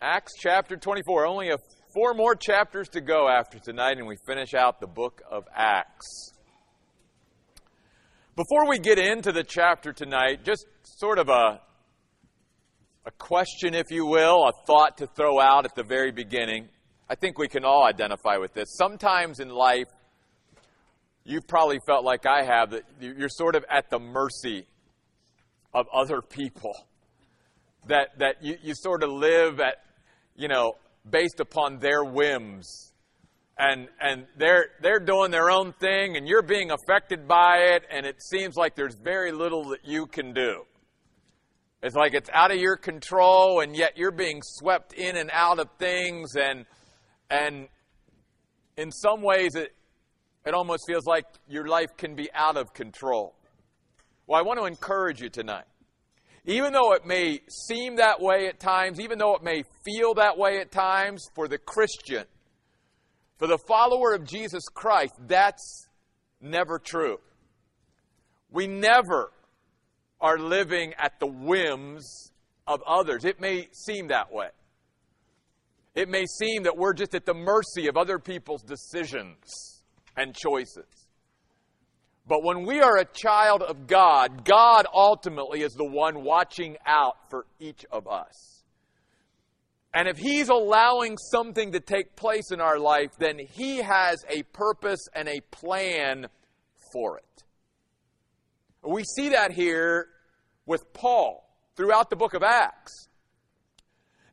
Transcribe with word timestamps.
Acts 0.00 0.34
chapter 0.38 0.76
24. 0.76 1.26
Only 1.26 1.50
a, 1.50 1.56
four 1.92 2.14
more 2.14 2.36
chapters 2.36 2.88
to 2.90 3.00
go 3.00 3.28
after 3.28 3.58
tonight, 3.58 3.98
and 3.98 4.06
we 4.06 4.16
finish 4.28 4.54
out 4.54 4.80
the 4.80 4.86
book 4.86 5.22
of 5.28 5.42
Acts. 5.52 6.30
Before 8.36 8.68
we 8.68 8.78
get 8.78 8.96
into 8.98 9.32
the 9.32 9.42
chapter 9.42 9.92
tonight, 9.92 10.44
just 10.44 10.66
sort 10.84 11.18
of 11.18 11.28
a, 11.28 11.60
a 13.06 13.10
question, 13.18 13.74
if 13.74 13.86
you 13.90 14.06
will, 14.06 14.46
a 14.46 14.52
thought 14.68 14.98
to 14.98 15.08
throw 15.08 15.40
out 15.40 15.64
at 15.64 15.74
the 15.74 15.82
very 15.82 16.12
beginning. 16.12 16.68
I 17.10 17.16
think 17.16 17.36
we 17.36 17.48
can 17.48 17.64
all 17.64 17.84
identify 17.84 18.36
with 18.36 18.54
this. 18.54 18.68
Sometimes 18.76 19.40
in 19.40 19.48
life, 19.48 19.88
you've 21.24 21.48
probably 21.48 21.80
felt 21.88 22.04
like 22.04 22.24
I 22.24 22.44
have, 22.44 22.70
that 22.70 22.84
you're 23.00 23.28
sort 23.28 23.56
of 23.56 23.64
at 23.68 23.90
the 23.90 23.98
mercy 23.98 24.64
of 25.74 25.86
other 25.92 26.22
people. 26.22 26.86
That, 27.88 28.18
that 28.18 28.44
you, 28.44 28.56
you 28.62 28.74
sort 28.76 29.02
of 29.02 29.10
live 29.10 29.58
at, 29.60 29.78
you 30.38 30.48
know, 30.48 30.74
based 31.10 31.40
upon 31.40 31.80
their 31.80 32.04
whims. 32.04 32.92
And, 33.58 33.88
and 34.00 34.26
they're, 34.36 34.66
they're 34.80 35.00
doing 35.00 35.32
their 35.32 35.50
own 35.50 35.72
thing, 35.72 36.16
and 36.16 36.28
you're 36.28 36.42
being 36.42 36.70
affected 36.70 37.26
by 37.26 37.72
it, 37.72 37.82
and 37.90 38.06
it 38.06 38.22
seems 38.22 38.54
like 38.54 38.76
there's 38.76 38.94
very 38.94 39.32
little 39.32 39.70
that 39.70 39.80
you 39.84 40.06
can 40.06 40.32
do. 40.32 40.62
It's 41.82 41.96
like 41.96 42.14
it's 42.14 42.30
out 42.32 42.52
of 42.52 42.58
your 42.58 42.76
control, 42.76 43.60
and 43.60 43.76
yet 43.76 43.98
you're 43.98 44.12
being 44.12 44.40
swept 44.42 44.92
in 44.92 45.16
and 45.16 45.28
out 45.32 45.58
of 45.58 45.68
things, 45.80 46.36
and, 46.36 46.66
and 47.30 47.66
in 48.76 48.92
some 48.92 49.22
ways, 49.22 49.56
it, 49.56 49.74
it 50.46 50.54
almost 50.54 50.84
feels 50.86 51.04
like 51.04 51.24
your 51.48 51.66
life 51.66 51.96
can 51.96 52.14
be 52.14 52.28
out 52.32 52.56
of 52.56 52.72
control. 52.74 53.34
Well, 54.28 54.38
I 54.38 54.42
want 54.42 54.60
to 54.60 54.66
encourage 54.66 55.20
you 55.20 55.30
tonight 55.30 55.64
even 56.44 56.72
though 56.72 56.92
it 56.92 57.06
may 57.06 57.40
seem 57.48 57.96
that 57.96 58.20
way 58.20 58.46
at 58.46 58.58
times, 58.60 59.00
even 59.00 59.18
though 59.18 59.34
it 59.34 59.42
may 59.42 59.62
feel 59.84 60.14
that 60.14 60.38
way 60.38 60.58
at 60.60 60.70
times, 60.70 61.24
for 61.34 61.48
the 61.48 61.58
Christian, 61.58 62.24
for 63.36 63.46
the 63.46 63.58
follower 63.68 64.14
of 64.14 64.24
Jesus 64.24 64.64
Christ, 64.72 65.14
that's 65.26 65.88
never 66.40 66.78
true. 66.78 67.18
We 68.50 68.66
never 68.66 69.30
are 70.20 70.38
living 70.38 70.94
at 70.98 71.20
the 71.20 71.26
whims 71.26 72.32
of 72.66 72.82
others. 72.86 73.24
It 73.24 73.40
may 73.40 73.68
seem 73.72 74.08
that 74.08 74.32
way. 74.32 74.48
It 75.94 76.08
may 76.08 76.26
seem 76.26 76.62
that 76.64 76.76
we're 76.76 76.92
just 76.92 77.14
at 77.14 77.26
the 77.26 77.34
mercy 77.34 77.88
of 77.88 77.96
other 77.96 78.18
people's 78.18 78.62
decisions 78.62 79.82
and 80.16 80.34
choices. 80.34 80.97
But 82.28 82.44
when 82.44 82.66
we 82.66 82.80
are 82.80 82.98
a 82.98 83.06
child 83.06 83.62
of 83.62 83.86
God, 83.86 84.44
God 84.44 84.86
ultimately 84.92 85.62
is 85.62 85.72
the 85.72 85.86
one 85.86 86.22
watching 86.22 86.76
out 86.84 87.16
for 87.30 87.46
each 87.58 87.86
of 87.90 88.06
us. 88.06 88.62
And 89.94 90.06
if 90.06 90.18
He's 90.18 90.50
allowing 90.50 91.16
something 91.16 91.72
to 91.72 91.80
take 91.80 92.14
place 92.16 92.52
in 92.52 92.60
our 92.60 92.78
life, 92.78 93.12
then 93.18 93.38
He 93.38 93.78
has 93.78 94.22
a 94.28 94.42
purpose 94.52 95.00
and 95.14 95.26
a 95.26 95.40
plan 95.50 96.26
for 96.92 97.16
it. 97.16 97.24
We 98.82 99.04
see 99.04 99.30
that 99.30 99.52
here 99.52 100.08
with 100.66 100.92
Paul 100.92 101.48
throughout 101.76 102.10
the 102.10 102.16
book 102.16 102.34
of 102.34 102.42
Acts. 102.42 103.08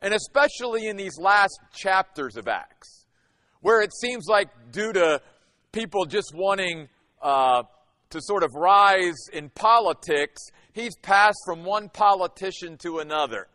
And 0.01 0.13
especially 0.13 0.87
in 0.87 0.97
these 0.97 1.17
last 1.17 1.57
chapters 1.73 2.35
of 2.35 2.49
Acts, 2.49 3.05
where 3.61 3.81
it 3.81 3.93
seems 3.95 4.25
like, 4.27 4.49
due 4.71 4.91
to 4.91 5.21
people 5.71 6.05
just 6.05 6.33
wanting 6.35 6.89
uh, 7.21 7.63
to 8.09 8.21
sort 8.21 8.43
of 8.43 8.51
rise 8.53 9.27
in 9.33 9.49
politics, 9.49 10.41
he's 10.73 10.95
passed 10.97 11.39
from 11.45 11.63
one 11.63 11.89
politician 11.89 12.77
to 12.77 12.99
another. 12.99 13.47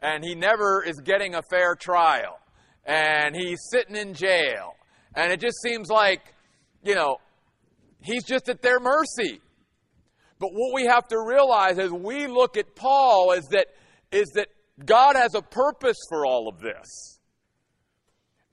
And 0.00 0.24
he 0.24 0.34
never 0.34 0.82
is 0.84 1.00
getting 1.00 1.34
a 1.34 1.42
fair 1.50 1.74
trial. 1.74 2.38
And 2.84 3.34
he's 3.36 3.58
sitting 3.70 3.96
in 3.96 4.14
jail. 4.14 4.74
And 5.14 5.32
it 5.32 5.40
just 5.40 5.60
seems 5.62 5.88
like, 5.88 6.34
you 6.82 6.94
know, 6.94 7.18
he's 8.00 8.24
just 8.24 8.48
at 8.48 8.62
their 8.62 8.80
mercy. 8.80 9.40
But 10.38 10.50
what 10.52 10.74
we 10.74 10.86
have 10.86 11.08
to 11.08 11.18
realize 11.18 11.78
as 11.78 11.90
we 11.90 12.26
look 12.26 12.56
at 12.56 12.76
Paul 12.76 13.32
is 13.32 13.44
that, 13.50 13.66
is 14.12 14.28
that 14.34 14.48
God 14.84 15.16
has 15.16 15.34
a 15.34 15.42
purpose 15.42 15.96
for 16.08 16.24
all 16.24 16.48
of 16.48 16.60
this. 16.60 17.18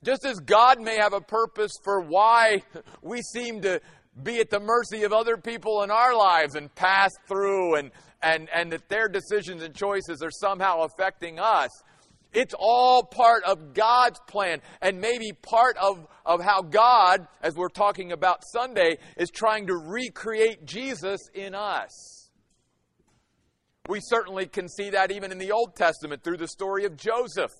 Just 0.02 0.24
as 0.24 0.38
God 0.40 0.80
may 0.80 0.96
have 0.96 1.12
a 1.12 1.20
purpose 1.20 1.72
for 1.82 2.00
why 2.00 2.62
we 3.02 3.22
seem 3.22 3.62
to 3.62 3.80
be 4.22 4.40
at 4.40 4.50
the 4.50 4.60
mercy 4.60 5.04
of 5.04 5.12
other 5.12 5.36
people 5.36 5.82
in 5.82 5.90
our 5.90 6.16
lives 6.16 6.54
and 6.54 6.74
pass 6.74 7.10
through 7.28 7.76
and, 7.76 7.90
and, 8.22 8.48
and 8.54 8.72
that 8.72 8.88
their 8.88 9.08
decisions 9.08 9.62
and 9.62 9.74
choices 9.74 10.22
are 10.22 10.30
somehow 10.30 10.82
affecting 10.82 11.38
us. 11.38 11.70
It's 12.32 12.54
all 12.58 13.02
part 13.02 13.44
of 13.44 13.72
God's 13.72 14.20
plan 14.28 14.60
and 14.82 15.00
maybe 15.00 15.32
part 15.32 15.76
of, 15.78 16.06
of 16.24 16.42
how 16.42 16.62
God, 16.62 17.26
as 17.42 17.54
we're 17.54 17.68
talking 17.68 18.12
about 18.12 18.42
Sunday, 18.52 18.98
is 19.16 19.30
trying 19.30 19.68
to 19.68 19.74
recreate 19.74 20.66
Jesus 20.66 21.20
in 21.34 21.54
us. 21.54 22.30
We 23.88 24.00
certainly 24.00 24.46
can 24.46 24.68
see 24.68 24.90
that 24.90 25.12
even 25.12 25.30
in 25.30 25.38
the 25.38 25.52
Old 25.52 25.76
Testament 25.76 26.24
through 26.24 26.38
the 26.38 26.48
story 26.48 26.84
of 26.84 26.96
Joseph. 26.96 27.52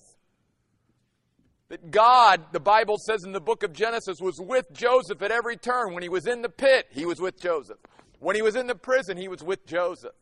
That 1.69 1.91
God, 1.91 2.45
the 2.53 2.59
Bible 2.59 2.97
says 2.97 3.23
in 3.25 3.33
the 3.33 3.41
book 3.41 3.63
of 3.63 3.73
Genesis, 3.73 4.19
was 4.21 4.39
with 4.39 4.71
Joseph 4.71 5.21
at 5.21 5.31
every 5.31 5.57
turn. 5.57 5.93
When 5.93 6.03
he 6.03 6.09
was 6.09 6.25
in 6.25 6.41
the 6.41 6.49
pit, 6.49 6.87
he 6.91 7.05
was 7.05 7.19
with 7.19 7.41
Joseph. 7.41 7.77
When 8.19 8.35
he 8.35 8.41
was 8.41 8.55
in 8.55 8.67
the 8.67 8.75
prison, 8.75 9.17
he 9.17 9.27
was 9.27 9.43
with 9.43 9.65
Joseph. 9.65 10.13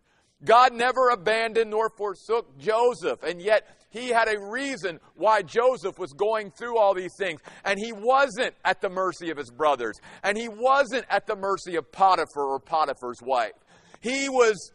God 0.44 0.73
never 0.73 1.09
abandoned 1.09 1.72
nor 1.72 1.89
forsook 1.89 2.57
Joseph, 2.57 3.23
and 3.23 3.41
yet 3.41 3.67
he 3.89 4.09
had 4.09 4.28
a 4.28 4.39
reason 4.39 5.00
why 5.16 5.41
Joseph 5.41 5.97
was 5.97 6.11
going 6.13 6.51
through 6.51 6.78
all 6.78 6.94
these 6.94 7.16
things. 7.17 7.39
And 7.63 7.79
he 7.79 7.94
wasn't 7.94 8.53
at 8.66 8.81
the 8.81 8.89
mercy 8.89 9.29
of 9.29 9.38
his 9.38 9.50
brothers, 9.50 9.95
and 10.23 10.38
he 10.38 10.50
wasn't 10.50 11.06
at 11.09 11.25
the 11.27 11.35
mercy 11.35 11.77
of 11.77 11.91
Potiphar 11.91 12.44
or 12.44 12.59
Potiphar's 12.59 13.22
wife. 13.22 13.53
He 14.01 14.29
was 14.29 14.72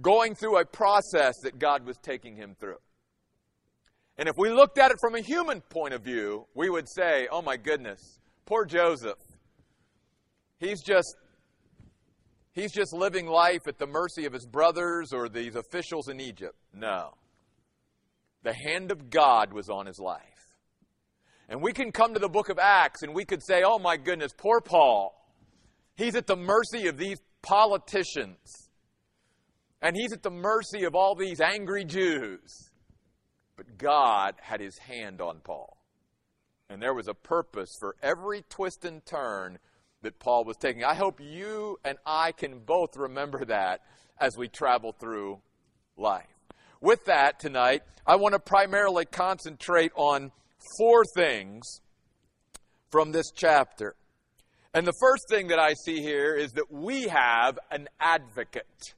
going 0.00 0.34
through 0.34 0.58
a 0.58 0.64
process 0.64 1.34
that 1.42 1.58
God 1.58 1.86
was 1.86 1.96
taking 1.98 2.36
him 2.36 2.54
through. 2.58 2.76
And 4.20 4.28
if 4.28 4.36
we 4.36 4.50
looked 4.50 4.76
at 4.76 4.90
it 4.90 4.98
from 5.00 5.14
a 5.14 5.22
human 5.22 5.62
point 5.62 5.94
of 5.94 6.02
view, 6.02 6.46
we 6.54 6.68
would 6.68 6.86
say, 6.86 7.26
oh 7.32 7.40
my 7.40 7.56
goodness, 7.56 8.20
poor 8.44 8.66
Joseph. 8.66 9.16
He's 10.58 10.82
just 10.82 11.16
he's 12.52 12.70
just 12.70 12.92
living 12.92 13.26
life 13.26 13.66
at 13.66 13.78
the 13.78 13.86
mercy 13.86 14.26
of 14.26 14.34
his 14.34 14.44
brothers 14.44 15.14
or 15.14 15.30
these 15.30 15.56
officials 15.56 16.08
in 16.08 16.20
Egypt. 16.20 16.54
No. 16.74 17.14
The 18.42 18.52
hand 18.52 18.92
of 18.92 19.08
God 19.08 19.54
was 19.54 19.70
on 19.70 19.86
his 19.86 19.98
life. 19.98 20.20
And 21.48 21.62
we 21.62 21.72
can 21.72 21.90
come 21.90 22.12
to 22.12 22.20
the 22.20 22.28
book 22.28 22.50
of 22.50 22.58
Acts 22.58 23.02
and 23.02 23.14
we 23.14 23.24
could 23.24 23.42
say, 23.42 23.62
oh 23.64 23.78
my 23.78 23.96
goodness, 23.96 24.32
poor 24.36 24.60
Paul. 24.60 25.14
He's 25.96 26.14
at 26.14 26.26
the 26.26 26.36
mercy 26.36 26.88
of 26.88 26.98
these 26.98 27.22
politicians. 27.40 28.68
And 29.80 29.96
he's 29.96 30.12
at 30.12 30.22
the 30.22 30.30
mercy 30.30 30.84
of 30.84 30.94
all 30.94 31.14
these 31.14 31.40
angry 31.40 31.86
Jews. 31.86 32.69
But 33.60 33.76
God 33.76 34.36
had 34.40 34.58
his 34.58 34.78
hand 34.78 35.20
on 35.20 35.40
Paul. 35.44 35.76
And 36.70 36.80
there 36.80 36.94
was 36.94 37.08
a 37.08 37.12
purpose 37.12 37.68
for 37.78 37.94
every 38.02 38.42
twist 38.48 38.86
and 38.86 39.04
turn 39.04 39.58
that 40.00 40.18
Paul 40.18 40.46
was 40.46 40.56
taking. 40.56 40.82
I 40.82 40.94
hope 40.94 41.20
you 41.20 41.78
and 41.84 41.98
I 42.06 42.32
can 42.32 42.60
both 42.60 42.96
remember 42.96 43.44
that 43.44 43.82
as 44.18 44.34
we 44.34 44.48
travel 44.48 44.92
through 44.98 45.42
life. 45.98 46.24
With 46.80 47.04
that, 47.04 47.38
tonight, 47.38 47.82
I 48.06 48.16
want 48.16 48.32
to 48.32 48.38
primarily 48.38 49.04
concentrate 49.04 49.92
on 49.94 50.32
four 50.78 51.04
things 51.14 51.82
from 52.90 53.12
this 53.12 53.30
chapter. 53.30 53.94
And 54.72 54.86
the 54.86 54.96
first 54.98 55.24
thing 55.28 55.48
that 55.48 55.58
I 55.58 55.74
see 55.74 56.00
here 56.00 56.34
is 56.34 56.52
that 56.52 56.72
we 56.72 57.08
have 57.08 57.58
an 57.70 57.90
advocate. 58.00 58.94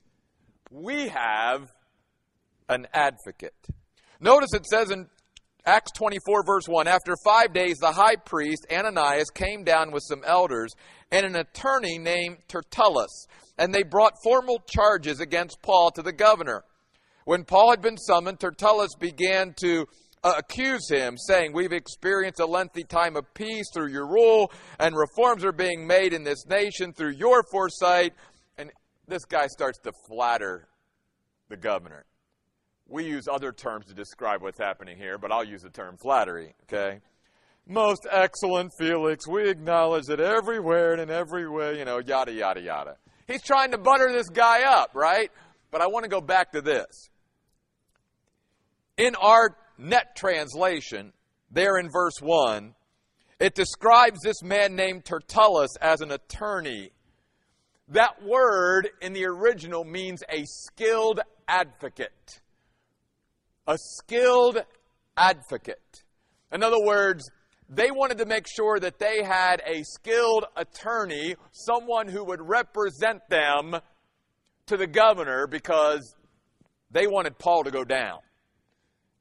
We 0.71 1.09
have 1.09 1.73
an 2.69 2.87
advocate. 2.95 3.57
Notice 4.23 4.55
it 4.55 4.67
says 4.67 4.93
in 4.93 5.09
Acts 5.67 5.91
24, 5.97 6.45
verse 6.45 6.69
1 6.69 6.87
After 6.87 7.15
five 7.25 7.53
days, 7.53 7.79
the 7.79 7.91
high 7.91 8.15
priest, 8.15 8.65
Ananias, 8.73 9.31
came 9.31 9.65
down 9.65 9.91
with 9.91 10.05
some 10.07 10.23
elders 10.25 10.73
and 11.11 11.27
an 11.27 11.35
attorney 11.35 11.99
named 11.99 12.39
Tertullus, 12.47 13.27
and 13.59 13.75
they 13.75 13.83
brought 13.83 14.15
formal 14.23 14.61
charges 14.61 15.19
against 15.19 15.61
Paul 15.61 15.91
to 15.91 16.03
the 16.03 16.13
governor. 16.13 16.63
When 17.25 17.45
Paul 17.45 17.71
had 17.71 17.83
been 17.83 17.99
summoned, 17.99 18.39
Tertullus 18.39 18.95
began 18.95 19.55
to 19.61 19.87
uh, 20.23 20.35
accuse 20.39 20.89
him, 20.89 21.19
saying, 21.19 21.53
We've 21.53 21.73
experienced 21.73 22.39
a 22.39 22.47
lengthy 22.47 22.85
time 22.85 23.17
of 23.17 23.35
peace 23.35 23.67
through 23.75 23.91
your 23.91 24.07
rule, 24.07 24.53
and 24.79 24.95
reforms 24.97 25.45
are 25.45 25.53
being 25.53 25.85
made 25.85 26.13
in 26.13 26.23
this 26.23 26.47
nation 26.47 26.93
through 26.93 27.15
your 27.15 27.43
foresight. 27.51 28.13
And 28.57 28.71
this 29.09 29.25
guy 29.25 29.49
starts 29.49 29.81
to 29.81 29.93
flatter 30.09 30.69
the 31.49 31.57
governor. 31.57 32.05
We 32.89 33.05
use 33.05 33.27
other 33.29 33.53
terms 33.53 33.87
to 33.87 33.95
describe 33.95 34.43
what's 34.43 34.59
happening 34.59 34.97
here, 34.97 35.19
but 35.19 35.33
I'll 35.33 35.45
use 35.45 35.63
the 35.63 35.71
term 35.71 35.97
flattery, 35.97 36.55
okay? 36.65 37.01
Most 37.67 38.07
excellent 38.11 38.73
Felix, 38.79 39.27
we 39.27 39.49
acknowledge 39.49 40.07
that 40.07 40.21
everywhere 40.21 40.93
and 40.93 41.01
in 41.01 41.11
every 41.11 41.49
way, 41.49 41.79
you 41.79 41.85
know, 41.85 41.99
yada, 41.99 42.33
yada, 42.33 42.61
yada. 42.61 42.97
He's 43.27 43.43
trying 43.43 43.71
to 43.71 43.79
butter 43.79 44.13
this 44.13 44.29
guy 44.29 44.63
up, 44.63 44.91
right? 44.95 45.31
But 45.71 45.81
I 45.81 45.87
want 45.87 46.05
to 46.05 46.11
go 46.11 46.21
back 46.21 46.53
to 46.53 46.61
this. 46.61 47.09
In 48.99 49.15
our 49.15 49.57
net 49.79 50.17
translation, 50.17 51.13
there 51.51 51.79
in 51.79 51.89
verse 51.91 52.21
1, 52.21 52.75
it 53.39 53.55
describes 53.55 54.21
this 54.23 54.43
man 54.43 54.77
named 54.77 55.05
Tertullus 55.05 55.77
as 55.81 56.01
an 56.01 56.11
attorney. 56.11 56.91
That 57.89 58.23
word 58.23 58.89
in 59.01 59.13
the 59.13 59.25
original 59.27 59.85
means 59.85 60.23
a 60.29 60.45
skilled 60.45 61.21
advocate. 61.49 62.41
A 63.67 63.77
skilled 63.79 64.59
advocate. 65.17 66.03
In 66.53 66.63
other 66.63 66.83
words, 66.85 67.31
they 67.69 67.91
wanted 67.91 68.19
to 68.19 68.27
make 68.27 68.47
sure 68.47 68.79
that 68.81 68.99
they 68.99 69.23
had 69.23 69.63
a 69.67 69.83
skilled 69.85 70.45
attorney, 70.57 71.37
someone 71.53 72.09
who 72.09 72.25
would 72.25 72.41
represent 72.43 73.27
them 73.29 73.77
to 74.67 74.77
the 74.77 74.87
governor 74.87 75.47
because 75.47 76.15
they 76.91 77.07
wanted 77.07 77.39
Paul 77.39 77.65
to 77.65 77.71
go 77.71 77.85
down. 77.85 78.19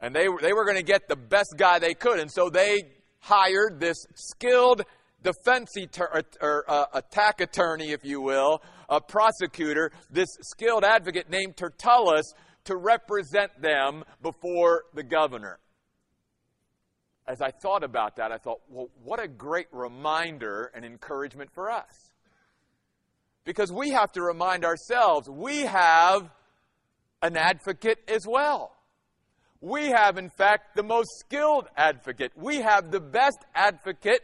And 0.01 0.15
they, 0.15 0.27
they 0.41 0.53
were 0.53 0.65
going 0.65 0.77
to 0.77 0.83
get 0.83 1.07
the 1.07 1.15
best 1.15 1.55
guy 1.57 1.79
they 1.79 1.93
could. 1.93 2.19
And 2.19 2.31
so 2.31 2.49
they 2.49 2.81
hired 3.19 3.79
this 3.79 4.05
skilled 4.15 4.81
defense 5.23 5.69
or, 5.99 6.23
or 6.41 6.65
uh, 6.67 6.85
attack 6.93 7.39
attorney, 7.39 7.91
if 7.91 8.03
you 8.03 8.19
will, 8.19 8.61
a 8.89 8.99
prosecutor, 8.99 9.91
this 10.09 10.27
skilled 10.41 10.83
advocate 10.83 11.29
named 11.29 11.55
Tertullus 11.55 12.33
to 12.71 12.77
represent 12.77 13.62
them 13.62 14.03
before 14.21 14.83
the 14.94 15.03
governor. 15.03 15.59
As 17.27 17.41
I 17.41 17.51
thought 17.51 17.83
about 17.83 18.15
that, 18.15 18.31
I 18.31 18.38
thought, 18.38 18.62
well, 18.69 18.89
what 19.03 19.21
a 19.21 19.27
great 19.27 19.68
reminder 19.71 20.71
and 20.73 20.83
encouragement 20.83 21.51
for 21.53 21.69
us. 21.69 22.12
Because 23.44 23.71
we 23.71 23.89
have 23.91 24.12
to 24.13 24.21
remind 24.21 24.65
ourselves 24.65 25.29
we 25.29 25.59
have 25.59 26.29
an 27.21 27.38
advocate 27.38 28.00
as 28.07 28.25
well. 28.27 28.75
We 29.59 29.89
have, 29.89 30.17
in 30.17 30.29
fact, 30.29 30.75
the 30.75 30.83
most 30.83 31.09
skilled 31.19 31.67
advocate. 31.77 32.31
We 32.35 32.62
have 32.62 32.89
the 32.91 33.00
best 33.00 33.38
advocate 33.53 34.21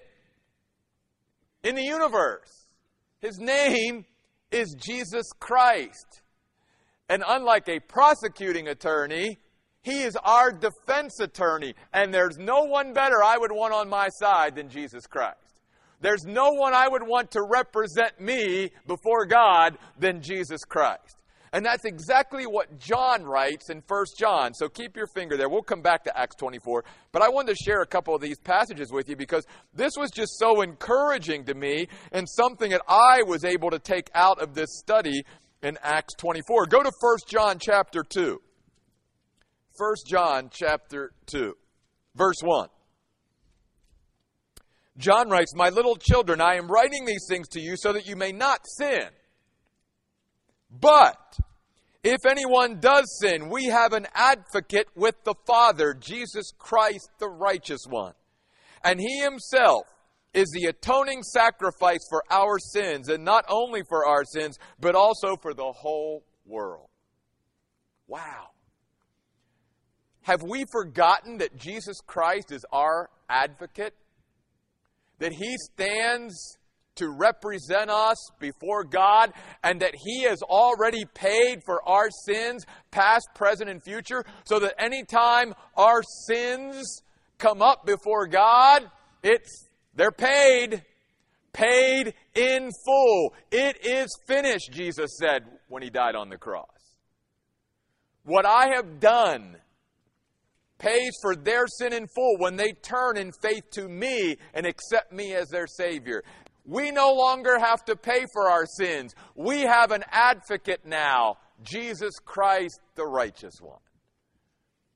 in 1.63 1.75
the 1.75 1.83
universe. 1.83 2.65
His 3.19 3.37
name 3.37 4.05
is 4.51 4.75
Jesus 4.79 5.25
Christ. 5.39 6.21
And 7.09 7.23
unlike 7.25 7.69
a 7.69 7.79
prosecuting 7.79 8.67
attorney, 8.67 9.39
he 9.81 10.03
is 10.03 10.17
our 10.17 10.51
defense 10.51 11.19
attorney. 11.19 11.73
And 11.93 12.13
there's 12.13 12.37
no 12.37 12.63
one 12.63 12.93
better 12.93 13.23
I 13.23 13.37
would 13.37 13.51
want 13.51 13.73
on 13.73 13.89
my 13.89 14.09
side 14.09 14.55
than 14.55 14.69
Jesus 14.69 15.07
Christ. 15.07 15.61
There's 16.01 16.25
no 16.25 16.51
one 16.51 16.73
I 16.73 16.87
would 16.87 17.03
want 17.03 17.31
to 17.31 17.41
represent 17.41 18.19
me 18.19 18.71
before 18.85 19.25
God 19.25 19.77
than 19.97 20.21
Jesus 20.21 20.63
Christ. 20.63 21.17
And 21.53 21.65
that's 21.65 21.85
exactly 21.85 22.45
what 22.45 22.77
John 22.77 23.23
writes 23.23 23.69
in 23.69 23.81
1 23.87 24.05
John. 24.19 24.53
So 24.53 24.67
keep 24.67 24.97
your 24.97 25.07
finger 25.07 25.37
there. 25.37 25.49
We'll 25.49 25.61
come 25.61 25.81
back 25.81 26.03
to 26.03 26.15
Acts 26.15 26.35
24. 26.35 26.83
But 27.11 27.21
I 27.21 27.29
wanted 27.29 27.55
to 27.55 27.63
share 27.63 27.81
a 27.81 27.87
couple 27.87 28.13
of 28.13 28.21
these 28.21 28.37
passages 28.37 28.91
with 28.91 29.07
you 29.09 29.15
because 29.15 29.45
this 29.73 29.93
was 29.97 30.11
just 30.11 30.37
so 30.37 30.61
encouraging 30.61 31.45
to 31.45 31.55
me 31.55 31.87
and 32.11 32.27
something 32.29 32.71
that 32.71 32.81
I 32.87 33.23
was 33.23 33.45
able 33.45 33.71
to 33.71 33.79
take 33.79 34.11
out 34.13 34.39
of 34.41 34.53
this 34.53 34.77
study 34.77 35.23
in 35.61 35.77
Acts 35.81 36.13
24. 36.15 36.67
Go 36.67 36.83
to 36.83 36.91
1 36.99 37.17
John 37.27 37.57
chapter 37.59 38.03
2. 38.03 38.41
1 39.77 39.95
John 40.07 40.49
chapter 40.51 41.11
2, 41.27 41.55
verse 42.15 42.41
1. 42.41 42.69
John 44.97 45.29
writes, 45.29 45.53
My 45.55 45.69
little 45.69 45.95
children, 45.95 46.41
I 46.41 46.55
am 46.55 46.67
writing 46.67 47.05
these 47.05 47.25
things 47.29 47.47
to 47.49 47.61
you 47.61 47.75
so 47.77 47.93
that 47.93 48.07
you 48.07 48.15
may 48.15 48.31
not 48.31 48.61
sin. 48.65 49.09
But 50.71 51.37
if 52.03 52.25
anyone 52.27 52.79
does 52.79 53.19
sin, 53.21 53.49
we 53.49 53.65
have 53.65 53.93
an 53.93 54.07
advocate 54.15 54.87
with 54.95 55.15
the 55.23 55.35
Father, 55.45 55.93
Jesus 55.93 56.51
Christ, 56.57 57.09
the 57.19 57.29
righteous 57.29 57.81
one. 57.87 58.13
And 58.83 58.99
he 58.99 59.19
himself 59.19 59.85
is 60.33 60.49
the 60.53 60.65
atoning 60.65 61.23
sacrifice 61.23 61.99
for 62.09 62.23
our 62.29 62.59
sins, 62.59 63.09
and 63.09 63.23
not 63.23 63.45
only 63.49 63.81
for 63.87 64.05
our 64.05 64.23
sins, 64.23 64.57
but 64.79 64.95
also 64.95 65.35
for 65.41 65.53
the 65.53 65.71
whole 65.71 66.23
world. 66.45 66.89
Wow. 68.07 68.49
Have 70.21 70.43
we 70.43 70.65
forgotten 70.71 71.37
that 71.37 71.55
Jesus 71.55 71.97
Christ 72.05 72.51
is 72.51 72.65
our 72.71 73.09
advocate? 73.29 73.93
That 75.19 75.31
he 75.31 75.55
stands 75.57 76.57
to 76.97 77.09
represent 77.09 77.89
us 77.89 78.17
before 78.39 78.83
God 78.83 79.31
and 79.63 79.81
that 79.81 79.95
He 79.95 80.23
has 80.23 80.41
already 80.41 81.05
paid 81.13 81.61
for 81.65 81.87
our 81.87 82.09
sins, 82.25 82.65
past, 82.91 83.27
present, 83.33 83.69
and 83.69 83.81
future, 83.81 84.23
so 84.45 84.59
that 84.59 84.75
anytime 84.79 85.53
our 85.75 86.01
sins 86.27 87.01
come 87.37 87.61
up 87.61 87.85
before 87.85 88.27
God, 88.27 88.89
it's 89.23 89.66
they're 89.97 90.11
paid. 90.11 90.83
Paid 91.51 92.13
in 92.35 92.69
full. 92.85 93.33
It 93.51 93.83
is 93.83 94.07
finished, 94.27 94.71
Jesus 94.71 95.17
said 95.19 95.43
when 95.69 95.81
he 95.81 95.89
died 95.89 96.15
on 96.15 96.29
the 96.29 96.37
cross. 96.37 96.69
What 98.23 98.45
I 98.45 98.75
have 98.75 98.99
done 98.99 99.57
pays 100.77 101.11
for 101.21 101.35
their 101.35 101.65
sin 101.65 101.93
in 101.93 102.05
full 102.07 102.37
when 102.37 102.57
they 102.57 102.73
turn 102.73 103.17
in 103.17 103.31
faith 103.41 103.63
to 103.71 103.87
me 103.87 104.37
and 104.53 104.67
accept 104.67 105.11
me 105.11 105.33
as 105.33 105.49
their 105.49 105.65
Savior. 105.65 106.23
We 106.63 106.91
no 106.91 107.13
longer 107.13 107.57
have 107.57 107.83
to 107.85 107.95
pay 107.95 108.25
for 108.33 108.51
our 108.51 108.65
sins. 108.65 109.15
We 109.33 109.61
have 109.61 109.91
an 109.91 110.03
advocate 110.11 110.85
now, 110.85 111.37
Jesus 111.63 112.19
Christ, 112.23 112.79
the 112.95 113.05
righteous 113.05 113.55
one. 113.61 113.79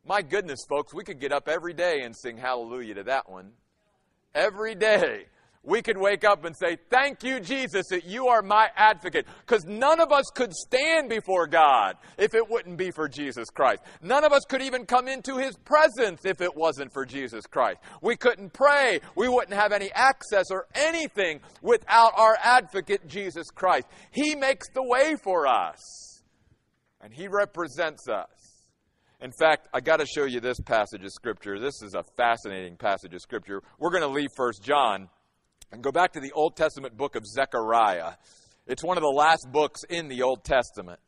My 0.06 0.21
goodness, 0.21 0.59
folks, 0.69 0.94
we 0.94 1.04
could 1.04 1.19
get 1.19 1.31
up 1.31 1.47
every 1.47 1.74
day 1.74 2.01
and 2.04 2.15
sing 2.15 2.38
hallelujah 2.38 2.95
to 2.95 3.04
that 3.04 3.30
one. 3.30 3.54
Every 4.33 4.75
day 4.75 5.25
we 5.63 5.81
could 5.81 5.98
wake 5.98 6.24
up 6.24 6.44
and 6.45 6.56
say, 6.56 6.78
Thank 6.89 7.24
you, 7.24 7.39
Jesus, 7.39 7.88
that 7.89 8.06
you 8.06 8.28
are 8.28 8.42
my 8.42 8.69
advocate. 8.75 9.28
Because 9.45 9.66
none 9.66 10.00
of 10.00 10.12
us 10.12 10.25
could 10.33 10.54
stand 10.54 11.10
before 11.10 11.48
God 11.48 11.98
if 12.18 12.33
it 12.33 12.50
wouldn't 12.50 12.78
be 12.78 12.92
for 12.92 13.07
Jesus 13.07 13.50
Christ. 13.50 13.83
None 14.01 14.24
of 14.24 14.31
us 14.31 14.44
could 14.50 14.62
even 14.62 14.86
come 14.86 15.07
into 15.07 15.38
his 15.38 15.56
presence 15.57 16.25
if 16.25 16.42
it 16.42 16.56
wasn't 16.56 16.92
for 16.92 17.06
Jesus 17.06 17.45
Christ. 17.45 17.80
We 18.01 18.16
couldn't 18.16 18.54
pray. 18.54 19.00
We 19.16 19.28
wouldn't 19.28 19.54
have 19.54 19.72
any 19.72 19.92
access 19.92 20.50
or 20.50 20.68
anything 20.74 21.42
without 21.62 22.13
our 22.18 22.38
advocate, 22.42 23.07
Jesus 23.07 23.51
Christ. 23.51 23.88
He 24.12 24.36
makes 24.36 24.68
the 24.74 24.83
way 24.83 25.16
for 25.24 25.45
us, 25.45 26.24
and 27.01 27.13
he 27.13 27.28
represents 27.28 28.07
us. 28.07 28.50
In 29.21 29.31
fact, 29.31 29.68
I 29.71 29.81
got 29.81 29.97
to 29.97 30.06
show 30.07 30.25
you 30.25 30.39
this 30.39 30.59
passage 30.59 31.03
of 31.03 31.12
Scripture. 31.12 31.59
This 31.59 31.83
is 31.83 31.94
a 31.94 32.03
fascinating 32.18 32.75
passage 32.75 33.13
of 33.13 33.21
Scripture. 33.21 33.61
We're 33.78 33.92
going 33.92 34.01
to 34.01 34.07
leave 34.07 34.30
First 34.35 34.63
John 34.63 35.09
and 35.71 35.83
go 35.83 35.92
back 35.92 36.13
to 36.13 36.19
the 36.19 36.31
Old 36.31 36.56
Testament 36.56 36.97
book 36.97 37.16
of 37.16 37.28
Zechariah. 37.28 38.13
It's 38.66 38.83
one 38.83 38.97
of 38.97 39.04
the 39.04 39.09
last 39.09 39.47
books 39.51 39.83
in 39.87 40.07
the 40.07 40.23
Old 40.23 40.44
Testament. 40.44 40.99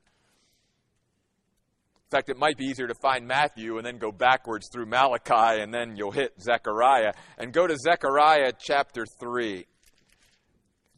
In 2.11 2.17
fact, 2.17 2.29
it 2.29 2.37
might 2.37 2.55
be 2.55 2.65
easier 2.65 2.87
to 2.87 2.93
find 3.01 3.27
Matthew 3.27 3.79
and 3.79 3.85
then 3.85 3.97
go 3.97 4.11
backwards 4.11 4.69
through 4.71 4.85
Malachi 4.85 5.61
and 5.61 5.73
then 5.73 5.95
you'll 5.97 6.11
hit 6.11 6.39
Zechariah. 6.39 7.13
And 7.39 7.51
go 7.51 7.65
to 7.65 7.75
Zechariah 7.75 8.51
chapter 8.59 9.05
3. 9.19 9.65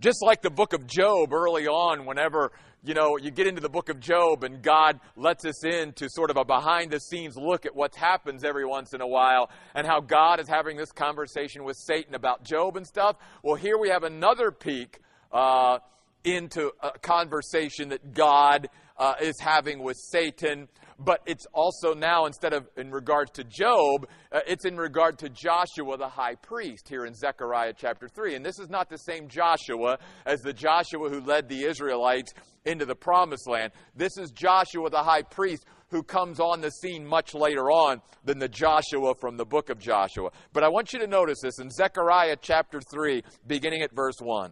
Just 0.02 0.18
like 0.22 0.42
the 0.42 0.50
book 0.50 0.74
of 0.74 0.86
Job 0.86 1.32
early 1.32 1.66
on, 1.66 2.06
whenever 2.06 2.52
you 2.86 2.94
know, 2.94 3.18
you 3.18 3.32
get 3.32 3.48
into 3.48 3.62
the 3.62 3.70
book 3.70 3.90
of 3.90 4.00
Job 4.00 4.44
and 4.44 4.62
God 4.62 5.00
lets 5.16 5.44
us 5.44 5.66
in 5.66 5.94
to 5.94 6.08
sort 6.08 6.30
of 6.30 6.38
a 6.38 6.46
behind 6.46 6.92
the 6.92 7.00
scenes 7.00 7.36
look 7.36 7.66
at 7.66 7.76
what 7.76 7.96
happens 7.96 8.44
every 8.44 8.66
once 8.66 8.94
in 8.94 9.02
a 9.02 9.08
while 9.08 9.50
and 9.74 9.88
how 9.88 10.00
God 10.02 10.40
is 10.40 10.48
having 10.48 10.78
this 10.78 10.92
conversation 10.92 11.64
with 11.64 11.78
Satan 11.78 12.14
about 12.14 12.44
Job 12.44 12.78
and 12.78 12.86
stuff. 12.86 13.18
Well, 13.42 13.56
here 13.56 13.80
we 13.80 13.90
have 13.90 14.04
another 14.04 14.52
peek 14.52 15.00
uh, 15.32 15.80
into 16.24 16.72
a 16.82 16.92
conversation 17.00 17.90
that 17.90 18.14
God 18.14 18.70
uh, 18.98 19.16
is 19.20 19.40
having 19.40 19.82
with 19.82 19.98
Satan 19.98 20.68
but 21.00 21.22
it's 21.26 21.46
also 21.54 21.94
now, 21.94 22.26
instead 22.26 22.54
of 22.54 22.68
in 22.78 22.92
regard 22.92 23.34
to 23.34 23.44
Job, 23.44 24.08
uh, 24.32 24.40
it's 24.48 24.66
in 24.66 24.78
regard 24.78 25.20
to 25.20 25.30
Joshua 25.30 25.98
the 25.98 26.08
high 26.08 26.36
priest 26.36 26.88
here 26.88 27.06
in 27.06 27.14
Zechariah 27.14 27.74
chapter 27.76 28.08
3. 28.08 28.36
And 28.36 28.46
this 28.46 28.60
is 28.60 28.70
not 28.70 28.90
the 28.90 28.98
same 28.98 29.28
Joshua 29.28 29.98
as 30.26 30.42
the 30.42 30.54
Joshua 30.54 31.10
who 31.10 31.20
led 31.22 31.50
the 31.50 31.64
Israelites 31.64 32.34
into 32.66 32.86
the 32.86 32.96
promised 32.96 33.48
land. 33.48 33.74
This 33.96 34.18
is 34.18 34.32
Joshua 34.32 34.90
the 34.90 35.04
high 35.04 35.24
priest 35.24 35.66
who 35.90 36.02
comes 36.02 36.40
on 36.40 36.62
the 36.62 36.72
scene 36.72 37.06
much 37.06 37.34
later 37.34 37.72
on 37.72 38.02
than 38.24 38.40
the 38.40 38.50
Joshua 38.50 39.14
from 39.16 39.38
the 39.38 39.46
book 39.46 39.70
of 39.70 39.80
Joshua. 39.80 40.32
But 40.54 40.64
I 40.64 40.70
want 40.70 40.94
you 40.94 41.00
to 41.00 41.08
notice 41.08 41.40
this 41.42 41.60
in 41.60 41.70
Zechariah 41.70 42.38
chapter 42.42 42.82
3, 42.82 43.22
beginning 43.48 43.82
at 43.82 43.94
verse 43.94 44.20
1. 44.20 44.52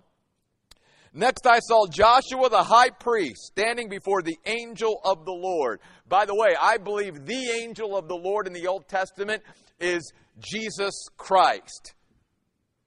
Next, 1.16 1.46
I 1.46 1.60
saw 1.60 1.86
Joshua 1.86 2.50
the 2.50 2.64
high 2.64 2.90
priest 2.90 3.44
standing 3.44 3.88
before 3.88 4.24
the 4.24 4.36
angel 4.48 5.00
of 5.06 5.26
the 5.26 5.32
Lord. 5.32 5.80
By 6.14 6.26
the 6.26 6.36
way, 6.36 6.56
I 6.62 6.78
believe 6.78 7.26
the 7.26 7.50
angel 7.60 7.98
of 7.98 8.08
the 8.08 8.16
Lord 8.16 8.46
in 8.46 8.54
the 8.54 8.68
Old 8.68 8.88
Testament 8.88 9.42
is 9.80 10.14
Jesus 10.38 10.94
Christ. 11.18 11.96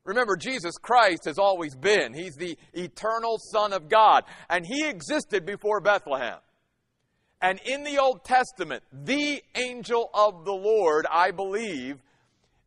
Remember, 0.05 0.37
Jesus 0.37 0.79
Christ 0.79 1.25
has 1.25 1.37
always 1.37 1.75
been. 1.75 2.15
He's 2.15 2.37
the 2.37 2.57
eternal 2.73 3.39
Son 3.51 3.73
of 3.73 3.89
God, 3.89 4.23
and 4.49 4.65
He 4.65 4.87
existed 4.87 5.45
before 5.45 5.81
Bethlehem. 5.81 6.39
And 7.43 7.59
in 7.65 7.83
the 7.83 7.99
Old 7.99 8.25
Testament, 8.25 8.85
the 8.93 9.43
angel 9.57 10.09
of 10.15 10.45
the 10.45 10.55
Lord, 10.55 11.05
I 11.11 11.33
believe, 11.33 11.99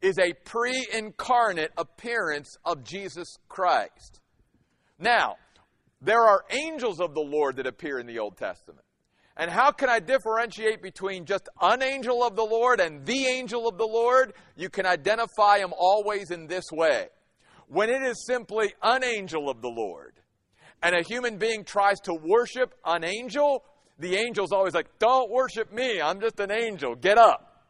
is 0.01 0.19
a 0.19 0.33
pre 0.43 0.85
incarnate 0.93 1.71
appearance 1.77 2.57
of 2.65 2.83
Jesus 2.83 3.37
Christ. 3.47 4.19
Now, 4.99 5.37
there 6.01 6.27
are 6.27 6.43
angels 6.49 6.99
of 6.99 7.13
the 7.13 7.21
Lord 7.21 7.55
that 7.55 7.65
appear 7.65 7.97
in 7.97 8.07
the 8.07 8.19
Old 8.19 8.35
Testament. 8.35 8.83
And 9.39 9.49
how 9.49 9.71
can 9.71 9.87
I 9.87 9.99
differentiate 9.99 10.81
between 10.81 11.23
just 11.23 11.47
an 11.61 11.81
angel 11.81 12.25
of 12.25 12.35
the 12.35 12.43
Lord 12.43 12.81
and 12.81 13.05
the 13.05 13.25
angel 13.25 13.69
of 13.69 13.77
the 13.77 13.87
Lord? 13.87 14.33
You 14.57 14.69
can 14.69 14.85
identify 14.85 15.59
them 15.59 15.71
always 15.77 16.29
in 16.29 16.47
this 16.47 16.65
way. 16.73 17.07
When 17.69 17.89
it 17.89 18.01
is 18.01 18.25
simply 18.27 18.73
an 18.83 19.01
angel 19.01 19.49
of 19.49 19.61
the 19.61 19.69
Lord, 19.69 20.19
and 20.83 20.93
a 20.93 21.03
human 21.03 21.37
being 21.37 21.63
tries 21.63 22.01
to 22.01 22.13
worship 22.13 22.75
an 22.83 23.05
angel, 23.05 23.63
the 23.97 24.17
angel's 24.17 24.51
always 24.51 24.73
like, 24.73 24.99
Don't 24.99 25.31
worship 25.31 25.71
me, 25.71 26.01
I'm 26.01 26.19
just 26.19 26.41
an 26.41 26.51
angel, 26.51 26.95
get 26.95 27.17
up. 27.17 27.63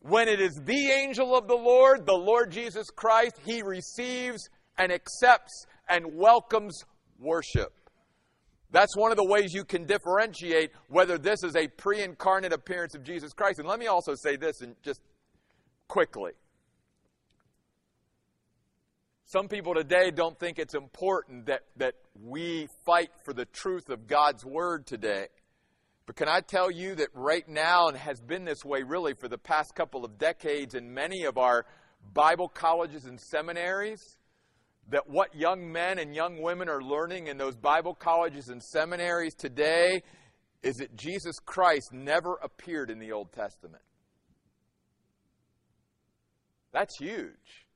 When 0.00 0.26
it 0.26 0.40
is 0.40 0.60
the 0.64 0.90
angel 0.90 1.36
of 1.36 1.46
the 1.46 1.54
Lord, 1.54 2.04
the 2.04 2.14
Lord 2.14 2.50
Jesus 2.50 2.90
Christ, 2.90 3.36
he 3.46 3.62
receives 3.62 4.48
and 4.76 4.90
accepts 4.90 5.66
and 5.88 6.16
welcomes 6.16 6.82
worship. 7.20 7.74
That's 8.72 8.96
one 8.96 9.10
of 9.10 9.16
the 9.16 9.24
ways 9.24 9.52
you 9.52 9.64
can 9.64 9.84
differentiate 9.84 10.70
whether 10.88 11.18
this 11.18 11.42
is 11.42 11.56
a 11.56 11.66
pre 11.66 12.02
incarnate 12.02 12.52
appearance 12.52 12.94
of 12.94 13.02
Jesus 13.02 13.32
Christ. 13.32 13.58
And 13.58 13.68
let 13.68 13.78
me 13.78 13.86
also 13.86 14.14
say 14.14 14.36
this 14.36 14.60
and 14.60 14.76
just 14.82 15.00
quickly. 15.88 16.32
Some 19.24 19.48
people 19.48 19.74
today 19.74 20.10
don't 20.10 20.38
think 20.38 20.58
it's 20.58 20.74
important 20.74 21.46
that, 21.46 21.62
that 21.76 21.94
we 22.20 22.68
fight 22.84 23.10
for 23.24 23.32
the 23.32 23.44
truth 23.44 23.88
of 23.88 24.08
God's 24.08 24.44
Word 24.44 24.86
today. 24.86 25.26
But 26.06 26.16
can 26.16 26.28
I 26.28 26.40
tell 26.40 26.68
you 26.68 26.96
that 26.96 27.10
right 27.14 27.48
now, 27.48 27.86
and 27.86 27.96
has 27.96 28.20
been 28.20 28.44
this 28.44 28.64
way 28.64 28.82
really 28.82 29.14
for 29.14 29.28
the 29.28 29.38
past 29.38 29.76
couple 29.76 30.04
of 30.04 30.18
decades 30.18 30.74
in 30.74 30.92
many 30.92 31.24
of 31.24 31.38
our 31.38 31.64
Bible 32.12 32.48
colleges 32.48 33.04
and 33.04 33.20
seminaries, 33.20 34.16
that 34.90 35.08
what 35.08 35.34
young 35.34 35.70
men 35.70 35.98
and 35.98 36.14
young 36.14 36.42
women 36.42 36.68
are 36.68 36.82
learning 36.82 37.28
in 37.28 37.38
those 37.38 37.56
Bible 37.56 37.94
colleges 37.94 38.48
and 38.48 38.62
seminaries 38.62 39.34
today 39.34 40.02
is 40.62 40.76
that 40.76 40.94
Jesus 40.96 41.36
Christ 41.44 41.92
never 41.92 42.34
appeared 42.42 42.90
in 42.90 42.98
the 42.98 43.12
Old 43.12 43.32
Testament. 43.32 43.82
That's 46.72 46.96
huge. 46.98 47.66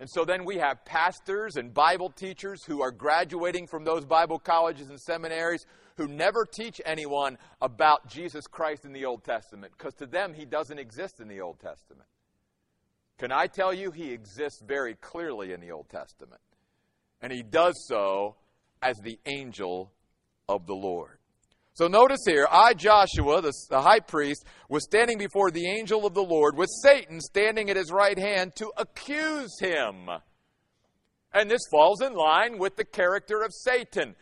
And 0.00 0.08
so 0.08 0.24
then 0.24 0.44
we 0.44 0.58
have 0.58 0.84
pastors 0.84 1.56
and 1.56 1.74
Bible 1.74 2.10
teachers 2.10 2.62
who 2.64 2.82
are 2.82 2.92
graduating 2.92 3.66
from 3.66 3.84
those 3.84 4.04
Bible 4.04 4.38
colleges 4.38 4.90
and 4.90 5.00
seminaries 5.00 5.66
who 5.96 6.06
never 6.06 6.44
teach 6.44 6.80
anyone 6.84 7.36
about 7.60 8.08
Jesus 8.08 8.46
Christ 8.46 8.84
in 8.84 8.92
the 8.92 9.04
Old 9.04 9.24
Testament 9.24 9.72
because 9.76 9.94
to 9.94 10.06
them 10.06 10.34
he 10.34 10.44
doesn't 10.44 10.78
exist 10.78 11.20
in 11.20 11.26
the 11.26 11.40
Old 11.40 11.58
Testament. 11.58 12.08
Can 13.18 13.32
I 13.32 13.46
tell 13.48 13.74
you 13.74 13.90
he 13.90 14.12
exists 14.12 14.62
very 14.64 14.94
clearly 14.94 15.52
in 15.52 15.60
the 15.60 15.72
Old 15.72 15.88
Testament? 15.88 16.40
And 17.20 17.32
he 17.32 17.42
does 17.42 17.74
so 17.88 18.36
as 18.80 18.96
the 18.98 19.18
angel 19.26 19.92
of 20.48 20.66
the 20.66 20.74
Lord. 20.74 21.18
So 21.74 21.86
notice 21.86 22.20
here, 22.26 22.46
I, 22.50 22.74
Joshua, 22.74 23.40
the, 23.40 23.52
the, 23.70 23.80
high 23.80 24.00
priest, 24.00 24.44
was 24.68 24.84
standing 24.84 25.18
before 25.18 25.50
the 25.50 25.68
angel 25.68 26.06
of 26.06 26.14
the 26.14 26.22
Lord 26.22 26.56
with 26.56 26.68
Satan 26.82 27.20
standing 27.20 27.70
at 27.70 27.76
his 27.76 27.92
right 27.92 28.18
hand 28.18 28.56
to 28.56 28.72
accuse 28.76 29.56
him. 29.60 30.08
And 31.32 31.50
this 31.50 31.60
falls 31.70 32.00
in 32.02 32.14
line 32.14 32.58
with 32.58 32.74
the 32.74 32.84
character 32.84 33.42
of 33.42 33.52
Satan. 33.52 34.16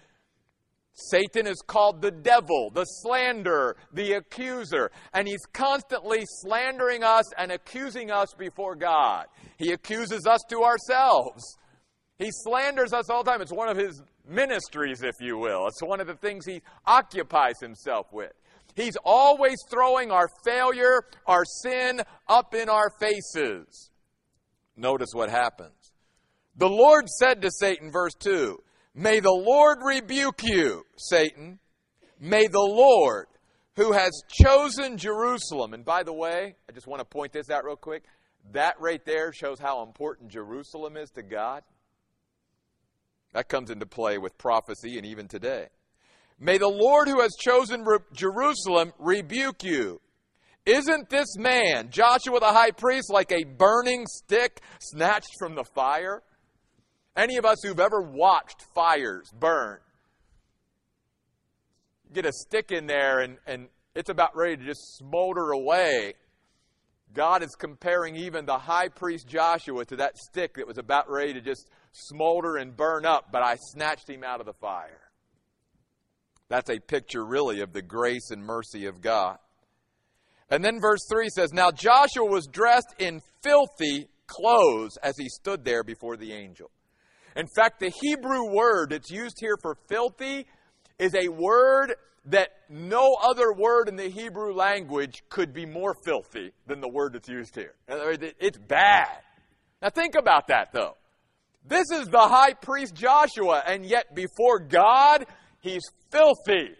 Satan 0.96 1.46
is 1.46 1.60
called 1.66 2.00
the 2.00 2.10
devil, 2.10 2.70
the 2.70 2.84
slanderer, 2.84 3.76
the 3.92 4.14
accuser, 4.14 4.90
and 5.12 5.28
he's 5.28 5.44
constantly 5.52 6.22
slandering 6.40 7.04
us 7.04 7.24
and 7.36 7.52
accusing 7.52 8.10
us 8.10 8.32
before 8.38 8.74
God. 8.74 9.26
He 9.58 9.72
accuses 9.72 10.26
us 10.26 10.40
to 10.48 10.62
ourselves. 10.62 11.58
He 12.18 12.30
slanders 12.30 12.94
us 12.94 13.10
all 13.10 13.22
the 13.22 13.30
time. 13.30 13.42
It's 13.42 13.52
one 13.52 13.68
of 13.68 13.76
his 13.76 14.02
ministries, 14.26 15.02
if 15.02 15.16
you 15.20 15.36
will. 15.36 15.66
It's 15.66 15.82
one 15.82 16.00
of 16.00 16.06
the 16.06 16.14
things 16.14 16.46
he 16.46 16.62
occupies 16.86 17.60
himself 17.60 18.06
with. 18.10 18.32
He's 18.74 18.96
always 19.04 19.56
throwing 19.70 20.10
our 20.10 20.28
failure, 20.46 21.02
our 21.26 21.44
sin 21.44 22.00
up 22.26 22.54
in 22.54 22.70
our 22.70 22.90
faces. 22.98 23.90
Notice 24.78 25.10
what 25.12 25.28
happens. 25.28 25.92
The 26.56 26.70
Lord 26.70 27.06
said 27.10 27.42
to 27.42 27.50
Satan, 27.50 27.92
verse 27.92 28.14
2, 28.14 28.62
May 28.98 29.20
the 29.20 29.30
Lord 29.30 29.80
rebuke 29.84 30.42
you, 30.42 30.86
Satan. 30.96 31.58
May 32.18 32.46
the 32.46 32.58
Lord, 32.58 33.26
who 33.74 33.92
has 33.92 34.22
chosen 34.30 34.96
Jerusalem, 34.96 35.74
and 35.74 35.84
by 35.84 36.02
the 36.02 36.14
way, 36.14 36.56
I 36.66 36.72
just 36.72 36.86
want 36.86 37.00
to 37.00 37.04
point 37.04 37.34
this 37.34 37.50
out 37.50 37.66
real 37.66 37.76
quick. 37.76 38.04
That 38.52 38.80
right 38.80 39.04
there 39.04 39.34
shows 39.34 39.58
how 39.58 39.82
important 39.82 40.30
Jerusalem 40.30 40.96
is 40.96 41.10
to 41.10 41.22
God. 41.22 41.62
That 43.34 43.50
comes 43.50 43.68
into 43.68 43.84
play 43.84 44.16
with 44.16 44.38
prophecy 44.38 44.96
and 44.96 45.04
even 45.04 45.28
today. 45.28 45.66
May 46.40 46.56
the 46.56 46.66
Lord 46.66 47.06
who 47.06 47.20
has 47.20 47.36
chosen 47.38 47.84
Re- 47.84 47.98
Jerusalem 48.14 48.94
rebuke 48.98 49.62
you. 49.62 50.00
Isn't 50.64 51.10
this 51.10 51.36
man, 51.36 51.90
Joshua 51.90 52.40
the 52.40 52.46
high 52.46 52.70
priest, 52.70 53.10
like 53.12 53.30
a 53.30 53.44
burning 53.44 54.06
stick 54.06 54.62
snatched 54.80 55.34
from 55.38 55.54
the 55.54 55.64
fire? 55.74 56.22
Any 57.16 57.38
of 57.38 57.44
us 57.44 57.58
who've 57.62 57.80
ever 57.80 58.00
watched 58.00 58.62
fires 58.74 59.32
burn, 59.38 59.78
get 62.12 62.26
a 62.26 62.32
stick 62.32 62.70
in 62.70 62.86
there 62.86 63.20
and, 63.20 63.38
and 63.46 63.68
it's 63.94 64.10
about 64.10 64.36
ready 64.36 64.58
to 64.58 64.64
just 64.64 64.98
smolder 64.98 65.52
away. 65.52 66.14
God 67.14 67.42
is 67.42 67.54
comparing 67.54 68.14
even 68.16 68.44
the 68.44 68.58
high 68.58 68.88
priest 68.88 69.26
Joshua 69.26 69.86
to 69.86 69.96
that 69.96 70.18
stick 70.18 70.54
that 70.56 70.66
was 70.66 70.76
about 70.76 71.10
ready 71.10 71.32
to 71.32 71.40
just 71.40 71.70
smolder 71.92 72.56
and 72.56 72.76
burn 72.76 73.06
up, 73.06 73.32
but 73.32 73.42
I 73.42 73.56
snatched 73.56 74.10
him 74.10 74.22
out 74.22 74.40
of 74.40 74.46
the 74.46 74.52
fire. 74.52 75.00
That's 76.48 76.68
a 76.68 76.78
picture, 76.78 77.24
really, 77.24 77.60
of 77.60 77.72
the 77.72 77.82
grace 77.82 78.30
and 78.30 78.44
mercy 78.44 78.84
of 78.86 79.00
God. 79.00 79.38
And 80.50 80.62
then 80.62 80.78
verse 80.80 81.06
3 81.10 81.28
says, 81.30 81.52
Now 81.52 81.70
Joshua 81.70 82.24
was 82.24 82.46
dressed 82.46 82.94
in 82.98 83.20
filthy 83.42 84.08
clothes 84.26 84.96
as 85.02 85.16
he 85.16 85.28
stood 85.28 85.64
there 85.64 85.82
before 85.82 86.16
the 86.16 86.32
angel. 86.32 86.70
In 87.36 87.46
fact, 87.54 87.80
the 87.80 87.92
Hebrew 88.00 88.50
word 88.50 88.90
that's 88.90 89.10
used 89.10 89.36
here 89.38 89.56
for 89.60 89.76
filthy 89.88 90.46
is 90.98 91.14
a 91.14 91.28
word 91.28 91.94
that 92.24 92.48
no 92.68 93.14
other 93.22 93.52
word 93.52 93.88
in 93.88 93.96
the 93.96 94.08
Hebrew 94.08 94.54
language 94.54 95.22
could 95.28 95.52
be 95.52 95.66
more 95.66 95.94
filthy 96.04 96.52
than 96.66 96.80
the 96.80 96.88
word 96.88 97.12
that's 97.12 97.28
used 97.28 97.54
here. 97.54 97.74
It's 97.88 98.58
bad. 98.58 99.18
Now 99.82 99.90
think 99.90 100.14
about 100.14 100.48
that 100.48 100.72
though. 100.72 100.96
This 101.68 101.90
is 101.92 102.08
the 102.08 102.26
high 102.26 102.54
priest 102.54 102.94
Joshua, 102.94 103.62
and 103.66 103.84
yet 103.84 104.14
before 104.14 104.58
God, 104.60 105.26
he's 105.60 105.82
filthy. 106.10 106.70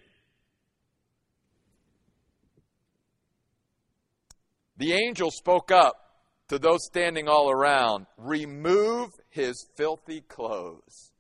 The 4.78 4.92
angel 4.94 5.30
spoke 5.30 5.70
up 5.70 6.05
to 6.48 6.58
those 6.58 6.84
standing 6.84 7.28
all 7.28 7.50
around 7.50 8.06
Remove 8.16 9.10
his 9.30 9.66
filthy 9.76 10.20
clothes. 10.22 11.12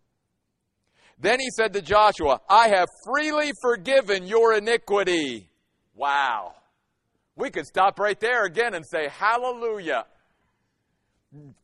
Then 1.18 1.40
he 1.40 1.48
said 1.56 1.72
to 1.72 1.82
Joshua, 1.82 2.40
I 2.48 2.68
have 2.68 2.88
freely 3.04 3.52
forgiven 3.62 4.26
your 4.26 4.54
iniquity. 4.54 5.48
Wow. 5.94 6.54
We 7.36 7.50
could 7.50 7.66
stop 7.66 7.98
right 7.98 8.18
there 8.20 8.44
again 8.44 8.74
and 8.74 8.84
say, 8.86 9.08
Hallelujah 9.08 10.04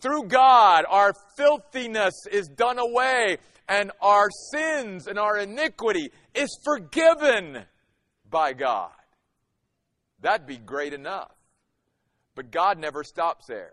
through 0.00 0.24
God, 0.24 0.84
our 0.88 1.12
filthiness 1.36 2.14
is 2.30 2.48
done 2.48 2.78
away, 2.78 3.38
and 3.68 3.90
our 4.00 4.28
sins 4.52 5.06
and 5.06 5.18
our 5.18 5.38
iniquity 5.38 6.10
is 6.34 6.48
forgiven 6.64 7.64
by 8.28 8.52
God. 8.52 8.90
That'd 10.20 10.46
be 10.46 10.58
great 10.58 10.92
enough. 10.92 11.32
But 12.34 12.50
God 12.50 12.78
never 12.78 13.04
stops 13.04 13.46
there. 13.46 13.72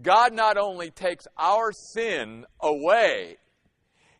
God 0.00 0.32
not 0.32 0.56
only 0.56 0.90
takes 0.90 1.26
our 1.36 1.70
sin 1.72 2.46
away, 2.60 3.36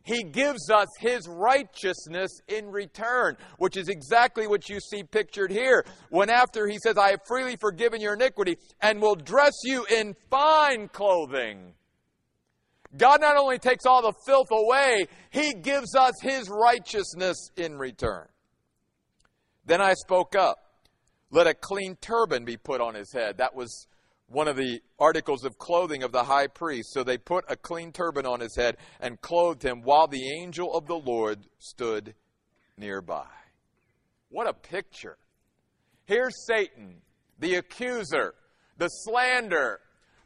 he 0.03 0.23
gives 0.23 0.69
us 0.69 0.87
His 0.99 1.27
righteousness 1.29 2.41
in 2.49 2.69
return, 2.69 3.37
which 3.57 3.77
is 3.77 3.87
exactly 3.87 4.47
what 4.47 4.67
you 4.67 4.79
see 4.79 5.03
pictured 5.03 5.49
here. 5.49 5.85
When 6.09 6.29
after 6.29 6.67
He 6.67 6.77
says, 6.83 6.97
I 6.97 7.11
have 7.11 7.21
freely 7.25 7.55
forgiven 7.55 8.01
your 8.01 8.13
iniquity 8.13 8.57
and 8.81 9.01
will 9.01 9.15
dress 9.15 9.53
you 9.63 9.85
in 9.85 10.15
fine 10.29 10.89
clothing. 10.89 11.73
God 12.95 13.21
not 13.21 13.37
only 13.37 13.57
takes 13.57 13.85
all 13.85 14.01
the 14.01 14.13
filth 14.27 14.49
away, 14.51 15.07
He 15.31 15.53
gives 15.53 15.95
us 15.95 16.13
His 16.21 16.49
righteousness 16.49 17.49
in 17.55 17.77
return. 17.77 18.27
Then 19.65 19.81
I 19.81 19.93
spoke 19.93 20.35
up. 20.35 20.57
Let 21.33 21.47
a 21.47 21.55
clean 21.55 21.97
turban 21.99 22.45
be 22.45 22.57
put 22.57 22.79
on 22.79 22.93
his 22.93 23.11
head. 23.11 23.37
That 23.37 23.55
was 23.55 23.87
one 24.27 24.47
of 24.47 24.55
the 24.55 24.81
articles 24.99 25.43
of 25.43 25.57
clothing 25.57 26.03
of 26.03 26.11
the 26.11 26.23
high 26.23 26.45
priest. 26.45 26.93
So 26.93 27.03
they 27.03 27.17
put 27.17 27.43
a 27.49 27.55
clean 27.55 27.91
turban 27.91 28.27
on 28.27 28.39
his 28.39 28.55
head 28.55 28.77
and 28.99 29.19
clothed 29.19 29.63
him 29.65 29.81
while 29.81 30.07
the 30.07 30.29
angel 30.39 30.71
of 30.75 30.85
the 30.85 30.95
Lord 30.95 31.39
stood 31.57 32.13
nearby. 32.77 33.25
What 34.29 34.47
a 34.47 34.53
picture. 34.53 35.17
Here's 36.05 36.45
Satan, 36.45 37.01
the 37.39 37.55
accuser, 37.55 38.35
the 38.77 38.89
slander, 38.89 39.79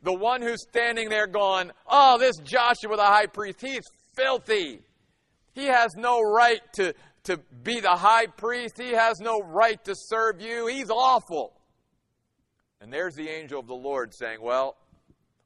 the 0.03 0.13
one 0.13 0.41
who's 0.41 0.67
standing 0.67 1.07
there 1.07 1.27
going, 1.27 1.71
Oh, 1.89 2.17
this 2.17 2.35
Joshua 2.43 2.97
the 2.97 3.03
high 3.03 3.27
priest, 3.27 3.61
he's 3.61 3.85
filthy. 4.13 4.81
He 5.53 5.67
has 5.67 5.89
no 5.95 6.21
right 6.21 6.61
to, 6.73 6.93
to 7.27 7.39
be 7.63 7.79
the 7.79 7.95
high 7.95 8.25
priest. 8.25 8.79
He 8.79 8.91
has 8.91 9.19
no 9.19 9.39
right 9.41 9.83
to 9.85 9.93
serve 9.95 10.41
you. 10.41 10.67
He's 10.67 10.89
awful. 10.89 11.53
And 12.81 12.91
there's 12.91 13.15
the 13.15 13.29
angel 13.29 13.59
of 13.59 13.67
the 13.67 13.73
Lord 13.73 14.13
saying, 14.13 14.39
Well, 14.41 14.75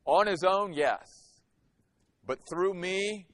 on 0.06 0.28
his 0.28 0.44
own, 0.44 0.74
yes. 0.74 1.42
But 2.26 2.40
through 2.50 2.74
me, 2.74 3.28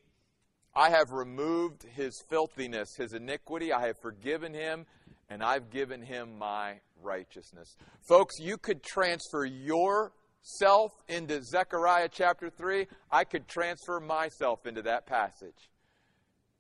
I 0.76 0.90
have 0.90 1.12
removed 1.12 1.84
his 1.96 2.24
filthiness, 2.30 2.96
his 2.98 3.14
iniquity. 3.14 3.74
I 3.74 3.88
have 3.88 3.98
forgiven 4.02 4.54
him, 4.54 4.86
and 5.30 5.44
I've 5.44 5.70
given 5.70 6.02
him 6.02 6.38
my 6.38 6.80
righteousness. 7.02 7.76
Folks, 8.08 8.36
you 8.40 8.58
could 8.58 8.84
transfer 8.84 9.46
yourself 9.46 10.92
into 11.08 11.44
Zechariah 11.44 12.10
chapter 12.12 12.50
3. 12.50 12.88
I 13.12 13.24
could 13.24 13.48
transfer 13.48 14.00
myself 14.00 14.66
into 14.66 14.84
that 14.84 15.06
passage 15.06 15.70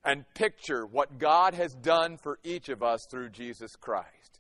and 0.08 0.24
picture 0.34 0.86
what 0.86 1.20
God 1.20 1.54
has 1.54 1.74
done 1.74 2.18
for 2.18 2.40
each 2.44 2.70
of 2.70 2.82
us 2.82 3.06
through 3.12 3.30
Jesus 3.30 3.76
Christ. 3.76 4.40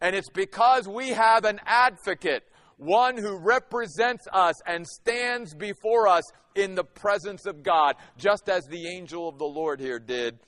And 0.00 0.16
it's 0.16 0.30
because 0.30 0.88
we 0.88 1.10
have 1.10 1.44
an 1.44 1.60
advocate 1.66 2.44
one 2.78 3.16
who 3.16 3.38
represents 3.38 4.26
us 4.32 4.54
and 4.66 4.86
stands 4.86 5.54
before 5.54 6.08
us 6.08 6.24
in 6.54 6.74
the 6.74 6.82
presence 6.82 7.46
of 7.46 7.62
God, 7.62 7.94
just 8.16 8.48
as 8.48 8.64
the 8.64 8.88
angel 8.88 9.28
of 9.28 9.38
the 9.38 9.44
Lord 9.44 9.78
here 9.78 10.00
did 10.00 10.38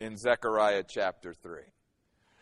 in 0.00 0.16
Zechariah 0.16 0.84
chapter 0.88 1.34
3. 1.34 1.60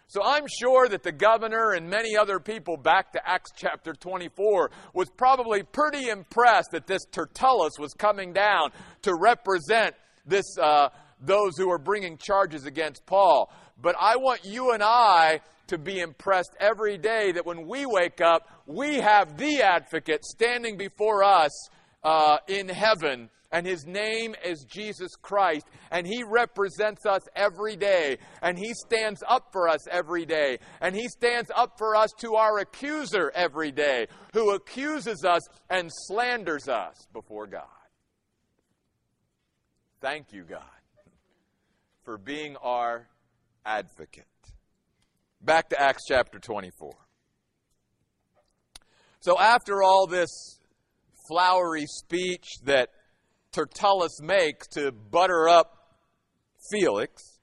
So 0.06 0.22
I'm 0.22 0.46
sure 0.60 0.88
that 0.88 1.02
the 1.02 1.12
governor 1.12 1.72
and 1.72 1.88
many 1.88 2.16
other 2.16 2.40
people 2.40 2.76
back 2.76 3.12
to 3.12 3.20
Acts 3.24 3.52
chapter 3.56 3.94
24 3.94 4.70
was 4.92 5.08
probably 5.16 5.62
pretty 5.62 6.08
impressed 6.08 6.72
that 6.72 6.86
this 6.86 7.02
Tertullus 7.10 7.72
was 7.78 7.94
coming 7.94 8.32
down 8.32 8.70
to 9.02 9.14
represent 9.14 9.94
this, 10.26 10.44
uh, 10.60 10.88
those 11.20 11.56
who 11.56 11.70
are 11.70 11.78
bringing 11.78 12.18
charges 12.18 12.64
against 12.64 13.06
Paul. 13.06 13.52
But 13.80 13.96
I 14.00 14.16
want 14.16 14.44
you 14.44 14.72
and 14.72 14.82
I 14.82 15.40
to 15.68 15.78
be 15.78 16.00
impressed 16.00 16.56
every 16.58 16.98
day 16.98 17.32
that 17.32 17.46
when 17.46 17.66
we 17.66 17.86
wake 17.86 18.20
up, 18.20 18.48
we 18.66 18.96
have 18.96 19.36
the 19.38 19.62
advocate 19.62 20.24
standing 20.24 20.76
before 20.76 21.22
us 21.22 21.68
uh, 22.02 22.38
in 22.48 22.68
heaven, 22.68 23.30
and 23.52 23.66
his 23.66 23.86
name 23.86 24.34
is 24.44 24.64
Jesus 24.64 25.12
Christ, 25.20 25.66
and 25.90 26.06
he 26.06 26.24
represents 26.24 27.06
us 27.06 27.22
every 27.36 27.76
day, 27.76 28.18
and 28.42 28.58
he 28.58 28.72
stands 28.74 29.22
up 29.28 29.48
for 29.52 29.68
us 29.68 29.86
every 29.88 30.26
day, 30.26 30.58
and 30.80 30.94
he 30.94 31.08
stands 31.08 31.50
up 31.54 31.78
for 31.78 31.94
us 31.94 32.10
to 32.18 32.34
our 32.34 32.58
accuser 32.58 33.30
every 33.34 33.70
day, 33.70 34.06
who 34.32 34.50
accuses 34.54 35.24
us 35.24 35.42
and 35.68 35.90
slanders 36.06 36.68
us 36.68 37.06
before 37.12 37.46
God. 37.46 37.64
Thank 40.00 40.32
you, 40.32 40.44
God, 40.44 40.62
for 42.10 42.18
being 42.18 42.56
our 42.56 43.06
advocate. 43.64 44.24
Back 45.40 45.68
to 45.68 45.80
Acts 45.80 46.02
chapter 46.08 46.40
24. 46.40 46.90
So, 49.20 49.38
after 49.38 49.80
all 49.80 50.08
this 50.08 50.58
flowery 51.28 51.86
speech 51.86 52.48
that 52.64 52.88
Tertullus 53.52 54.20
makes 54.20 54.66
to 54.72 54.90
butter 54.90 55.48
up 55.48 56.00
Felix, 56.72 57.38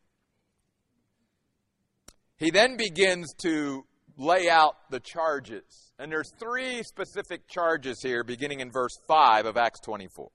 he 2.36 2.52
then 2.52 2.76
begins 2.76 3.34
to 3.44 3.86
lay 4.18 4.50
out 4.50 4.76
the 4.92 5.00
charges. 5.00 5.94
And 5.98 6.12
there's 6.12 6.34
three 6.42 6.84
specific 6.84 7.48
charges 7.48 8.02
here, 8.04 8.26
beginning 8.26 8.60
in 8.60 8.70
verse 8.70 8.98
5 9.08 9.46
of 9.46 9.56
Acts 9.56 9.80
24. 9.80 10.30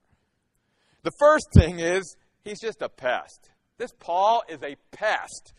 The 1.03 1.11
first 1.19 1.45
thing 1.55 1.77
is, 1.77 2.15
he's 2.43 2.59
just 2.59 2.81
a 2.81 2.89
pest. 2.89 3.51
This 3.77 3.91
Paul 3.99 4.43
is 4.47 4.61
a 4.61 4.75
pest. 4.91 5.53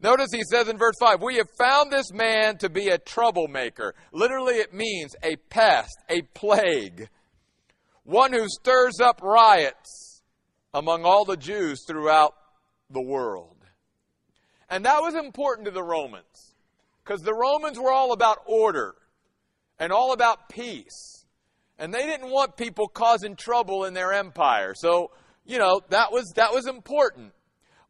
Notice 0.00 0.30
he 0.32 0.42
says 0.50 0.68
in 0.68 0.78
verse 0.78 0.96
5, 0.98 1.22
We 1.22 1.36
have 1.36 1.50
found 1.58 1.92
this 1.92 2.12
man 2.12 2.58
to 2.58 2.68
be 2.68 2.88
a 2.88 2.98
troublemaker. 2.98 3.94
Literally, 4.12 4.54
it 4.54 4.74
means 4.74 5.14
a 5.22 5.36
pest, 5.36 5.96
a 6.08 6.22
plague, 6.34 7.08
one 8.04 8.32
who 8.32 8.46
stirs 8.48 9.00
up 9.00 9.20
riots 9.22 10.22
among 10.74 11.04
all 11.04 11.24
the 11.24 11.36
Jews 11.36 11.84
throughout 11.86 12.34
the 12.90 13.02
world. 13.02 13.56
And 14.68 14.86
that 14.86 15.02
was 15.02 15.14
important 15.14 15.66
to 15.66 15.70
the 15.70 15.82
Romans, 15.82 16.54
because 17.04 17.20
the 17.20 17.34
Romans 17.34 17.78
were 17.78 17.92
all 17.92 18.12
about 18.12 18.38
order 18.46 18.94
and 19.78 19.92
all 19.92 20.12
about 20.12 20.48
peace. 20.48 21.26
And 21.78 21.92
they 21.92 22.06
didn't 22.06 22.30
want 22.30 22.56
people 22.56 22.88
causing 22.88 23.36
trouble 23.36 23.84
in 23.84 23.92
their 23.92 24.12
empire. 24.12 24.72
So, 24.74 25.10
you 25.44 25.58
know, 25.58 25.80
that 25.90 26.10
was, 26.10 26.32
that 26.36 26.52
was 26.52 26.66
important. 26.66 27.32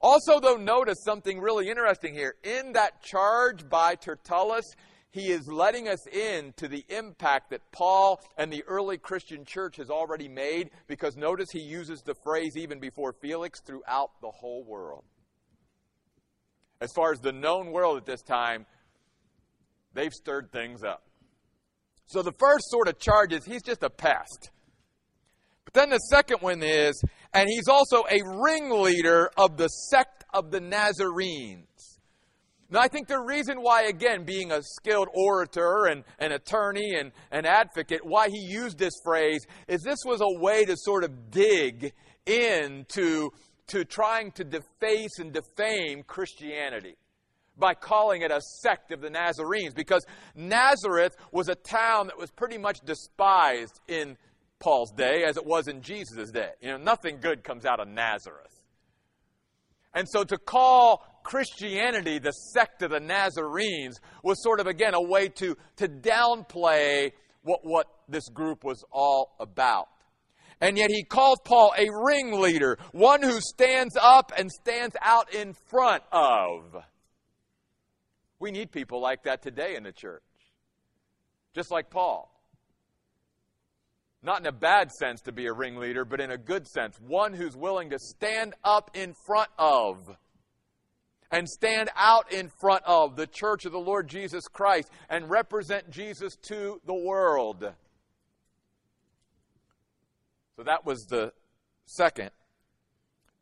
Also, 0.03 0.41
though, 0.41 0.57
notice 0.57 0.99
something 1.05 1.41
really 1.41 1.69
interesting 1.69 2.13
here. 2.13 2.35
In 2.43 2.73
that 2.73 3.03
charge 3.03 3.69
by 3.69 3.95
Tertullus, 3.95 4.65
he 5.13 5.31
is 5.31 5.47
letting 5.47 5.89
us 5.89 6.05
in 6.09 6.53
to 6.57 6.67
the 6.67 6.85
impact 6.89 7.51
that 7.51 7.61
Paul 7.71 8.21
and 8.37 8.53
the 8.53 8.65
early 8.65 8.99
Christian 8.99 9.45
church 9.45 9.77
has 9.77 9.91
already 9.91 10.27
made, 10.27 10.71
because 10.89 11.17
notice 11.17 11.49
he 11.53 11.61
uses 11.61 12.01
the 12.01 12.15
phrase 12.25 12.57
even 12.57 12.81
before 12.81 13.15
Felix 13.21 13.61
throughout 13.61 14.11
the 14.21 14.31
whole 14.31 14.65
world. 14.65 15.05
As 16.81 16.91
far 16.97 17.13
as 17.13 17.21
the 17.21 17.31
known 17.31 17.71
world 17.71 17.97
at 17.99 18.07
this 18.07 18.23
time, 18.23 18.67
they've 19.95 20.13
stirred 20.13 20.51
things 20.51 20.83
up. 20.83 21.05
So 22.07 22.23
the 22.23 22.33
first 22.41 22.65
sort 22.71 22.89
of 22.89 22.99
charge 22.99 23.33
is 23.33 23.45
he's 23.45 23.63
just 23.63 23.85
a 23.85 23.91
pest. 23.91 24.51
But 25.65 25.75
then 25.75 25.91
the 25.91 25.99
second 25.99 26.39
one 26.41 26.63
is, 26.63 27.03
and 27.33 27.49
he's 27.49 27.69
also 27.69 28.05
a 28.11 28.21
ringleader 28.25 29.31
of 29.37 29.57
the 29.57 29.69
sect 29.69 30.25
of 30.33 30.51
the 30.51 30.61
Nazarenes. 30.61 31.99
Now, 32.71 32.81
I 32.81 32.89
think 32.89 33.07
the 33.07 33.21
reason 33.21 33.59
why, 33.59 33.83
again, 33.83 34.25
being 34.25 34.51
a 34.51 34.63
skilled 34.63 35.09
orator 35.13 35.85
and 35.85 36.05
an 36.19 36.33
attorney 36.33 36.95
and 36.95 37.13
an 37.31 37.45
advocate, 37.45 38.01
why 38.03 38.31
he 38.31 38.39
used 38.39 38.79
this 38.79 38.95
phrase 39.05 39.47
is 39.69 39.83
this 39.83 39.99
was 40.07 40.23
a 40.23 40.41
way 40.41 40.65
to 40.65 40.75
sort 40.79 41.05
of 41.05 41.31
dig 41.31 41.93
into 42.25 43.29
to 43.67 43.85
trying 43.85 44.33
to 44.33 44.45
deface 44.45 45.19
and 45.19 45.33
defame 45.33 46.03
Christianity 46.03 46.97
by 47.59 47.75
calling 47.75 48.23
it 48.23 48.31
a 48.31 48.41
sect 48.41 48.91
of 48.91 49.01
the 49.01 49.11
Nazarenes 49.11 49.75
because 49.75 50.05
Nazareth 50.35 51.15
was 51.31 51.49
a 51.49 51.55
town 51.55 52.07
that 52.07 52.19
was 52.19 52.31
pretty 52.31 52.59
much 52.59 52.81
despised 52.81 53.81
in 53.87 54.17
Paul's 54.63 54.93
day 54.93 55.25
as 55.25 55.37
it 55.37 55.45
was 55.45 55.67
in 55.67 55.83
Jesus' 55.83 56.31
day. 56.31 56.51
You 56.61 56.69
know, 56.69 56.77
nothing 56.77 57.19
good 57.21 57.43
comes 57.43 57.67
out 57.67 57.81
of 57.81 57.89
Nazareth. 57.89 58.65
And 59.93 60.09
so 60.09 60.23
to 60.23 60.39
call 60.39 61.05
Christianity 61.25 62.19
the 62.19 62.31
sect 62.31 62.83
of 62.83 62.93
the 62.93 63.01
Nazarenes 63.01 64.01
was 64.23 64.41
sort 64.43 64.61
of, 64.61 64.69
again, 64.69 64.95
a 64.95 65.03
way 65.03 65.29
to, 65.29 65.57
to 65.77 65.89
downplay 65.89 67.11
what, 67.43 67.65
what 67.65 67.89
this 68.09 68.29
group 68.29 68.63
was 68.63 68.85
all 68.93 69.35
about. 69.41 69.89
And 70.61 70.79
yet 70.79 70.91
he 70.91 71.03
calls 71.03 71.39
Paul 71.45 71.75
a 71.77 71.89
ringleader, 72.05 72.79
one 72.93 73.21
who 73.21 73.41
stands 73.41 73.97
up 74.01 74.33
and 74.39 74.51
stands 74.51 74.95
out 75.03 75.35
in 75.35 75.55
front 75.69 76.05
of. 76.13 76.77
We 78.39 78.53
need 78.53 78.71
people 78.71 79.01
like 79.01 79.25
that 79.25 79.43
today 79.43 79.75
in 79.75 79.83
the 79.83 79.93
church. 79.93 80.23
Just 81.53 81.73
like 81.73 81.91
Paul. 81.91 82.32
Not 84.23 84.41
in 84.41 84.47
a 84.47 84.53
bad 84.53 84.93
sense 84.93 85.21
to 85.23 85.33
be 85.33 85.47
a 85.47 85.53
ringleader, 85.53 86.05
but 86.05 86.21
in 86.21 86.31
a 86.31 86.39
good 86.39 86.69
sense. 86.69 87.01
One 87.01 87.33
who's 87.33 87.57
willing 87.57 87.91
to 87.91 87.99
stand 87.99 88.55
up 88.63 88.91
in 88.95 89.15
front 89.27 89.51
of 89.59 90.17
and 91.33 91.49
stand 91.49 91.89
out 91.97 92.31
in 92.31 92.51
front 92.61 92.85
of 92.85 93.17
the 93.17 93.27
church 93.27 93.65
of 93.65 93.73
the 93.73 93.81
Lord 93.81 94.07
Jesus 94.07 94.47
Christ 94.47 94.91
and 95.09 95.29
represent 95.29 95.91
Jesus 95.91 96.37
to 96.43 96.81
the 96.87 96.95
world. 96.95 97.73
So 100.57 100.63
that 100.63 100.85
was 100.85 101.07
the 101.07 101.33
second. 101.87 102.31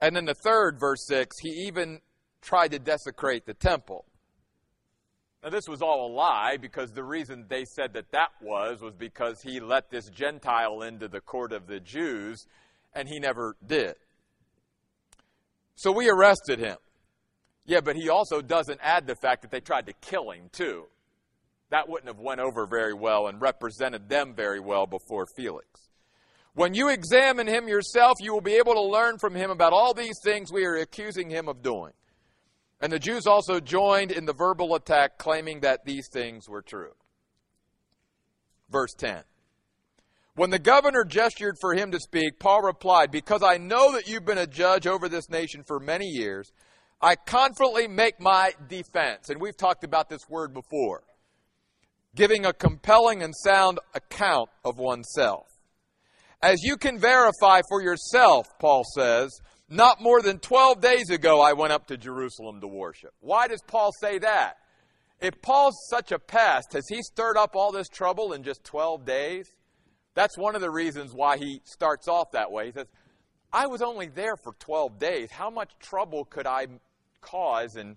And 0.00 0.16
then 0.16 0.24
the 0.24 0.34
third, 0.34 0.78
verse 0.80 1.04
6, 1.08 1.36
he 1.40 1.66
even 1.66 2.00
tried 2.40 2.70
to 2.70 2.78
desecrate 2.78 3.44
the 3.44 3.54
temple. 3.54 4.06
Now, 5.42 5.48
this 5.48 5.66
was 5.68 5.80
all 5.80 6.06
a 6.06 6.12
lie 6.12 6.58
because 6.60 6.92
the 6.92 7.04
reason 7.04 7.46
they 7.48 7.64
said 7.64 7.94
that 7.94 8.12
that 8.12 8.28
was 8.42 8.82
was 8.82 8.94
because 8.94 9.40
he 9.42 9.58
let 9.58 9.90
this 9.90 10.10
Gentile 10.10 10.82
into 10.82 11.08
the 11.08 11.20
court 11.20 11.52
of 11.52 11.66
the 11.66 11.80
Jews, 11.80 12.46
and 12.94 13.08
he 13.08 13.18
never 13.18 13.56
did. 13.66 13.94
So 15.76 15.92
we 15.92 16.10
arrested 16.10 16.58
him. 16.58 16.76
Yeah, 17.64 17.80
but 17.80 17.96
he 17.96 18.10
also 18.10 18.42
doesn't 18.42 18.80
add 18.82 19.06
the 19.06 19.14
fact 19.14 19.42
that 19.42 19.50
they 19.50 19.60
tried 19.60 19.86
to 19.86 19.94
kill 19.94 20.30
him 20.30 20.50
too. 20.52 20.86
That 21.70 21.88
wouldn't 21.88 22.08
have 22.08 22.18
went 22.18 22.40
over 22.40 22.66
very 22.66 22.92
well 22.92 23.28
and 23.28 23.40
represented 23.40 24.08
them 24.08 24.34
very 24.34 24.60
well 24.60 24.86
before 24.86 25.24
Felix. 25.36 25.66
When 26.54 26.74
you 26.74 26.88
examine 26.88 27.46
him 27.46 27.68
yourself, 27.68 28.18
you 28.20 28.34
will 28.34 28.40
be 28.40 28.56
able 28.56 28.74
to 28.74 28.82
learn 28.82 29.18
from 29.18 29.34
him 29.34 29.50
about 29.50 29.72
all 29.72 29.94
these 29.94 30.18
things 30.22 30.52
we 30.52 30.66
are 30.66 30.76
accusing 30.76 31.30
him 31.30 31.48
of 31.48 31.62
doing. 31.62 31.92
And 32.80 32.92
the 32.92 32.98
Jews 32.98 33.26
also 33.26 33.60
joined 33.60 34.10
in 34.10 34.24
the 34.24 34.32
verbal 34.32 34.74
attack, 34.74 35.18
claiming 35.18 35.60
that 35.60 35.84
these 35.84 36.08
things 36.10 36.48
were 36.48 36.62
true. 36.62 36.92
Verse 38.70 38.94
10. 38.94 39.22
When 40.36 40.50
the 40.50 40.58
governor 40.58 41.04
gestured 41.04 41.56
for 41.60 41.74
him 41.74 41.90
to 41.90 42.00
speak, 42.00 42.38
Paul 42.38 42.62
replied, 42.62 43.10
Because 43.10 43.42
I 43.42 43.58
know 43.58 43.92
that 43.92 44.08
you've 44.08 44.24
been 44.24 44.38
a 44.38 44.46
judge 44.46 44.86
over 44.86 45.08
this 45.08 45.28
nation 45.28 45.64
for 45.66 45.78
many 45.78 46.06
years, 46.06 46.52
I 47.02 47.16
confidently 47.16 47.88
make 47.88 48.20
my 48.20 48.54
defense. 48.68 49.28
And 49.28 49.40
we've 49.40 49.56
talked 49.56 49.84
about 49.84 50.08
this 50.08 50.28
word 50.28 50.54
before 50.54 51.02
giving 52.14 52.44
a 52.44 52.52
compelling 52.52 53.22
and 53.22 53.34
sound 53.34 53.78
account 53.94 54.48
of 54.64 54.78
oneself. 54.78 55.46
As 56.42 56.62
you 56.62 56.76
can 56.76 56.98
verify 56.98 57.60
for 57.68 57.82
yourself, 57.82 58.46
Paul 58.58 58.82
says, 58.94 59.30
not 59.70 60.00
more 60.00 60.20
than 60.20 60.38
12 60.38 60.80
days 60.80 61.10
ago 61.10 61.40
I 61.40 61.52
went 61.52 61.72
up 61.72 61.86
to 61.86 61.96
Jerusalem 61.96 62.60
to 62.60 62.66
worship. 62.66 63.14
Why 63.20 63.46
does 63.48 63.62
Paul 63.66 63.92
say 64.00 64.18
that? 64.18 64.56
If 65.20 65.40
Paul's 65.42 65.76
such 65.88 66.12
a 66.12 66.18
pest, 66.18 66.72
has 66.72 66.84
he 66.88 67.02
stirred 67.02 67.36
up 67.36 67.54
all 67.54 67.72
this 67.72 67.88
trouble 67.88 68.32
in 68.32 68.42
just 68.42 68.64
12 68.64 69.04
days? 69.04 69.48
That's 70.14 70.36
one 70.36 70.54
of 70.54 70.60
the 70.60 70.70
reasons 70.70 71.12
why 71.14 71.36
he 71.36 71.60
starts 71.64 72.08
off 72.08 72.32
that 72.32 72.50
way. 72.50 72.66
He 72.66 72.72
says, 72.72 72.86
I 73.52 73.66
was 73.66 73.82
only 73.82 74.08
there 74.08 74.36
for 74.42 74.54
12 74.58 74.98
days. 74.98 75.28
How 75.30 75.50
much 75.50 75.70
trouble 75.78 76.24
could 76.24 76.46
I 76.46 76.66
cause 77.20 77.76
in 77.76 77.96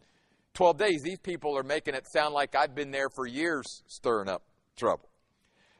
12 0.53 0.77
days? 0.77 1.01
These 1.03 1.19
people 1.19 1.57
are 1.57 1.63
making 1.63 1.95
it 1.95 2.05
sound 2.11 2.33
like 2.33 2.55
I've 2.55 2.75
been 2.75 2.91
there 2.91 3.09
for 3.09 3.25
years 3.25 3.83
stirring 3.87 4.29
up 4.29 4.43
trouble. 4.75 5.09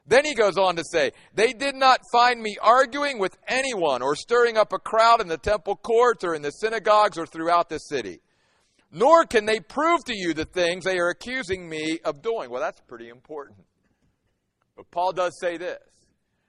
Then 0.06 0.24
he 0.24 0.34
goes 0.34 0.58
on 0.58 0.76
to 0.76 0.84
say, 0.84 1.12
They 1.34 1.52
did 1.52 1.74
not 1.74 2.00
find 2.12 2.40
me 2.40 2.56
arguing 2.60 3.18
with 3.18 3.36
anyone 3.48 4.02
or 4.02 4.14
stirring 4.14 4.56
up 4.56 4.72
a 4.72 4.78
crowd 4.78 5.20
in 5.20 5.28
the 5.28 5.38
temple 5.38 5.76
courts 5.76 6.24
or 6.24 6.34
in 6.34 6.42
the 6.42 6.50
synagogues 6.50 7.16
or 7.16 7.26
throughout 7.26 7.68
the 7.68 7.78
city. 7.78 8.20
Nor 8.90 9.24
can 9.24 9.46
they 9.46 9.60
prove 9.60 10.04
to 10.04 10.14
you 10.14 10.34
the 10.34 10.44
things 10.44 10.84
they 10.84 10.98
are 10.98 11.08
accusing 11.08 11.68
me 11.68 11.98
of 12.04 12.22
doing. 12.22 12.50
Well, 12.50 12.60
that's 12.60 12.80
pretty 12.82 13.08
important. 13.08 13.58
But 14.76 14.90
Paul 14.90 15.12
does 15.12 15.38
say 15.40 15.56
this. 15.56 15.78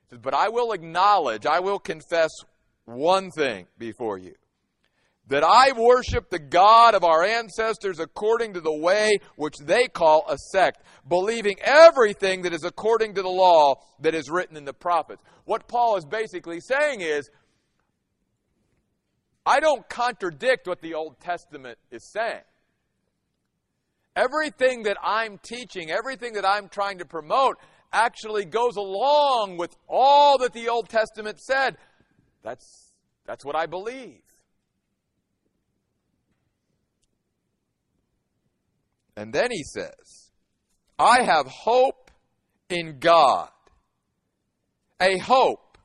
He 0.03 0.09
says, 0.15 0.19
But 0.21 0.33
I 0.33 0.49
will 0.49 0.73
acknowledge, 0.73 1.45
I 1.45 1.61
will 1.61 1.79
confess 1.79 2.29
one 2.83 3.31
thing 3.31 3.67
before 3.77 4.17
you 4.17 4.35
that 5.27 5.43
I 5.43 5.71
worship 5.71 6.29
the 6.29 6.39
God 6.39 6.93
of 6.93 7.03
our 7.03 7.23
ancestors 7.23 7.99
according 7.99 8.53
to 8.53 8.61
the 8.61 8.75
way 8.75 9.19
which 9.35 9.55
they 9.57 9.87
call 9.87 10.25
a 10.29 10.37
sect, 10.37 10.83
believing 11.07 11.55
everything 11.61 12.43
that 12.43 12.53
is 12.53 12.63
according 12.63 13.15
to 13.15 13.21
the 13.21 13.29
law 13.29 13.75
that 14.01 14.13
is 14.13 14.29
written 14.29 14.55
in 14.55 14.65
the 14.65 14.73
prophets. 14.73 15.23
What 15.45 15.67
Paul 15.67 15.97
is 15.97 16.05
basically 16.05 16.59
saying 16.59 17.01
is, 17.01 17.29
I 19.45 19.59
don't 19.59 19.87
contradict 19.89 20.67
what 20.67 20.81
the 20.81 20.93
Old 20.93 21.19
Testament 21.19 21.77
is 21.91 22.11
saying. 22.11 22.41
Everything 24.15 24.83
that 24.83 24.97
I'm 25.03 25.39
teaching, 25.39 25.91
everything 25.91 26.33
that 26.33 26.45
I'm 26.45 26.69
trying 26.69 26.99
to 26.99 27.05
promote, 27.05 27.57
actually 27.91 28.45
goes 28.45 28.75
along 28.75 29.57
with 29.57 29.75
all 29.87 30.37
that 30.39 30.53
the 30.53 30.69
Old 30.69 30.89
Testament 30.89 31.39
said. 31.39 31.77
That's, 32.43 32.91
that's 33.25 33.43
what 33.43 33.55
I 33.55 33.65
believe. 33.65 34.21
And 39.15 39.33
then 39.33 39.49
he 39.51 39.63
says, 39.63 40.31
I 40.99 41.23
have 41.23 41.47
hope 41.47 42.11
in 42.69 42.99
God. 42.99 43.49
A 45.01 45.17
hope 45.17 45.77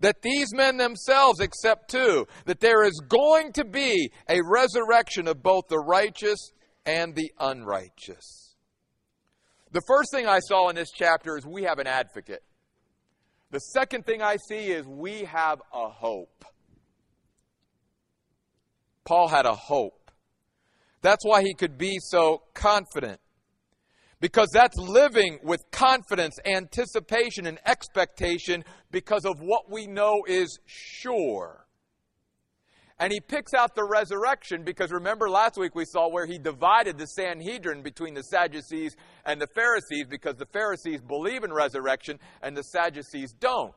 that 0.00 0.22
these 0.22 0.54
men 0.54 0.76
themselves 0.76 1.40
accept 1.40 1.90
too, 1.90 2.26
that 2.46 2.60
there 2.60 2.82
is 2.84 3.00
going 3.08 3.52
to 3.52 3.64
be 3.64 4.10
a 4.28 4.40
resurrection 4.42 5.28
of 5.28 5.42
both 5.42 5.68
the 5.68 5.78
righteous 5.78 6.52
and 6.86 7.14
the 7.14 7.32
unrighteous. 7.38 8.54
The 9.72 9.82
first 9.86 10.10
thing 10.12 10.26
I 10.26 10.38
saw 10.40 10.68
in 10.68 10.76
this 10.76 10.90
chapter 10.94 11.36
is 11.36 11.46
we 11.46 11.64
have 11.64 11.78
an 11.78 11.86
advocate. 11.86 12.42
The 13.50 13.58
second 13.60 14.04
thing 14.04 14.22
I 14.22 14.36
see 14.48 14.72
is 14.72 14.86
we 14.86 15.24
have 15.24 15.60
a 15.72 15.88
hope. 15.88 16.44
Paul 19.04 19.28
had 19.28 19.46
a 19.46 19.54
hope. 19.54 20.03
That's 21.04 21.22
why 21.22 21.42
he 21.42 21.52
could 21.52 21.76
be 21.76 21.98
so 22.00 22.44
confident. 22.54 23.20
Because 24.20 24.48
that's 24.54 24.78
living 24.78 25.38
with 25.42 25.60
confidence, 25.70 26.38
anticipation, 26.46 27.44
and 27.44 27.58
expectation 27.66 28.64
because 28.90 29.26
of 29.26 29.34
what 29.38 29.70
we 29.70 29.86
know 29.86 30.22
is 30.26 30.58
sure. 30.64 31.66
And 32.98 33.12
he 33.12 33.20
picks 33.20 33.52
out 33.52 33.74
the 33.74 33.84
resurrection 33.84 34.64
because 34.64 34.90
remember 34.90 35.28
last 35.28 35.58
week 35.58 35.74
we 35.74 35.84
saw 35.84 36.08
where 36.08 36.24
he 36.24 36.38
divided 36.38 36.96
the 36.96 37.06
Sanhedrin 37.06 37.82
between 37.82 38.14
the 38.14 38.22
Sadducees 38.22 38.96
and 39.26 39.38
the 39.38 39.48
Pharisees 39.48 40.06
because 40.08 40.36
the 40.36 40.46
Pharisees 40.46 41.02
believe 41.02 41.44
in 41.44 41.52
resurrection 41.52 42.18
and 42.40 42.56
the 42.56 42.62
Sadducees 42.62 43.34
don't. 43.38 43.74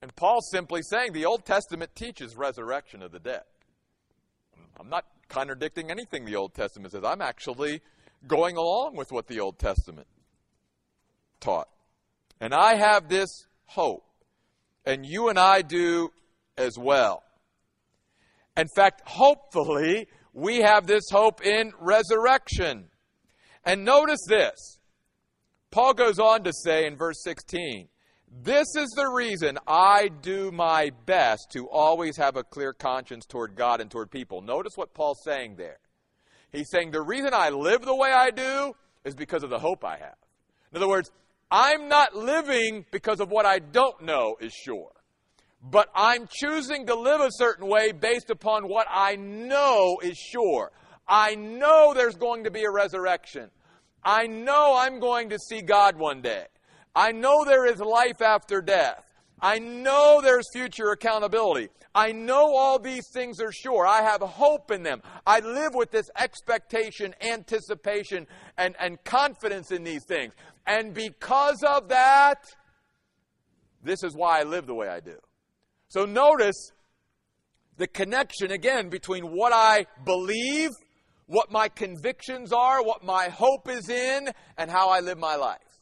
And 0.00 0.14
Paul's 0.14 0.48
simply 0.52 0.82
saying 0.82 1.12
the 1.12 1.26
Old 1.26 1.44
Testament 1.44 1.90
teaches 1.96 2.36
resurrection 2.36 3.02
of 3.02 3.10
the 3.10 3.18
dead. 3.18 3.42
I'm 4.78 4.88
contradicting 5.28 5.90
anything 5.90 6.24
the 6.24 6.36
Old 6.36 6.54
Testament 6.54 6.92
says. 6.92 7.04
I'm 7.04 7.22
actually 7.22 7.80
going 8.26 8.56
along 8.56 8.96
with 8.96 9.12
what 9.12 9.26
the 9.26 9.40
Old 9.40 9.58
Testament 9.58 10.06
taught. 11.40 11.68
And 12.40 12.54
I 12.54 12.74
have 12.76 13.08
this 13.08 13.46
hope, 13.66 14.04
and 14.84 15.04
you 15.04 15.28
and 15.28 15.38
I 15.38 15.62
do 15.62 16.10
as 16.56 16.78
well. 16.78 17.22
In 18.56 18.66
fact, 18.74 19.02
hopefully, 19.06 20.08
we 20.32 20.58
have 20.58 20.86
this 20.86 21.04
hope 21.10 21.44
in 21.44 21.72
resurrection. 21.78 22.88
And 23.64 23.84
notice 23.84 24.24
this. 24.28 24.78
Paul 25.70 25.94
goes 25.94 26.18
on 26.18 26.44
to 26.44 26.52
say 26.52 26.86
in 26.86 26.96
verse 26.96 27.22
16, 27.22 27.88
this 28.42 28.66
is 28.76 28.88
the 28.96 29.08
reason 29.08 29.58
I 29.66 30.08
do 30.08 30.50
my 30.50 30.90
best 31.06 31.50
to 31.52 31.68
always 31.68 32.16
have 32.16 32.36
a 32.36 32.44
clear 32.44 32.72
conscience 32.72 33.24
toward 33.24 33.54
God 33.54 33.80
and 33.80 33.90
toward 33.90 34.10
people. 34.10 34.40
Notice 34.40 34.72
what 34.76 34.94
Paul's 34.94 35.22
saying 35.24 35.56
there. 35.56 35.78
He's 36.52 36.70
saying 36.70 36.90
the 36.90 37.02
reason 37.02 37.30
I 37.32 37.50
live 37.50 37.82
the 37.82 37.94
way 37.94 38.10
I 38.10 38.30
do 38.30 38.74
is 39.04 39.14
because 39.14 39.42
of 39.42 39.50
the 39.50 39.58
hope 39.58 39.84
I 39.84 39.96
have. 39.98 40.16
In 40.72 40.78
other 40.78 40.88
words, 40.88 41.10
I'm 41.50 41.88
not 41.88 42.14
living 42.14 42.84
because 42.90 43.20
of 43.20 43.30
what 43.30 43.46
I 43.46 43.60
don't 43.60 44.02
know 44.02 44.36
is 44.40 44.52
sure. 44.52 44.92
But 45.62 45.88
I'm 45.94 46.28
choosing 46.30 46.86
to 46.86 46.94
live 46.94 47.20
a 47.20 47.30
certain 47.30 47.66
way 47.66 47.92
based 47.92 48.30
upon 48.30 48.68
what 48.68 48.86
I 48.90 49.16
know 49.16 49.98
is 50.02 50.16
sure. 50.16 50.72
I 51.08 51.34
know 51.34 51.94
there's 51.94 52.16
going 52.16 52.44
to 52.44 52.50
be 52.50 52.64
a 52.64 52.70
resurrection. 52.70 53.50
I 54.02 54.26
know 54.26 54.76
I'm 54.76 55.00
going 55.00 55.30
to 55.30 55.38
see 55.38 55.62
God 55.62 55.96
one 55.96 56.20
day. 56.20 56.46
I 56.96 57.12
know 57.12 57.44
there 57.44 57.66
is 57.66 57.78
life 57.78 58.22
after 58.22 58.62
death. 58.62 59.04
I 59.38 59.58
know 59.58 60.20
there's 60.22 60.46
future 60.50 60.92
accountability. 60.92 61.68
I 61.94 62.12
know 62.12 62.56
all 62.56 62.78
these 62.78 63.04
things 63.12 63.38
are 63.38 63.52
sure. 63.52 63.86
I 63.86 64.00
have 64.00 64.22
hope 64.22 64.70
in 64.70 64.82
them. 64.82 65.02
I 65.26 65.40
live 65.40 65.74
with 65.74 65.90
this 65.90 66.08
expectation, 66.18 67.14
anticipation, 67.20 68.26
and, 68.56 68.74
and 68.80 69.02
confidence 69.04 69.72
in 69.72 69.84
these 69.84 70.04
things. 70.06 70.32
And 70.66 70.94
because 70.94 71.62
of 71.62 71.88
that, 71.90 72.42
this 73.82 74.02
is 74.02 74.14
why 74.16 74.40
I 74.40 74.44
live 74.44 74.66
the 74.66 74.74
way 74.74 74.88
I 74.88 75.00
do. 75.00 75.18
So 75.88 76.06
notice 76.06 76.70
the 77.76 77.86
connection 77.86 78.52
again 78.52 78.88
between 78.88 79.24
what 79.24 79.52
I 79.52 79.84
believe, 80.06 80.70
what 81.26 81.52
my 81.52 81.68
convictions 81.68 82.54
are, 82.54 82.82
what 82.82 83.04
my 83.04 83.28
hope 83.28 83.68
is 83.68 83.90
in, 83.90 84.30
and 84.56 84.70
how 84.70 84.88
I 84.88 85.00
live 85.00 85.18
my 85.18 85.36
life 85.36 85.75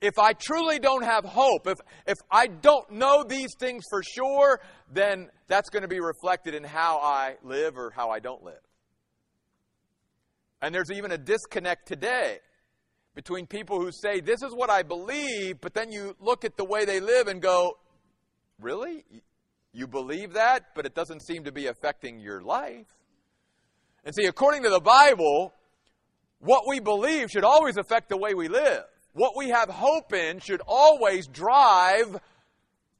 if 0.00 0.18
I 0.18 0.32
truly 0.32 0.78
don't 0.78 1.04
have 1.04 1.24
hope, 1.24 1.66
if, 1.66 1.78
if 2.06 2.16
I 2.30 2.46
don't 2.46 2.90
know 2.90 3.22
these 3.22 3.54
things 3.58 3.84
for 3.90 4.02
sure, 4.02 4.60
then 4.92 5.28
that's 5.46 5.68
going 5.68 5.82
to 5.82 5.88
be 5.88 6.00
reflected 6.00 6.54
in 6.54 6.64
how 6.64 6.98
I 6.98 7.36
live 7.42 7.76
or 7.76 7.90
how 7.90 8.10
I 8.10 8.18
don't 8.18 8.42
live. 8.42 8.60
And 10.62 10.74
there's 10.74 10.90
even 10.90 11.12
a 11.12 11.18
disconnect 11.18 11.86
today 11.86 12.38
between 13.14 13.46
people 13.46 13.80
who 13.80 13.90
say, 13.92 14.20
This 14.20 14.42
is 14.42 14.54
what 14.54 14.70
I 14.70 14.82
believe, 14.82 15.60
but 15.60 15.74
then 15.74 15.92
you 15.92 16.16
look 16.20 16.44
at 16.44 16.56
the 16.56 16.64
way 16.64 16.84
they 16.84 17.00
live 17.00 17.28
and 17.28 17.42
go, 17.42 17.78
Really? 18.58 19.04
You 19.72 19.86
believe 19.86 20.32
that, 20.32 20.74
but 20.74 20.84
it 20.84 20.94
doesn't 20.94 21.22
seem 21.22 21.44
to 21.44 21.52
be 21.52 21.66
affecting 21.66 22.18
your 22.18 22.42
life. 22.42 22.86
And 24.04 24.14
see, 24.14 24.24
according 24.24 24.64
to 24.64 24.70
the 24.70 24.80
Bible, 24.80 25.54
what 26.40 26.64
we 26.66 26.80
believe 26.80 27.30
should 27.30 27.44
always 27.44 27.76
affect 27.76 28.08
the 28.08 28.16
way 28.16 28.34
we 28.34 28.48
live 28.48 28.84
what 29.12 29.36
we 29.36 29.48
have 29.48 29.68
hope 29.68 30.12
in 30.12 30.40
should 30.40 30.62
always 30.66 31.26
drive 31.26 32.20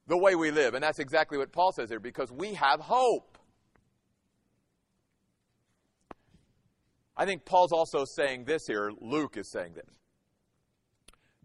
the 0.07 0.17
way 0.17 0.35
we 0.35 0.51
live. 0.51 0.75
And 0.75 0.83
that's 0.83 0.99
exactly 0.99 1.39
what 1.39 1.53
Paul 1.53 1.73
says 1.73 1.89
here 1.89 2.01
because 2.01 2.33
we 2.33 2.55
have 2.55 2.81
hope. 2.81 3.39
I 7.17 7.27
think 7.27 7.45
Paul's 7.45 7.73
also 7.73 8.05
saying 8.05 8.45
this 8.45 8.67
here, 8.67 8.91
Luke 9.01 9.37
is 9.37 9.51
saying 9.51 9.75
this 9.75 10.01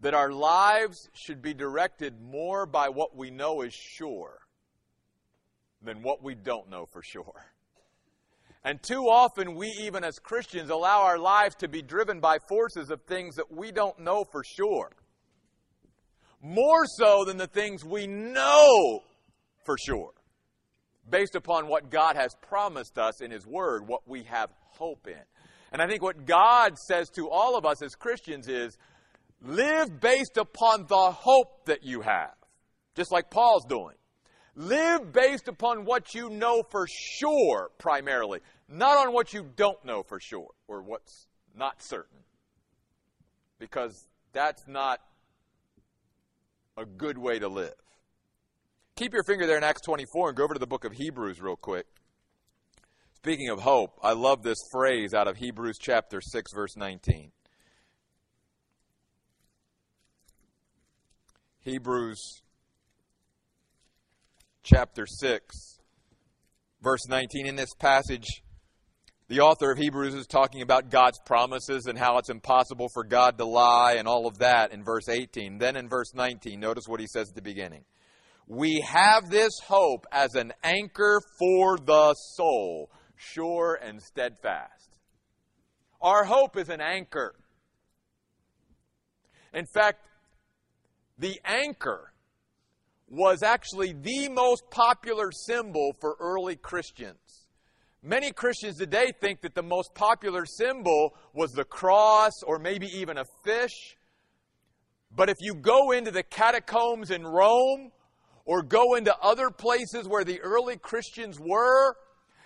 that 0.00 0.14
our 0.14 0.30
lives 0.30 1.08
should 1.14 1.40
be 1.40 1.54
directed 1.54 2.20
more 2.20 2.66
by 2.66 2.88
what 2.88 3.16
we 3.16 3.30
know 3.30 3.62
is 3.62 3.72
sure 3.72 4.40
than 5.82 6.02
what 6.02 6.22
we 6.22 6.34
don't 6.34 6.68
know 6.68 6.84
for 6.84 7.02
sure. 7.02 7.46
And 8.66 8.82
too 8.82 9.08
often, 9.08 9.54
we, 9.54 9.68
even 9.82 10.02
as 10.02 10.18
Christians, 10.18 10.70
allow 10.70 11.02
our 11.02 11.20
lives 11.20 11.54
to 11.60 11.68
be 11.68 11.82
driven 11.82 12.18
by 12.18 12.38
forces 12.48 12.90
of 12.90 13.00
things 13.02 13.36
that 13.36 13.48
we 13.48 13.70
don't 13.70 14.00
know 14.00 14.24
for 14.24 14.42
sure. 14.42 14.90
More 16.42 16.84
so 16.84 17.24
than 17.24 17.36
the 17.36 17.46
things 17.46 17.84
we 17.84 18.08
know 18.08 19.04
for 19.64 19.76
sure, 19.78 20.10
based 21.08 21.36
upon 21.36 21.68
what 21.68 21.90
God 21.90 22.16
has 22.16 22.34
promised 22.48 22.98
us 22.98 23.20
in 23.20 23.30
His 23.30 23.46
Word, 23.46 23.86
what 23.86 24.00
we 24.04 24.24
have 24.24 24.50
hope 24.70 25.06
in. 25.06 25.22
And 25.70 25.80
I 25.80 25.86
think 25.86 26.02
what 26.02 26.26
God 26.26 26.76
says 26.76 27.08
to 27.10 27.30
all 27.30 27.56
of 27.56 27.64
us 27.64 27.82
as 27.82 27.94
Christians 27.94 28.48
is 28.48 28.76
live 29.42 30.00
based 30.00 30.38
upon 30.38 30.86
the 30.88 31.12
hope 31.12 31.66
that 31.66 31.84
you 31.84 32.00
have, 32.00 32.34
just 32.96 33.12
like 33.12 33.30
Paul's 33.30 33.64
doing. 33.64 33.94
Live 34.58 35.12
based 35.12 35.48
upon 35.48 35.84
what 35.84 36.14
you 36.14 36.30
know 36.30 36.62
for 36.70 36.86
sure, 36.88 37.70
primarily, 37.76 38.40
not 38.68 39.06
on 39.06 39.12
what 39.12 39.32
you 39.32 39.50
don't 39.56 39.82
know 39.84 40.02
for 40.02 40.20
sure 40.20 40.50
or 40.66 40.82
what's 40.82 41.26
not 41.54 41.82
certain. 41.82 42.18
Because 43.58 44.08
that's 44.32 44.66
not 44.66 45.00
a 46.76 46.84
good 46.84 47.16
way 47.16 47.38
to 47.38 47.48
live. 47.48 47.74
Keep 48.96 49.12
your 49.12 49.24
finger 49.24 49.46
there 49.46 49.56
in 49.56 49.64
Acts 49.64 49.82
24 49.82 50.28
and 50.28 50.36
go 50.36 50.44
over 50.44 50.54
to 50.54 50.60
the 50.60 50.66
book 50.66 50.84
of 50.84 50.92
Hebrews 50.92 51.40
real 51.40 51.56
quick. 51.56 51.86
Speaking 53.14 53.48
of 53.48 53.60
hope, 53.60 53.98
I 54.02 54.12
love 54.12 54.42
this 54.42 54.58
phrase 54.70 55.12
out 55.12 55.26
of 55.26 55.36
Hebrews 55.36 55.78
chapter 55.80 56.20
6, 56.20 56.52
verse 56.54 56.76
19. 56.76 57.32
Hebrews 61.60 62.42
chapter 64.62 65.06
6, 65.06 65.80
verse 66.80 67.08
19. 67.08 67.46
In 67.46 67.56
this 67.56 67.74
passage, 67.74 68.42
the 69.28 69.40
author 69.40 69.72
of 69.72 69.78
Hebrews 69.78 70.14
is 70.14 70.26
talking 70.26 70.62
about 70.62 70.90
God's 70.90 71.18
promises 71.26 71.86
and 71.86 71.98
how 71.98 72.18
it's 72.18 72.30
impossible 72.30 72.88
for 72.94 73.02
God 73.02 73.38
to 73.38 73.44
lie 73.44 73.94
and 73.94 74.06
all 74.06 74.26
of 74.26 74.38
that 74.38 74.72
in 74.72 74.84
verse 74.84 75.08
18. 75.08 75.58
Then 75.58 75.74
in 75.76 75.88
verse 75.88 76.14
19, 76.14 76.60
notice 76.60 76.84
what 76.86 77.00
he 77.00 77.08
says 77.08 77.30
at 77.30 77.34
the 77.34 77.42
beginning. 77.42 77.84
We 78.46 78.84
have 78.86 79.28
this 79.28 79.52
hope 79.66 80.06
as 80.12 80.36
an 80.36 80.52
anchor 80.62 81.20
for 81.40 81.76
the 81.78 82.14
soul, 82.14 82.90
sure 83.16 83.80
and 83.82 84.00
steadfast. 84.00 85.00
Our 86.00 86.24
hope 86.24 86.56
is 86.56 86.68
an 86.68 86.80
anchor. 86.80 87.34
In 89.52 89.66
fact, 89.74 90.06
the 91.18 91.40
anchor 91.44 92.12
was 93.08 93.42
actually 93.42 93.92
the 93.92 94.28
most 94.28 94.70
popular 94.70 95.32
symbol 95.32 95.96
for 96.00 96.16
early 96.20 96.54
Christians. 96.54 97.45
Many 98.06 98.30
Christians 98.30 98.78
today 98.78 99.12
think 99.20 99.40
that 99.40 99.56
the 99.56 99.64
most 99.64 99.92
popular 99.92 100.46
symbol 100.46 101.16
was 101.34 101.50
the 101.50 101.64
cross 101.64 102.30
or 102.46 102.60
maybe 102.60 102.86
even 102.86 103.18
a 103.18 103.24
fish. 103.42 103.96
But 105.10 105.28
if 105.28 105.38
you 105.40 105.56
go 105.56 105.90
into 105.90 106.12
the 106.12 106.22
catacombs 106.22 107.10
in 107.10 107.26
Rome 107.26 107.90
or 108.44 108.62
go 108.62 108.94
into 108.94 109.12
other 109.18 109.50
places 109.50 110.06
where 110.06 110.22
the 110.22 110.40
early 110.40 110.76
Christians 110.76 111.40
were, 111.40 111.96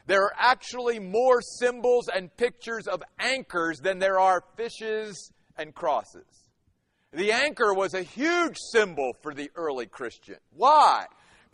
there 0.06 0.22
are 0.22 0.34
actually 0.38 0.98
more 0.98 1.42
symbols 1.42 2.08
and 2.08 2.34
pictures 2.38 2.86
of 2.86 3.02
anchors 3.18 3.80
than 3.80 3.98
there 3.98 4.18
are 4.18 4.42
fishes 4.56 5.30
and 5.58 5.74
crosses. 5.74 6.48
The 7.12 7.32
anchor 7.32 7.74
was 7.74 7.92
a 7.92 8.02
huge 8.02 8.56
symbol 8.72 9.12
for 9.20 9.34
the 9.34 9.50
early 9.56 9.84
Christian. 9.84 10.36
Why? 10.56 11.04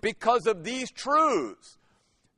Because 0.01 0.47
of 0.47 0.63
these 0.63 0.93
truths. 0.93 1.77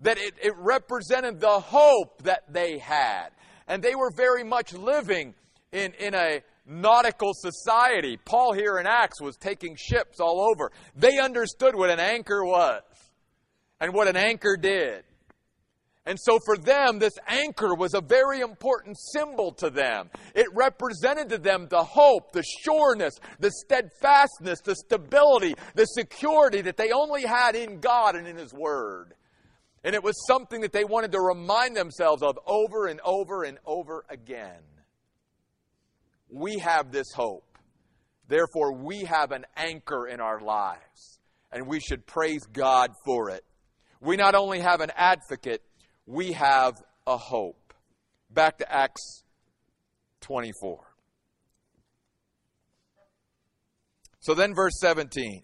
That 0.01 0.19
it, 0.19 0.35
it 0.43 0.55
represented 0.57 1.41
the 1.41 1.61
hope 1.61 2.23
that 2.23 2.53
they 2.53 2.79
had. 2.79 3.29
And 3.67 3.83
they 3.83 3.95
were 3.95 4.11
very 4.15 4.45
much 4.45 4.73
living 4.73 5.35
in, 5.73 5.93
in 5.95 6.15
a 6.15 6.43
nautical 6.67 7.33
society. 7.35 8.17
Paul 8.17 8.53
here 8.53 8.79
in 8.79 8.87
Acts 8.87 9.21
was 9.21 9.37
taking 9.37 9.77
ships 9.77 10.21
all 10.21 10.49
over. 10.53 10.71
They 10.95 11.19
understood 11.19 11.75
what 11.75 11.91
an 11.91 12.01
anchor 12.01 12.45
was 12.45 12.83
and 13.81 13.93
what 13.93 14.09
an 14.09 14.17
anchor 14.17 14.57
did. 14.57 15.05
And 16.09 16.19
so 16.19 16.39
for 16.47 16.57
them, 16.57 16.99
this 16.99 17.13
anchor 17.27 17.75
was 17.75 17.93
a 17.93 18.01
very 18.01 18.41
important 18.41 18.97
symbol 19.13 19.53
to 19.59 19.69
them. 19.69 20.09
It 20.35 20.47
represented 20.55 21.29
to 21.29 21.39
them 21.39 21.67
the 21.69 21.85
hope, 21.85 22.33
the 22.33 22.43
sureness, 22.63 23.13
the 23.41 23.51
steadfastness, 23.51 24.61
the 24.63 24.75
stability, 24.75 25.55
the 25.75 25.85
security 25.85 26.63
that 26.63 26.79
they 26.79 26.93
only 26.93 27.27
had 27.27 27.55
in 27.57 27.81
God 27.81 28.17
and 28.17 28.27
in 28.27 28.39
His 28.39 28.55
Word. 28.55 29.13
And 29.85 29.95
it 29.95 30.03
was 30.03 30.15
something 30.27 30.63
that 30.63 30.73
they 30.73 30.85
wanted 30.85 31.13
to 31.13 31.21
remind 31.21 31.77
themselves 31.77 32.23
of 32.23 32.39
over 32.47 32.87
and 32.87 33.01
over 33.05 33.45
and 33.45 33.59
over 33.65 34.05
again. 34.11 34.61
We 36.29 36.59
have 36.59 36.91
this 36.91 37.13
hope. 37.15 37.45
Therefore, 38.27 38.75
we 38.75 39.05
have 39.05 39.33
an 39.33 39.47
anchor 39.57 40.07
in 40.07 40.21
our 40.21 40.41
lives. 40.41 41.21
And 41.51 41.67
we 41.67 41.81
should 41.81 42.07
praise 42.07 42.43
God 42.53 42.91
for 43.05 43.31
it. 43.31 43.45
We 44.01 44.17
not 44.17 44.35
only 44.35 44.61
have 44.61 44.81
an 44.81 44.91
advocate, 44.95 45.63
we 46.07 46.33
have 46.33 46.75
a 47.07 47.17
hope. 47.17 47.73
Back 48.31 48.59
to 48.59 48.71
Acts 48.71 49.25
24. 50.21 50.85
So 54.21 54.35
then, 54.35 54.55
verse 54.55 54.75
17. 54.81 55.43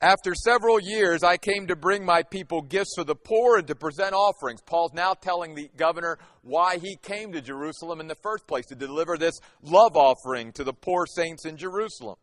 After 0.00 0.32
several 0.32 0.78
years, 0.78 1.24
I 1.24 1.36
came 1.36 1.66
to 1.66 1.74
bring 1.74 2.04
my 2.04 2.22
people 2.22 2.62
gifts 2.62 2.92
for 2.94 3.02
the 3.02 3.16
poor 3.16 3.58
and 3.58 3.66
to 3.66 3.74
present 3.74 4.14
offerings. 4.14 4.60
Paul's 4.60 4.92
now 4.94 5.12
telling 5.12 5.56
the 5.56 5.68
governor 5.76 6.18
why 6.42 6.78
he 6.78 6.96
came 7.02 7.32
to 7.32 7.40
Jerusalem 7.40 8.00
in 8.00 8.06
the 8.06 8.14
first 8.22 8.46
place 8.46 8.66
to 8.66 8.76
deliver 8.76 9.16
this 9.16 9.40
love 9.60 9.96
offering 9.96 10.52
to 10.52 10.62
the 10.62 10.72
poor 10.72 11.04
saints 11.04 11.44
in 11.46 11.56
Jerusalem, 11.56 12.14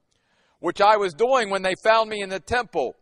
which 0.60 0.80
I 0.80 0.96
was 0.96 1.14
doing 1.14 1.50
when 1.50 1.64
they 1.64 1.76
found 1.84 2.10
me 2.10 2.22
in 2.22 2.30
the 2.30 2.40
temple 2.40 2.96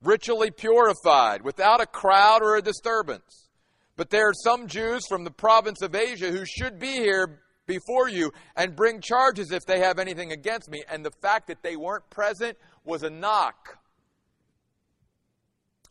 ritually 0.00 0.52
purified, 0.52 1.42
without 1.42 1.80
a 1.80 1.86
crowd 1.86 2.40
or 2.40 2.54
a 2.54 2.62
disturbance. 2.62 3.48
But 3.96 4.10
there 4.10 4.28
are 4.28 4.34
some 4.44 4.68
Jews 4.68 5.02
from 5.08 5.24
the 5.24 5.32
province 5.32 5.82
of 5.82 5.96
Asia 5.96 6.30
who 6.30 6.44
should 6.46 6.78
be 6.78 6.92
here 6.92 7.40
before 7.66 8.08
you 8.08 8.32
and 8.56 8.76
bring 8.76 9.00
charges 9.00 9.50
if 9.50 9.64
they 9.66 9.80
have 9.80 9.98
anything 9.98 10.30
against 10.30 10.70
me. 10.70 10.84
And 10.88 11.04
the 11.04 11.10
fact 11.20 11.48
that 11.48 11.64
they 11.64 11.74
weren't 11.74 12.08
present 12.10 12.56
was 12.88 13.02
a 13.02 13.10
knock 13.10 13.78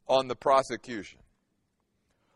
on 0.07 0.27
the 0.27 0.35
prosecution. 0.35 1.19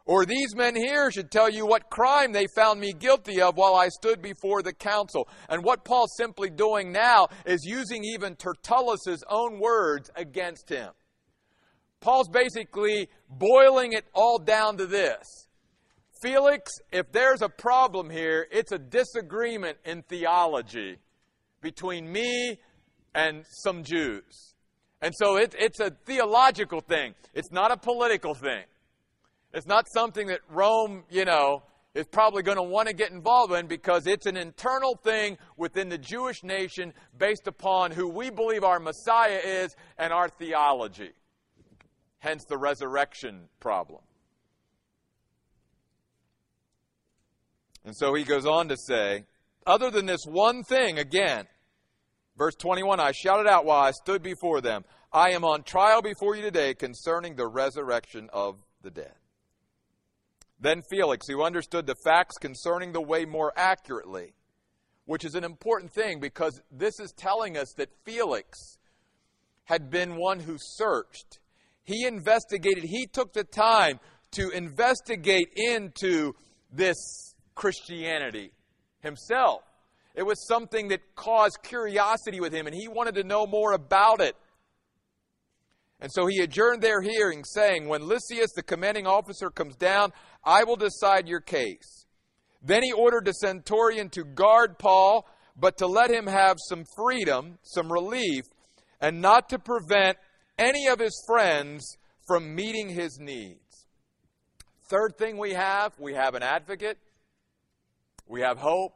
Or 0.06 0.26
these 0.26 0.56
men 0.56 0.76
here 0.76 1.12
should 1.12 1.32
tell 1.32 1.50
you 1.50 1.66
what 1.66 1.90
crime 1.90 2.32
they 2.32 2.48
found 2.56 2.80
me 2.80 2.92
guilty 2.92 3.42
of 3.42 3.56
while 3.56 3.76
I 3.76 3.88
stood 3.90 4.22
before 4.22 4.62
the 4.62 4.74
council. 4.74 5.28
And 5.48 5.64
what 5.64 5.86
Paul's 5.86 6.16
simply 6.18 6.50
doing 6.50 6.92
now 6.92 7.28
is 7.46 7.64
using 7.64 8.04
even 8.04 8.36
Tertullus' 8.36 9.24
own 9.30 9.60
words 9.60 10.10
against 10.16 10.70
him. 10.70 10.92
Paul's 12.00 12.30
basically 12.30 13.10
boiling 13.30 13.94
it 13.94 14.06
all 14.14 14.40
down 14.40 14.78
to 14.78 14.88
this. 14.88 15.48
Felix, 16.22 16.72
if 16.92 17.12
there's 17.12 17.42
a 17.42 17.50
problem 17.50 18.10
here, 18.10 18.48
it's 18.52 18.72
a 18.72 18.78
disagreement 18.78 19.78
in 19.86 20.04
theology 20.04 20.98
between 21.62 22.12
me 22.12 22.60
and 23.14 23.44
some 23.64 23.84
Jews. 23.84 24.51
And 25.02 25.14
so 25.16 25.38
it, 25.38 25.56
it's 25.58 25.80
a 25.80 25.90
theological 26.06 26.82
thing. 26.82 27.16
It's 27.34 27.52
not 27.52 27.72
a 27.72 27.78
political 27.78 28.34
thing. 28.34 28.64
It's 29.54 29.68
not 29.68 29.88
something 29.94 30.28
that 30.28 30.40
Rome, 30.50 31.04
you 31.10 31.26
know, 31.26 31.64
is 31.94 32.06
probably 32.06 32.44
going 32.44 32.58
to 32.58 32.64
want 32.64 32.88
to 32.88 32.94
get 32.94 33.12
involved 33.12 33.54
in 33.54 33.68
because 33.68 34.08
it's 34.08 34.26
an 34.26 34.38
internal 34.38 34.96
thing 34.96 35.38
within 35.58 35.90
the 35.90 35.98
Jewish 35.98 36.44
nation 36.44 36.94
based 37.18 37.48
upon 37.48 37.92
who 37.92 38.08
we 38.08 38.30
believe 38.30 38.64
our 38.64 38.80
Messiah 38.80 39.42
is 39.44 39.76
and 39.98 40.14
our 40.14 40.30
theology 40.30 41.12
hence 42.22 42.46
the 42.46 42.58
resurrection 42.58 43.50
problem. 43.60 44.00
And 47.84 47.98
so 47.98 48.14
he 48.14 48.24
goes 48.24 48.46
on 48.46 48.68
to 48.70 48.78
say, 48.78 49.26
other 49.66 49.90
than 49.90 50.06
this 50.06 50.24
one 50.26 50.64
thing, 50.64 51.00
again, 51.00 51.48
verse 52.38 52.56
21, 52.56 53.00
I 53.00 53.12
shouted 53.12 53.48
out 53.48 53.66
while 53.66 53.84
I 53.84 53.92
stood 53.92 54.22
before 54.22 54.62
them, 54.62 54.84
I 55.12 55.32
am 55.32 55.44
on 55.44 55.64
trial 55.64 56.02
before 56.02 56.36
you 56.36 56.42
today 56.42 56.74
concerning 56.74 57.36
the 57.36 57.48
resurrection 57.48 58.30
of 58.32 58.58
the 58.82 58.92
dead. 58.92 59.14
Then 60.60 60.84
Felix, 60.90 61.28
who 61.28 61.44
understood 61.44 61.88
the 61.88 61.96
facts 62.04 62.38
concerning 62.38 62.92
the 62.92 63.02
way 63.02 63.26
more 63.26 63.52
accurately, 63.56 64.34
which 65.06 65.26
is 65.26 65.36
an 65.36 65.44
important 65.44 65.92
thing 65.92 66.20
because 66.20 66.62
this 66.72 67.00
is 67.00 67.12
telling 67.18 67.58
us 67.58 67.74
that 67.78 67.90
Felix 68.06 68.78
had 69.66 69.90
been 69.90 70.16
one 70.16 70.40
who 70.40 70.58
searched 70.60 71.40
he 71.84 72.06
investigated, 72.06 72.84
he 72.84 73.08
took 73.08 73.34
the 73.34 73.44
time 73.44 74.00
to 74.32 74.50
investigate 74.50 75.50
into 75.56 76.34
this 76.72 77.36
Christianity 77.56 78.54
himself. 79.02 79.64
It 80.14 80.24
was 80.24 80.46
something 80.48 80.90
that 80.90 81.16
caused 81.16 81.60
curiosity 81.64 82.40
with 82.40 82.54
him, 82.54 82.68
and 82.68 82.76
he 82.76 82.88
wanted 82.88 83.16
to 83.16 83.24
know 83.24 83.48
more 83.48 83.74
about 83.74 84.20
it. 84.22 84.36
And 86.02 86.12
so 86.12 86.26
he 86.26 86.40
adjourned 86.40 86.82
their 86.82 87.02
hearing, 87.02 87.44
saying, 87.44 87.88
When 87.88 88.08
Lysias, 88.08 88.52
the 88.56 88.64
commanding 88.64 89.08
officer, 89.08 89.50
comes 89.50 89.76
down, 89.76 90.12
I 90.44 90.64
will 90.64 90.76
decide 90.76 91.28
your 91.28 91.40
case. 91.40 92.06
Then 92.62 92.84
he 92.84 92.92
ordered 92.92 93.26
the 93.26 93.34
centurion 93.34 94.10
to 94.10 94.24
guard 94.24 94.80
Paul, 94.80 95.28
but 95.56 95.78
to 95.78 95.88
let 95.88 96.10
him 96.10 96.28
have 96.28 96.58
some 96.68 96.84
freedom, 96.96 97.60
some 97.62 97.92
relief, 97.92 98.44
and 99.00 99.22
not 99.22 99.50
to 99.50 99.60
prevent 99.60 100.18
any 100.58 100.88
of 100.88 101.00
his 101.00 101.24
friends 101.28 101.98
from 102.28 102.56
meeting 102.56 102.90
his 102.90 103.20
needs. 103.20 103.88
Third 104.90 105.18
thing 105.18 105.38
we 105.38 105.54
have 105.54 105.94
we 106.00 106.14
have 106.14 106.36
an 106.36 106.44
advocate, 106.44 106.98
we 108.28 108.42
have 108.42 108.58
hope, 108.58 108.94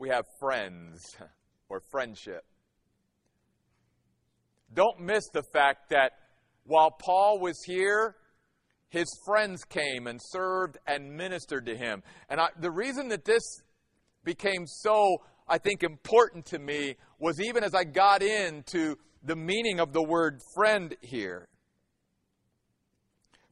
we 0.00 0.08
have 0.08 0.24
friends 0.40 1.14
or 1.68 1.82
friendship. 1.92 2.44
Don't 4.72 5.00
miss 5.00 5.28
the 5.32 5.42
fact 5.52 5.90
that 5.90 6.12
while 6.64 6.90
Paul 6.90 7.38
was 7.38 7.60
here, 7.66 8.16
his 8.88 9.06
friends 9.26 9.62
came 9.64 10.06
and 10.06 10.18
served 10.20 10.78
and 10.86 11.12
ministered 11.12 11.66
to 11.66 11.76
him. 11.76 12.02
And 12.28 12.40
I, 12.40 12.48
the 12.58 12.70
reason 12.70 13.08
that 13.08 13.24
this 13.24 13.42
became 14.24 14.66
so, 14.66 15.18
I 15.46 15.58
think, 15.58 15.82
important 15.82 16.46
to 16.46 16.58
me 16.58 16.96
was 17.18 17.40
even 17.40 17.62
as 17.62 17.74
I 17.74 17.84
got 17.84 18.22
into 18.22 18.96
the 19.22 19.36
meaning 19.36 19.80
of 19.80 19.92
the 19.92 20.02
word 20.02 20.40
friend 20.54 20.94
here. 21.02 21.46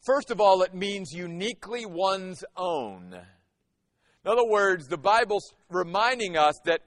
First 0.06 0.30
of 0.30 0.40
all, 0.40 0.62
it 0.62 0.74
means 0.74 1.12
uniquely 1.12 1.84
one's 1.84 2.42
own. 2.56 3.18
In 4.24 4.30
other 4.30 4.46
words, 4.46 4.88
the 4.88 4.98
Bible's 4.98 5.52
reminding 5.70 6.36
us 6.36 6.58
that 6.64 6.80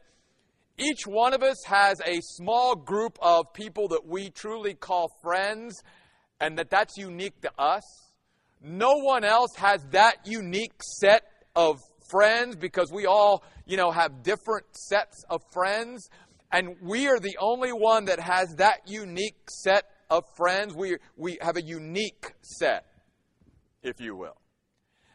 each 0.77 1.05
one 1.05 1.33
of 1.33 1.43
us 1.43 1.63
has 1.65 1.99
a 2.05 2.19
small 2.21 2.75
group 2.75 3.17
of 3.21 3.53
people 3.53 3.87
that 3.89 4.05
we 4.05 4.29
truly 4.29 4.73
call 4.73 5.09
friends, 5.21 5.81
and 6.39 6.57
that 6.57 6.69
that's 6.69 6.97
unique 6.97 7.39
to 7.41 7.51
us. 7.59 7.83
No 8.61 8.95
one 8.97 9.23
else 9.23 9.55
has 9.57 9.83
that 9.91 10.25
unique 10.25 10.81
set 10.99 11.23
of 11.55 11.79
friends 12.09 12.55
because 12.55 12.91
we 12.91 13.05
all, 13.05 13.43
you 13.65 13.77
know, 13.77 13.91
have 13.91 14.23
different 14.23 14.65
sets 14.75 15.23
of 15.29 15.41
friends. 15.51 16.09
And 16.51 16.75
we 16.81 17.07
are 17.07 17.19
the 17.19 17.37
only 17.39 17.71
one 17.71 18.05
that 18.05 18.19
has 18.19 18.55
that 18.57 18.81
unique 18.87 19.49
set 19.49 19.85
of 20.09 20.23
friends. 20.35 20.75
We, 20.75 20.97
we 21.15 21.37
have 21.41 21.57
a 21.57 21.63
unique 21.63 22.33
set, 22.41 22.85
if 23.81 24.01
you 24.01 24.15
will. 24.15 24.40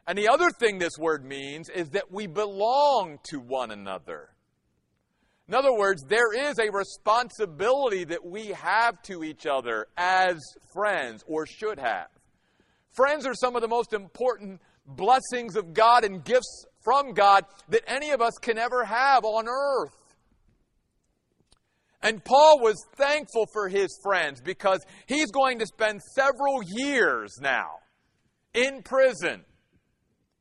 And 0.06 0.16
the 0.16 0.28
other 0.28 0.50
thing 0.50 0.78
this 0.78 0.98
word 0.98 1.24
means 1.24 1.68
is 1.68 1.90
that 1.90 2.12
we 2.12 2.26
belong 2.26 3.18
to 3.30 3.40
one 3.40 3.72
another. 3.72 4.30
In 5.48 5.54
other 5.54 5.72
words, 5.72 6.04
there 6.08 6.32
is 6.32 6.58
a 6.58 6.70
responsibility 6.70 8.04
that 8.04 8.24
we 8.24 8.48
have 8.48 9.00
to 9.02 9.24
each 9.24 9.46
other 9.46 9.86
as 9.96 10.40
friends, 10.72 11.24
or 11.26 11.46
should 11.46 11.78
have. 11.78 12.08
Friends 12.92 13.26
are 13.26 13.34
some 13.34 13.54
of 13.56 13.62
the 13.62 13.68
most 13.68 13.92
important 13.92 14.60
blessings 14.86 15.56
of 15.56 15.72
God 15.72 16.04
and 16.04 16.24
gifts 16.24 16.66
from 16.82 17.12
God 17.12 17.44
that 17.68 17.82
any 17.86 18.10
of 18.10 18.20
us 18.20 18.34
can 18.40 18.58
ever 18.58 18.84
have 18.84 19.24
on 19.24 19.46
earth. 19.48 19.96
And 22.02 22.24
Paul 22.24 22.60
was 22.60 22.76
thankful 22.96 23.46
for 23.52 23.68
his 23.68 23.88
friends 24.02 24.40
because 24.40 24.80
he's 25.06 25.30
going 25.30 25.58
to 25.58 25.66
spend 25.66 26.00
several 26.14 26.62
years 26.62 27.38
now 27.40 27.80
in 28.54 28.82
prison 28.82 29.44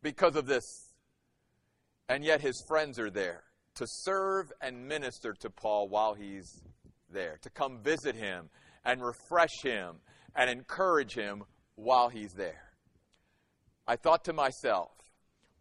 because 0.05 0.35
of 0.35 0.45
this. 0.45 0.93
And 2.07 2.23
yet 2.23 2.39
his 2.39 2.63
friends 2.67 2.99
are 2.99 3.09
there 3.09 3.41
to 3.73 3.87
serve 3.87 4.53
and 4.61 4.87
minister 4.87 5.33
to 5.41 5.49
Paul 5.49 5.89
while 5.89 6.13
he's 6.13 6.61
there, 7.11 7.39
to 7.41 7.49
come 7.49 7.79
visit 7.83 8.15
him 8.15 8.49
and 8.85 9.03
refresh 9.03 9.63
him 9.63 9.95
and 10.35 10.47
encourage 10.47 11.15
him 11.15 11.43
while 11.73 12.09
he's 12.09 12.33
there. 12.33 12.71
I 13.87 13.95
thought 13.95 14.23
to 14.25 14.33
myself, 14.33 14.91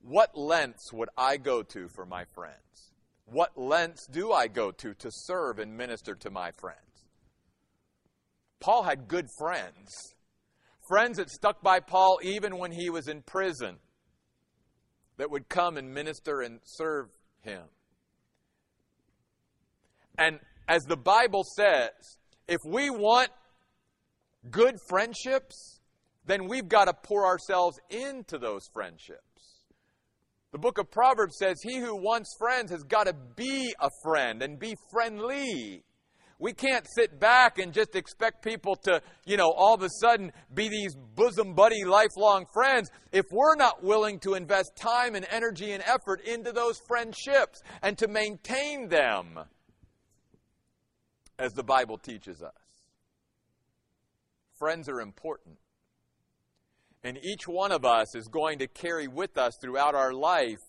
what 0.02 0.37
lengths 0.37 0.92
would 0.92 1.09
I 1.16 1.38
go 1.38 1.62
to 1.62 1.88
for 1.88 2.04
my 2.04 2.24
friends? 2.35 2.92
What 3.24 3.57
lengths 3.57 4.07
do 4.07 4.30
I 4.30 4.46
go 4.48 4.70
to 4.70 4.92
to 4.92 5.09
serve 5.11 5.59
and 5.59 5.74
minister 5.74 6.14
to 6.16 6.30
my 6.30 6.50
friends? 6.61 7.09
Paul 8.61 8.83
had 8.83 9.09
good 9.09 9.26
friends. 9.38 9.90
Friends 10.87 11.16
that 11.16 11.30
stuck 11.30 11.62
by 11.62 11.80
Paul 11.80 12.18
even 12.22 12.59
when 12.59 12.72
he 12.72 12.90
was 12.90 13.09
in 13.09 13.22
prison, 13.22 13.78
that 15.16 15.31
would 15.31 15.48
come 15.48 15.77
and 15.77 15.92
minister 15.92 16.40
and 16.40 16.61
serve 16.64 17.09
him. 17.42 17.62
And 20.16 20.40
as 20.68 20.85
the 20.85 20.96
Bible 20.96 21.44
says, 21.44 21.90
if 22.48 22.61
we 22.64 22.90
want 22.90 23.31
good 24.50 24.77
friendships, 24.88 25.81
then 26.27 26.48
we've 26.48 26.68
got 26.68 26.87
to 26.87 26.94
pour 26.94 27.27
ourselves 27.27 27.79
into 27.90 28.38
those 28.38 28.68
friendships. 28.72 29.20
The 30.53 30.59
book 30.59 30.79
of 30.79 30.90
Proverbs 30.90 31.37
says, 31.37 31.61
He 31.62 31.79
who 31.79 31.96
wants 31.96 32.37
friends 32.38 32.70
has 32.70 32.85
got 32.85 33.09
to 33.09 33.12
be 33.12 33.74
a 33.81 33.90
friend 34.03 34.40
and 34.42 34.59
be 34.59 34.77
friendly. 34.92 35.85
We 36.44 36.52
can't 36.52 36.87
sit 36.94 37.18
back 37.18 37.59
and 37.59 37.72
just 37.72 37.96
expect 37.96 38.44
people 38.44 38.76
to, 38.83 39.00
you 39.24 39.38
know, 39.38 39.50
all 39.50 39.72
of 39.72 39.83
a 39.83 39.88
sudden 39.88 40.30
be 40.52 40.68
these 40.68 40.94
bosom 40.94 41.54
buddy 41.54 41.85
lifelong 41.85 42.44
friends 42.52 42.90
if 43.12 43.24
we're 43.33 43.57
not 43.57 43.83
willing 43.83 44.18
to 44.18 44.35
invest 44.35 44.72
time 44.76 45.14
and 45.14 45.26
energy 45.30 45.72
and 45.72 45.83
effort 45.87 46.20
into 46.20 46.52
those 46.52 46.78
friendships 46.87 47.62
and 47.80 47.96
to 47.96 48.09
maintain 48.09 48.90
them 48.90 49.40
as 51.38 51.54
the 51.54 51.62
Bible 51.62 51.96
teaches 51.96 52.42
us. 52.42 52.52
Friends 54.59 54.87
are 54.90 55.00
important. 55.00 55.57
And 57.04 57.16
each 57.24 57.48
one 57.48 57.72
of 57.72 57.87
us 57.87 58.14
is 58.14 58.28
going 58.28 58.59
to 58.59 58.66
carry 58.66 59.09
with 59.09 59.38
us 59.38 59.57
throughout 59.62 59.94
our 59.94 60.12
life 60.12 60.61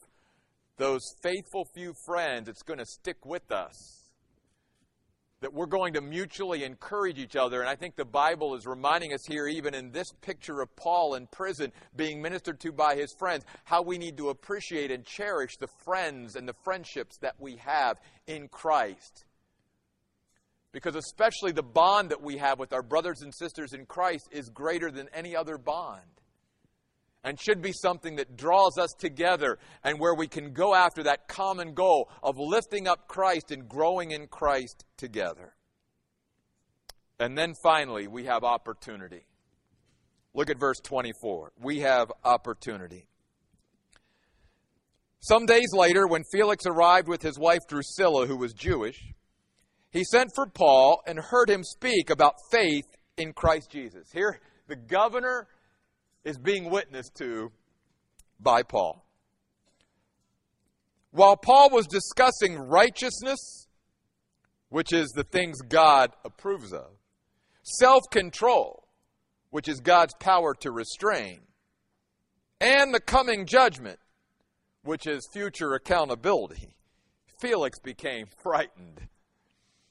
those 0.78 1.04
faithful 1.22 1.68
few 1.76 1.94
friends 2.06 2.46
that's 2.46 2.64
going 2.64 2.80
to 2.80 2.86
stick 2.86 3.26
with 3.26 3.52
us. 3.52 3.95
That 5.42 5.54
we're 5.54 5.66
going 5.66 5.94
to 5.94 6.02
mutually 6.02 6.64
encourage 6.64 7.20
each 7.20 7.36
other. 7.36 7.60
And 7.60 7.70
I 7.70 7.76
think 7.76 7.96
the 7.96 8.06
Bible 8.06 8.56
is 8.56 8.66
reminding 8.66 9.14
us 9.14 9.26
here, 9.28 9.48
even 9.48 9.76
in 9.76 9.92
this 9.92 10.08
picture 10.22 10.62
of 10.62 10.76
Paul 10.76 11.16
in 11.16 11.28
prison 11.28 11.72
being 11.96 12.22
ministered 12.22 12.60
to 12.62 12.72
by 12.72 12.96
his 12.96 13.14
friends, 13.20 13.46
how 13.64 13.82
we 13.82 13.98
need 13.98 14.18
to 14.18 14.30
appreciate 14.30 14.92
and 14.92 15.06
cherish 15.06 15.58
the 15.58 15.68
friends 15.84 16.36
and 16.36 16.48
the 16.48 16.56
friendships 16.64 17.18
that 17.18 17.36
we 17.38 17.58
have 17.58 18.00
in 18.28 18.48
Christ. 18.48 19.26
Because 20.72 20.96
especially 20.96 21.52
the 21.52 21.64
bond 21.64 22.10
that 22.10 22.22
we 22.22 22.38
have 22.38 22.60
with 22.60 22.74
our 22.74 22.84
brothers 22.84 23.22
and 23.22 23.34
sisters 23.34 23.74
in 23.74 23.86
Christ 23.86 24.28
is 24.32 24.50
greater 24.50 24.92
than 24.92 25.08
any 25.14 25.36
other 25.36 25.58
bond. 25.58 26.02
And 27.26 27.40
should 27.40 27.60
be 27.60 27.74
something 27.74 28.18
that 28.18 28.38
draws 28.38 28.78
us 28.78 28.94
together 29.00 29.58
and 29.84 30.00
where 30.00 30.14
we 30.14 30.28
can 30.28 30.54
go 30.54 30.76
after 30.76 31.02
that 31.04 31.28
common 31.28 31.74
goal 31.74 32.08
of 32.22 32.36
lifting 32.38 32.88
up 32.88 33.08
Christ 33.08 33.50
and 33.50 33.68
growing 33.68 34.12
in 34.12 34.28
Christ 34.28 34.86
together. 34.96 35.56
And 37.20 37.36
then 37.36 37.56
finally, 37.64 38.08
we 38.08 38.26
have 38.26 38.44
opportunity. 38.44 39.26
Look 40.36 40.52
at 40.52 40.60
verse 40.60 40.80
24. 40.84 41.54
We 41.60 41.80
have 41.80 42.12
opportunity. 42.24 43.08
Some 45.20 45.48
days 45.48 45.74
later, 45.74 46.06
when 46.06 46.24
Felix 46.32 46.68
arrived 46.68 47.08
with 47.08 47.24
his 47.24 47.40
wife 47.40 47.62
Drusilla, 47.68 48.28
who 48.28 48.38
was 48.38 48.54
Jewish, 48.54 49.14
he 49.90 50.04
sent 50.04 50.30
for 50.36 50.46
Paul 50.46 51.02
and 51.08 51.18
heard 51.18 51.50
him 51.50 51.64
speak 51.64 52.12
about 52.12 52.36
faith 52.52 52.86
in 53.18 53.34
Christ 53.34 53.72
Jesus. 53.72 54.12
Here, 54.12 54.40
the 54.68 54.76
governor 54.76 55.48
is 56.26 56.38
being 56.38 56.70
witnessed 56.70 57.16
to 57.16 57.52
by 58.40 58.64
Paul. 58.64 59.06
While 61.12 61.38
Paul 61.38 61.70
was 61.70 61.88
discussing 61.88 62.58
righteousness, 62.58 63.68
which 64.68 64.92
is 64.92 65.10
the 65.12 65.24
things 65.24 65.62
God 65.62 66.12
approves 66.26 66.74
of, 66.74 66.90
self 67.64 68.04
control, 68.12 68.88
which 69.52 69.70
is 69.70 69.80
God's 69.80 70.14
power 70.20 70.54
to 70.56 70.72
restrain, 70.72 71.40
and 72.60 72.94
the 72.94 73.00
coming 73.00 73.46
judgment, 73.46 74.00
which 74.84 75.08
is 75.08 75.30
future 75.32 75.74
accountability, 75.76 76.76
Felix 77.40 77.80
became 77.80 78.26
frightened 78.44 79.08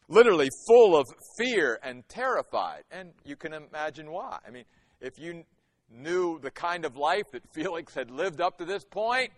literally 0.08 0.50
full 0.66 0.96
of 0.96 1.06
fear 1.36 1.78
and 1.82 2.06
terrified. 2.08 2.82
And 2.90 3.12
you 3.24 3.36
can 3.36 3.52
imagine 3.52 4.10
why. 4.10 4.38
I 4.46 4.50
mean, 4.50 4.64
if 5.00 5.18
you 5.18 5.44
knew 5.90 6.38
the 6.38 6.50
kind 6.50 6.84
of 6.84 6.96
life 6.96 7.30
that 7.32 7.42
Felix 7.52 7.94
had 7.94 8.10
lived 8.10 8.40
up 8.40 8.58
to 8.58 8.64
this 8.64 8.84
point, 8.84 9.30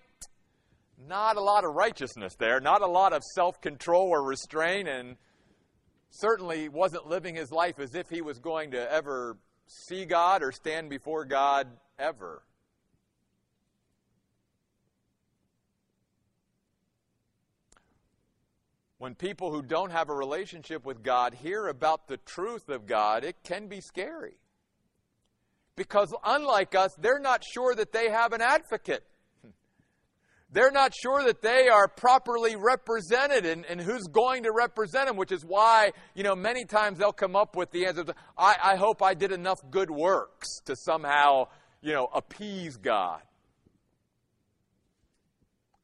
not 1.07 1.37
a 1.37 1.41
lot 1.41 1.65
of 1.65 1.75
righteousness 1.75 2.35
there, 2.39 2.61
not 2.61 2.83
a 2.83 2.87
lot 2.87 3.13
of 3.13 3.23
self 3.35 3.61
control 3.61 4.09
or 4.09 4.23
restraint, 4.23 4.89
and 4.89 5.17
certainly 6.11 6.69
wasn't 6.69 7.07
living 7.07 7.35
his 7.35 7.51
life 7.53 7.79
as 7.79 7.95
if 7.95 8.09
he 8.09 8.23
was 8.23 8.39
going 8.39 8.71
to 8.71 8.93
ever 8.93 9.37
see 9.67 10.05
God 10.05 10.43
or 10.43 10.53
stand 10.53 10.89
before 10.89 11.25
God 11.25 11.69
ever. 11.99 12.43
When 18.99 19.15
people 19.15 19.51
who 19.53 19.61
don't 19.61 19.93
have 19.93 20.09
a 20.09 20.15
relationship 20.15 20.87
with 20.87 21.03
God 21.03 21.35
hear 21.35 21.67
about 21.67 22.09
the 22.09 22.17
truth 22.17 22.71
of 22.71 22.87
God, 22.87 23.25
it 23.25 23.37
can 23.43 23.69
be 23.69 23.81
scary. 23.81 24.39
Because 25.77 26.13
unlike 26.25 26.75
us, 26.75 26.95
they're 26.99 27.21
not 27.21 27.45
sure 27.45 27.75
that 27.75 27.93
they 27.93 28.09
have 28.11 28.33
an 28.33 28.41
advocate. 28.41 29.05
They're 30.51 30.71
not 30.71 30.95
sure 30.95 31.25
that 31.25 31.43
they 31.43 31.69
are 31.69 31.89
properly 31.89 32.57
represented 32.57 33.45
and, 33.45 33.67
and 33.67 33.81
who's 33.81 34.05
going 34.05 34.45
to 34.45 34.53
represent 34.53 35.09
them, 35.09 35.17
which 35.17 35.33
is 35.33 35.45
why, 35.45 35.91
you 36.15 36.23
know, 36.23 36.35
many 36.35 36.65
times 36.65 36.99
they'll 36.99 37.13
come 37.13 37.37
up 37.37 37.57
with 37.57 37.73
the 37.73 37.87
answer, 37.87 38.05
I, 38.39 38.57
I 38.63 38.77
hope 38.77 39.03
I 39.03 39.15
did 39.15 39.33
enough 39.33 39.59
good 39.71 39.91
works 39.91 40.61
to 40.67 40.77
somehow, 40.77 41.49
you 41.83 41.93
know, 41.93 42.09
appease 42.15 42.77
God. 42.77 43.21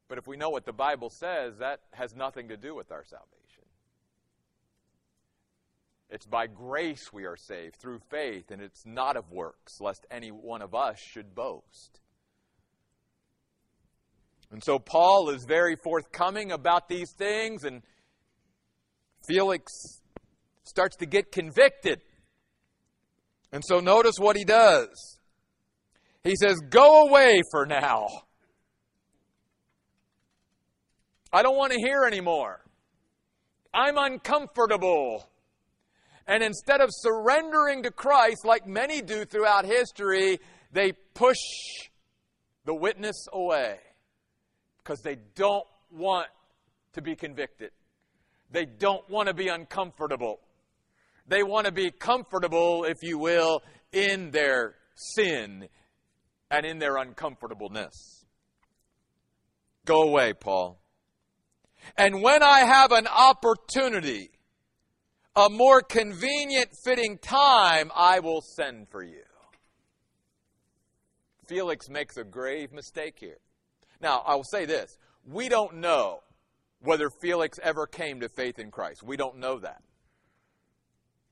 But 0.09 0.19
if 0.19 0.27
we 0.27 0.37
know 0.37 0.51
what 0.51 0.65
the 0.65 0.73
Bible 0.73 1.11
says, 1.11 1.59
that 1.59 1.81
has 1.91 2.15
nothing 2.15 2.49
to 2.49 2.57
do 2.57 2.75
with 2.75 2.93
our 2.93 3.05
salvation. 3.05 3.42
It's 6.13 6.27
by 6.27 6.47
grace 6.47 7.11
we 7.11 7.25
are 7.25 7.39
saved 7.39 7.77
through 7.77 8.01
faith, 8.11 8.51
and 8.51 8.61
it's 8.61 8.85
not 8.85 9.17
of 9.17 9.31
works, 9.33 9.81
lest 9.81 10.05
any 10.11 10.29
one 10.29 10.61
of 10.61 10.75
us 10.75 10.99
should 11.01 11.35
boast. 11.35 12.01
And 14.51 14.63
so 14.63 14.79
Paul 14.79 15.31
is 15.31 15.47
very 15.49 15.75
forthcoming 15.83 16.53
about 16.53 16.87
these 16.87 17.11
things, 17.17 17.65
and 17.65 17.81
Felix 19.27 19.73
starts 20.65 20.97
to 20.97 21.07
get 21.07 21.33
convicted. 21.33 22.03
And 23.51 23.65
so 23.65 23.81
notice 23.81 24.17
what 24.19 24.37
he 24.37 24.45
does. 24.45 25.19
He 26.25 26.37
says, 26.37 26.61
Go 26.69 27.09
away 27.09 27.41
for 27.51 27.65
now. 27.65 28.07
I 31.33 31.43
don't 31.43 31.57
want 31.57 31.73
to 31.73 31.79
hear 31.79 32.05
anymore. 32.05 32.61
I'm 33.73 33.97
uncomfortable. 33.97 35.32
And 36.27 36.43
instead 36.43 36.81
of 36.81 36.91
surrendering 36.93 37.83
to 37.83 37.91
Christ, 37.91 38.45
like 38.45 38.67
many 38.67 39.03
do 39.03 39.25
throughout 39.25 39.65
history, 39.65 40.39
they 40.73 40.93
push 41.15 41.39
the 42.65 42.75
witness 42.75 43.27
away 43.33 43.79
because 44.79 45.01
they 45.01 45.17
don't 45.35 45.67
want 45.91 46.29
to 46.95 47.03
be 47.03 47.17
convicted. 47.17 47.71
They 48.51 48.67
don't 48.67 49.09
want 49.09 49.29
to 49.29 49.35
be 49.35 49.49
uncomfortable. 49.49 50.41
They 51.27 51.43
want 51.43 51.67
to 51.67 51.73
be 51.73 51.91
comfortable, 51.91 52.85
if 52.85 52.99
you 53.03 53.19
will, 53.19 53.63
in 53.93 54.31
their 54.31 54.75
sin 54.95 55.69
and 56.51 56.67
in 56.67 56.79
their 56.79 56.97
uncomfortableness. 56.97 58.25
Go 59.85 60.03
away, 60.03 60.35
Paul. 60.35 60.81
And 61.97 62.23
when 62.23 62.43
I 62.43 62.61
have 62.61 62.93
an 62.93 63.07
opportunity, 63.07 64.31
a 65.35 65.49
more 65.49 65.83
convenient 65.83 66.71
fitting 66.85 67.19
time, 67.19 67.91
I 67.95 68.21
will 68.21 68.43
send 68.43 68.89
for 68.91 69.03
you. 69.03 69.23
Felix 71.49 71.89
makes 71.89 72.17
a 72.17 72.25
grave 72.25 72.73
mistake 72.73 73.17
here. 73.19 73.39
Now, 74.01 74.23
I 74.27 74.35
will 74.35 74.45
say 74.45 74.65
this 74.65 74.99
we 75.25 75.49
don't 75.49 75.77
know 75.77 76.21
whether 76.81 77.09
Felix 77.21 77.59
ever 77.63 77.87
came 77.87 78.21
to 78.21 78.29
faith 78.29 78.59
in 78.59 78.71
Christ. 78.71 79.03
We 79.03 79.17
don't 79.17 79.39
know 79.39 79.59
that. 79.61 79.83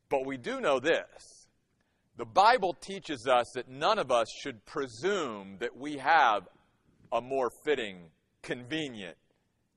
But 0.09 0.26
we 0.26 0.36
do 0.36 0.61
know 0.61 0.80
this. 0.80 1.46
The 2.16 2.24
Bible 2.24 2.74
teaches 2.74 3.26
us 3.26 3.53
that 3.55 3.68
none 3.68 3.98
of 3.98 4.11
us 4.11 4.28
should 4.42 4.64
presume 4.66 5.57
that 5.61 5.76
we 5.76 5.96
have 5.98 6.48
a 7.12 7.20
more 7.20 7.51
fitting, 7.64 8.11
convenient 8.42 9.16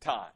time. 0.02 0.32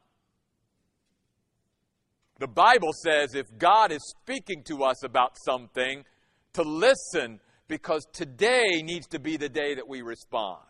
The 2.38 2.48
Bible 2.48 2.92
says 2.92 3.34
if 3.34 3.46
God 3.58 3.90
is 3.90 4.14
speaking 4.20 4.62
to 4.64 4.84
us 4.84 5.02
about 5.02 5.36
something, 5.44 6.04
to 6.54 6.62
listen 6.62 7.40
because 7.66 8.06
today 8.12 8.82
needs 8.82 9.06
to 9.08 9.18
be 9.18 9.36
the 9.36 9.48
day 9.48 9.74
that 9.74 9.86
we 9.86 10.02
respond. 10.02 10.62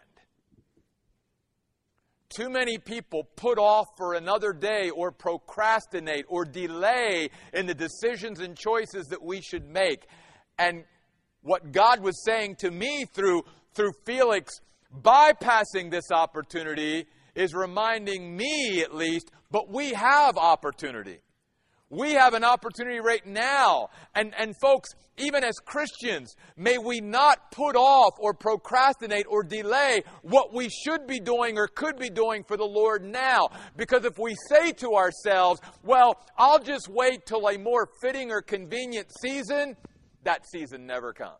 Too 2.31 2.51
many 2.51 2.77
people 2.77 3.25
put 3.37 3.59
off 3.59 3.87
for 3.97 4.15
another 4.15 4.53
day 4.53 4.91
or 4.91 5.11
procrastinate 5.11 6.27
or 6.29 6.45
delay 6.45 7.31
in 7.55 7.67
the 7.67 7.75
decisions 7.75 8.41
and 8.41 8.57
choices 8.57 9.07
that 9.07 9.23
we 9.23 9.41
should 9.41 9.67
make. 9.67 10.07
And 10.59 10.85
what 11.43 11.73
God 11.73 12.01
was 12.01 12.23
saying 12.25 12.57
to 12.61 12.71
me 12.71 13.07
through, 13.15 13.45
through 13.73 13.93
Felix 14.05 14.53
bypassing 15.03 15.91
this 15.91 16.11
opportunity 16.11 17.07
is 17.35 17.55
reminding 17.55 18.37
me, 18.37 18.83
at 18.83 18.95
least, 18.95 19.31
but 19.51 19.71
we 19.71 19.95
have 19.95 20.37
opportunity. 20.37 21.21
We 21.91 22.13
have 22.13 22.35
an 22.35 22.45
opportunity 22.45 23.01
right 23.01 23.27
now. 23.27 23.89
And, 24.15 24.35
and 24.39 24.55
folks, 24.61 24.91
even 25.17 25.43
as 25.43 25.55
Christians, 25.65 26.35
may 26.57 26.77
we 26.77 27.01
not 27.01 27.51
put 27.51 27.77
off 27.77 28.13
or 28.19 28.35
procrastinate 28.35 29.27
or 29.29 29.43
delay 29.43 30.03
what 30.23 30.53
we 30.53 30.69
should 30.69 31.07
be 31.07 31.19
doing 31.19 31.57
or 31.59 31.67
could 31.67 31.99
be 31.99 32.11
doing 32.11 32.45
for 32.45 32.57
the 32.57 32.65
Lord 32.65 33.03
now. 33.03 33.49
Because 33.77 34.05
if 34.05 34.19
we 34.19 34.35
say 34.51 34.73
to 34.73 34.95
ourselves, 34.95 35.61
well, 35.83 36.21
I'll 36.37 36.63
just 36.63 36.89
wait 36.89 37.25
till 37.25 37.49
a 37.49 37.57
more 37.57 37.89
fitting 38.03 38.31
or 38.31 38.43
convenient 38.43 39.09
season, 39.21 39.75
that 40.25 40.47
season 40.47 40.87
never 40.87 41.15
comes. 41.15 41.37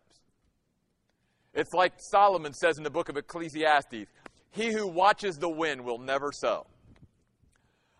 It's 1.53 1.73
like 1.73 1.93
Solomon 2.11 2.53
says 2.53 2.77
in 2.77 2.83
the 2.83 2.89
book 2.89 3.09
of 3.09 3.17
Ecclesiastes 3.17 4.07
He 4.51 4.71
who 4.71 4.87
watches 4.87 5.35
the 5.37 5.49
wind 5.49 5.83
will 5.83 5.99
never 5.99 6.31
sow. 6.31 6.65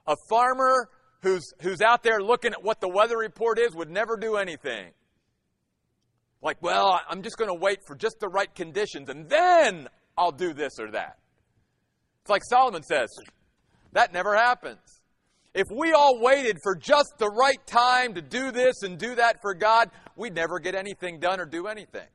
A 0.07 0.15
farmer 0.29 0.89
who's, 1.21 1.53
who's 1.61 1.81
out 1.81 2.03
there 2.03 2.19
looking 2.21 2.53
at 2.53 2.63
what 2.63 2.81
the 2.81 2.89
weather 2.89 3.17
report 3.17 3.59
is 3.59 3.75
would 3.75 3.89
never 3.89 4.17
do 4.17 4.35
anything. 4.35 4.91
Like, 6.41 6.61
well, 6.61 6.99
I'm 7.09 7.21
just 7.21 7.37
going 7.37 7.49
to 7.49 7.59
wait 7.59 7.79
for 7.85 7.95
just 7.95 8.19
the 8.19 8.29
right 8.29 8.53
conditions 8.53 9.09
and 9.09 9.27
then 9.27 9.87
I'll 10.17 10.31
do 10.31 10.53
this 10.53 10.73
or 10.79 10.91
that. 10.91 11.17
It's 12.21 12.29
like 12.29 12.43
Solomon 12.49 12.83
says, 12.83 13.09
that 13.93 14.13
never 14.13 14.35
happens. 14.35 14.79
If 15.53 15.67
we 15.75 15.93
all 15.93 16.19
waited 16.21 16.57
for 16.63 16.75
just 16.75 17.13
the 17.17 17.29
right 17.29 17.65
time 17.65 18.13
to 18.13 18.21
do 18.21 18.51
this 18.51 18.83
and 18.83 18.97
do 18.97 19.15
that 19.15 19.41
for 19.41 19.53
God, 19.53 19.89
we'd 20.15 20.35
never 20.35 20.59
get 20.59 20.75
anything 20.75 21.19
done 21.19 21.39
or 21.39 21.45
do 21.45 21.67
anything. 21.67 22.07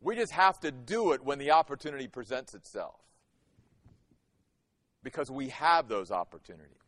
We 0.00 0.16
just 0.16 0.32
have 0.32 0.58
to 0.60 0.70
do 0.70 1.12
it 1.12 1.24
when 1.24 1.38
the 1.38 1.52
opportunity 1.52 2.08
presents 2.08 2.54
itself. 2.54 2.96
Because 5.02 5.30
we 5.30 5.48
have 5.50 5.88
those 5.88 6.10
opportunities. 6.10 6.83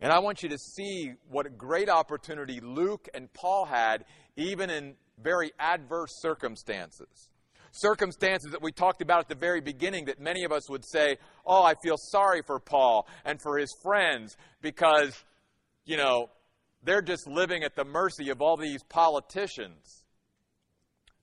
And 0.00 0.12
I 0.12 0.18
want 0.18 0.42
you 0.42 0.48
to 0.50 0.58
see 0.58 1.12
what 1.28 1.46
a 1.46 1.50
great 1.50 1.88
opportunity 1.88 2.60
Luke 2.60 3.08
and 3.14 3.32
Paul 3.32 3.64
had, 3.64 4.04
even 4.36 4.70
in 4.70 4.94
very 5.22 5.52
adverse 5.58 6.20
circumstances. 6.20 7.28
Circumstances 7.72 8.52
that 8.52 8.62
we 8.62 8.70
talked 8.70 9.02
about 9.02 9.20
at 9.20 9.28
the 9.28 9.34
very 9.34 9.60
beginning 9.60 10.04
that 10.06 10.20
many 10.20 10.44
of 10.44 10.52
us 10.52 10.68
would 10.68 10.84
say, 10.84 11.16
Oh, 11.44 11.62
I 11.62 11.74
feel 11.82 11.96
sorry 11.96 12.42
for 12.46 12.60
Paul 12.60 13.06
and 13.24 13.40
for 13.40 13.58
his 13.58 13.74
friends 13.82 14.36
because, 14.60 15.24
you 15.84 15.96
know, 15.96 16.30
they're 16.84 17.02
just 17.02 17.26
living 17.26 17.64
at 17.64 17.74
the 17.74 17.84
mercy 17.84 18.30
of 18.30 18.42
all 18.42 18.56
these 18.56 18.82
politicians. 18.84 20.04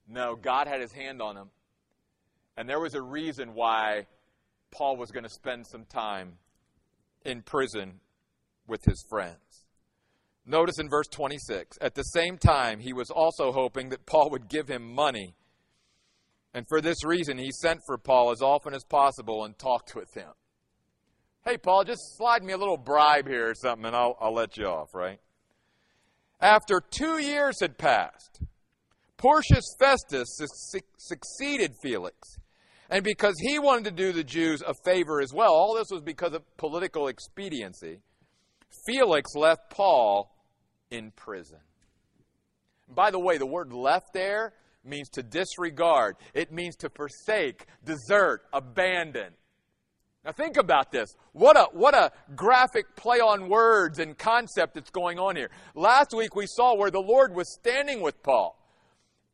No, 0.07 0.35
God 0.35 0.67
had 0.67 0.81
his 0.81 0.91
hand 0.91 1.21
on 1.21 1.35
them. 1.35 1.49
And 2.57 2.67
there 2.67 2.79
was 2.79 2.95
a 2.95 3.01
reason 3.01 3.53
why 3.53 4.07
Paul 4.71 4.97
was 4.97 5.11
going 5.11 5.23
to 5.23 5.29
spend 5.29 5.67
some 5.67 5.85
time 5.85 6.33
in 7.23 7.43
prison 7.43 7.99
with 8.71 8.83
his 8.85 9.05
friends. 9.07 9.65
Notice 10.45 10.79
in 10.79 10.89
verse 10.89 11.07
26, 11.11 11.77
at 11.81 11.93
the 11.93 12.01
same 12.01 12.39
time, 12.39 12.79
he 12.79 12.93
was 12.93 13.11
also 13.11 13.51
hoping 13.51 13.89
that 13.89 14.07
Paul 14.07 14.31
would 14.31 14.49
give 14.49 14.67
him 14.67 14.95
money. 14.95 15.35
And 16.55 16.65
for 16.67 16.81
this 16.81 17.05
reason, 17.05 17.37
he 17.37 17.51
sent 17.51 17.81
for 17.85 17.99
Paul 17.99 18.31
as 18.31 18.41
often 18.41 18.73
as 18.73 18.83
possible 18.83 19.45
and 19.45 19.57
talked 19.59 19.93
with 19.95 20.11
him. 20.15 20.31
Hey, 21.45 21.57
Paul, 21.57 21.83
just 21.83 22.17
slide 22.17 22.43
me 22.43 22.53
a 22.53 22.57
little 22.57 22.77
bribe 22.77 23.27
here 23.27 23.49
or 23.49 23.55
something, 23.55 23.85
and 23.85 23.95
I'll, 23.95 24.17
I'll 24.19 24.33
let 24.33 24.57
you 24.57 24.65
off, 24.65 24.95
right? 24.95 25.19
After 26.39 26.81
two 26.81 27.19
years 27.19 27.59
had 27.61 27.77
passed, 27.77 28.41
Porcius 29.17 29.75
Festus 29.79 30.27
su- 30.37 30.79
succeeded 30.97 31.73
Felix. 31.83 32.17
And 32.89 33.03
because 33.03 33.35
he 33.39 33.59
wanted 33.59 33.85
to 33.85 33.91
do 33.91 34.11
the 34.11 34.23
Jews 34.23 34.61
a 34.67 34.73
favor 34.83 35.21
as 35.21 35.31
well, 35.33 35.53
all 35.53 35.75
this 35.75 35.87
was 35.91 36.01
because 36.01 36.33
of 36.33 36.41
political 36.57 37.07
expediency. 37.07 37.99
Felix 38.85 39.35
left 39.35 39.69
Paul 39.69 40.33
in 40.89 41.11
prison. 41.11 41.59
By 42.87 43.11
the 43.11 43.19
way, 43.19 43.37
the 43.37 43.45
word 43.45 43.71
left 43.73 44.13
there 44.13 44.53
means 44.83 45.09
to 45.09 45.23
disregard, 45.23 46.15
it 46.33 46.51
means 46.51 46.75
to 46.77 46.89
forsake, 46.89 47.65
desert, 47.85 48.41
abandon. 48.51 49.33
Now 50.23 50.31
think 50.31 50.57
about 50.57 50.91
this. 50.91 51.15
What 51.33 51.57
a, 51.57 51.67
what 51.71 51.95
a 51.95 52.11
graphic 52.35 52.95
play 52.95 53.17
on 53.17 53.49
words 53.49 53.99
and 53.99 54.17
concept 54.17 54.75
that's 54.75 54.91
going 54.91 55.17
on 55.17 55.35
here. 55.35 55.49
Last 55.73 56.13
week 56.15 56.35
we 56.35 56.45
saw 56.47 56.75
where 56.75 56.91
the 56.91 56.99
Lord 56.99 57.33
was 57.33 57.51
standing 57.53 58.01
with 58.01 58.21
Paul 58.21 58.57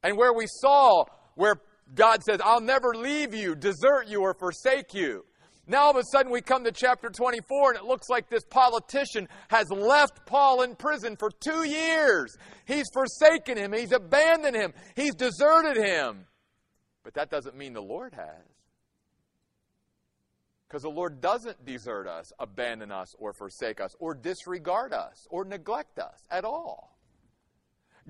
and 0.04 0.18
where 0.18 0.34
we 0.34 0.46
saw 0.48 1.04
where 1.36 1.56
God 1.94 2.24
says, 2.24 2.40
I'll 2.44 2.62
never 2.62 2.94
leave 2.96 3.34
you, 3.34 3.56
desert 3.56 4.08
you, 4.08 4.22
or 4.22 4.34
forsake 4.34 4.94
you. 4.94 5.26
Now 5.70 5.84
all 5.84 5.92
of 5.92 5.98
a 5.98 6.04
sudden 6.14 6.32
we 6.32 6.42
come 6.42 6.64
to 6.64 6.72
chapter 6.72 7.10
24 7.10 7.72
and 7.72 7.80
it 7.80 7.86
looks 7.86 8.08
like 8.10 8.30
this 8.30 8.46
politician 8.46 9.28
has 9.50 9.70
left 9.70 10.26
Paul 10.26 10.62
in 10.62 10.76
prison 10.76 11.18
for 11.18 11.30
two 11.30 11.68
years. 11.68 12.38
He's 12.66 12.86
forsaken 12.94 13.58
him. 13.58 13.74
He's 13.74 13.92
abandoned 13.92 14.56
him. 14.56 14.74
He's 14.96 15.14
deserted 15.14 15.76
him. 15.78 16.26
But 17.04 17.16
that 17.16 17.30
doesn't 17.30 17.58
mean 17.58 17.74
the 17.74 17.82
Lord 17.82 18.14
has. 18.14 18.46
Because 20.68 20.84
the 20.84 20.90
Lord 20.90 21.22
doesn't 21.22 21.66
desert 21.66 22.08
us, 22.08 22.32
abandon 22.40 22.92
us, 22.92 23.14
or 23.18 23.32
forsake 23.34 23.80
us, 23.80 23.92
or 24.00 24.14
disregard 24.14 24.92
us, 24.92 25.26
or 25.30 25.46
neglect 25.46 26.00
us 26.00 26.20
at 26.30 26.44
all. 26.44 26.97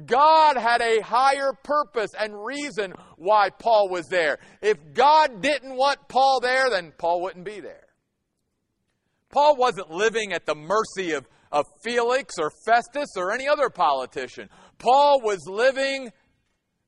God 0.06 0.58
had 0.58 0.82
a 0.82 1.02
higher 1.02 1.54
purpose 1.64 2.12
and 2.18 2.46
reason 2.46 2.94
why 3.18 3.50
Paul 3.50 3.90
was 3.90 4.08
there. 4.08 4.38
If 4.62 4.78
God 4.94 5.42
didn't 5.42 5.76
want 5.76 6.08
Paul 6.08 6.40
there, 6.40 6.70
then 6.70 6.94
Paul 6.98 7.22
wouldn't 7.22 7.46
be 7.46 7.60
there. 7.60 7.88
Paul 9.32 9.58
wasn't 9.58 9.90
living 9.90 10.34
at 10.34 10.46
the 10.46 10.56
mercy 10.56 11.14
of, 11.14 11.28
of 11.52 11.66
Felix 11.84 12.36
or 12.40 12.52
Festus 12.66 13.10
or 13.18 13.32
any 13.32 13.48
other 13.48 13.70
politician. 13.70 14.50
Paul 14.78 15.22
was 15.22 15.40
living 15.48 16.12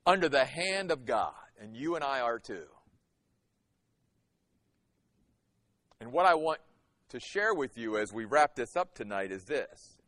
under 0.05 0.29
the 0.29 0.45
hand 0.45 0.91
of 0.91 1.05
God, 1.05 1.33
and 1.59 1.75
you 1.75 1.95
and 1.95 2.03
I 2.03 2.21
are 2.21 2.39
too. 2.39 2.65
And 5.99 6.11
what 6.11 6.25
I 6.25 6.35
want 6.35 6.59
to 7.09 7.19
share 7.19 7.53
with 7.53 7.77
you 7.77 7.97
as 7.97 8.13
we 8.13 8.25
wrap 8.25 8.55
this 8.55 8.75
up 8.75 8.93
tonight 8.93 9.31
is 9.31 9.43
this. 9.43 9.98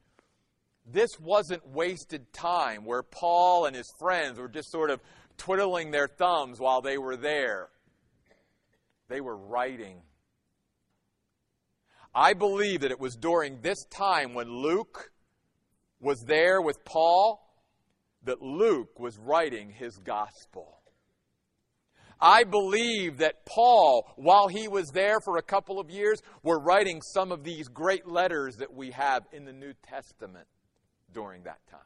This 0.92 1.20
wasn't 1.20 1.66
wasted 1.68 2.32
time 2.34 2.86
where 2.86 3.04
Paul 3.04 3.66
and 3.66 3.76
his 3.76 3.92
friends 3.98 4.40
were 4.40 4.50
just 4.50 4.72
sort 4.72 4.90
of 4.90 5.00
twiddling 5.38 5.92
their 5.92 6.08
thumbs 6.08 6.60
while 6.60 6.82
they 6.82 6.98
were 6.98 7.16
there. 7.16 7.70
They 9.08 9.22
were 9.22 9.38
writing. 9.38 10.02
I 12.14 12.34
believe 12.34 12.82
that 12.82 12.92
it 12.92 13.00
was 13.00 13.16
during 13.16 13.62
this 13.62 13.86
time 13.86 14.34
when 14.34 14.50
Luke 14.50 15.12
was 16.02 16.24
there 16.28 16.62
with 16.62 16.84
Paul 16.84 17.42
that 18.24 18.42
Luke 18.42 19.00
was 19.00 19.18
writing 19.18 19.72
his 19.72 19.98
gospel. 19.98 20.80
I 22.20 22.44
believe 22.44 23.18
that 23.18 23.46
Paul, 23.46 24.12
while 24.16 24.48
he 24.48 24.68
was 24.68 24.90
there 24.90 25.20
for 25.22 25.38
a 25.38 25.42
couple 25.42 25.80
of 25.80 25.90
years, 25.90 26.22
were 26.44 26.60
writing 26.60 27.02
some 27.02 27.32
of 27.32 27.44
these 27.44 27.68
great 27.68 28.08
letters 28.08 28.58
that 28.58 28.74
we 28.74 28.92
have 28.92 29.26
in 29.32 29.46
the 29.46 29.54
New 29.54 29.74
Testament 29.88 30.48
during 31.14 31.44
that 31.44 31.60
time. 31.70 31.80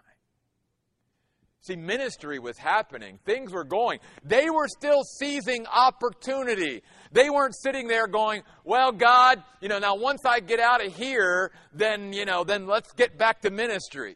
See, 1.62 1.76
ministry 1.76 2.38
was 2.38 2.60
happening. 2.60 3.18
Things 3.26 3.52
were 3.52 3.64
going. 3.64 4.00
They 4.24 4.52
were 4.52 4.68
still 4.68 5.02
seizing 5.04 5.66
opportunity. 5.66 6.84
They 7.12 7.32
weren't 7.32 7.56
sitting 7.56 7.88
there 7.88 8.06
going, 8.06 8.44
well, 8.64 8.92
God, 8.92 9.42
you 9.62 9.68
know, 9.68 9.80
now 9.80 9.96
once 9.96 10.22
I 10.26 10.42
get 10.42 10.60
out 10.60 10.86
of 10.86 10.96
here, 10.96 11.52
then, 11.74 12.14
you 12.14 12.26
know, 12.26 12.44
then 12.44 12.68
let's 12.68 12.94
get 12.94 13.18
back 13.18 13.42
to 13.42 13.50
ministry. 13.50 14.16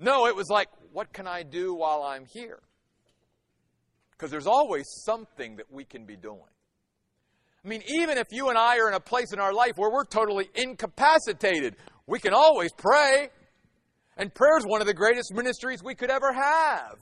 No, 0.00 0.26
it 0.26 0.34
was 0.34 0.48
like, 0.50 0.68
what 0.92 1.12
can 1.12 1.28
I 1.28 1.44
do 1.44 1.72
while 1.72 2.02
I'm 2.02 2.24
here? 2.24 2.58
Because 4.10 4.32
there's 4.32 4.48
always 4.48 4.86
something 5.04 5.56
that 5.56 5.70
we 5.70 5.84
can 5.84 6.04
be 6.04 6.16
doing. 6.16 6.40
I 7.64 7.68
mean, 7.68 7.82
even 7.86 8.18
if 8.18 8.26
you 8.32 8.48
and 8.48 8.58
I 8.58 8.78
are 8.78 8.88
in 8.88 8.94
a 8.94 9.00
place 9.00 9.32
in 9.32 9.38
our 9.38 9.52
life 9.52 9.74
where 9.76 9.92
we're 9.92 10.04
totally 10.04 10.48
incapacitated, 10.54 11.76
we 12.08 12.18
can 12.18 12.34
always 12.34 12.72
pray. 12.72 13.30
And 14.16 14.32
prayer 14.34 14.56
is 14.58 14.64
one 14.66 14.80
of 14.80 14.86
the 14.86 14.94
greatest 14.94 15.32
ministries 15.34 15.82
we 15.82 15.94
could 15.94 16.10
ever 16.10 16.32
have. 16.32 16.98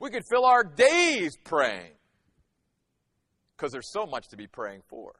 We 0.00 0.10
could 0.10 0.22
fill 0.30 0.44
our 0.44 0.64
days 0.64 1.36
praying 1.44 1.92
because 3.56 3.72
there's 3.72 3.92
so 3.92 4.06
much 4.06 4.28
to 4.28 4.36
be 4.36 4.46
praying 4.46 4.82
for. 4.88 5.12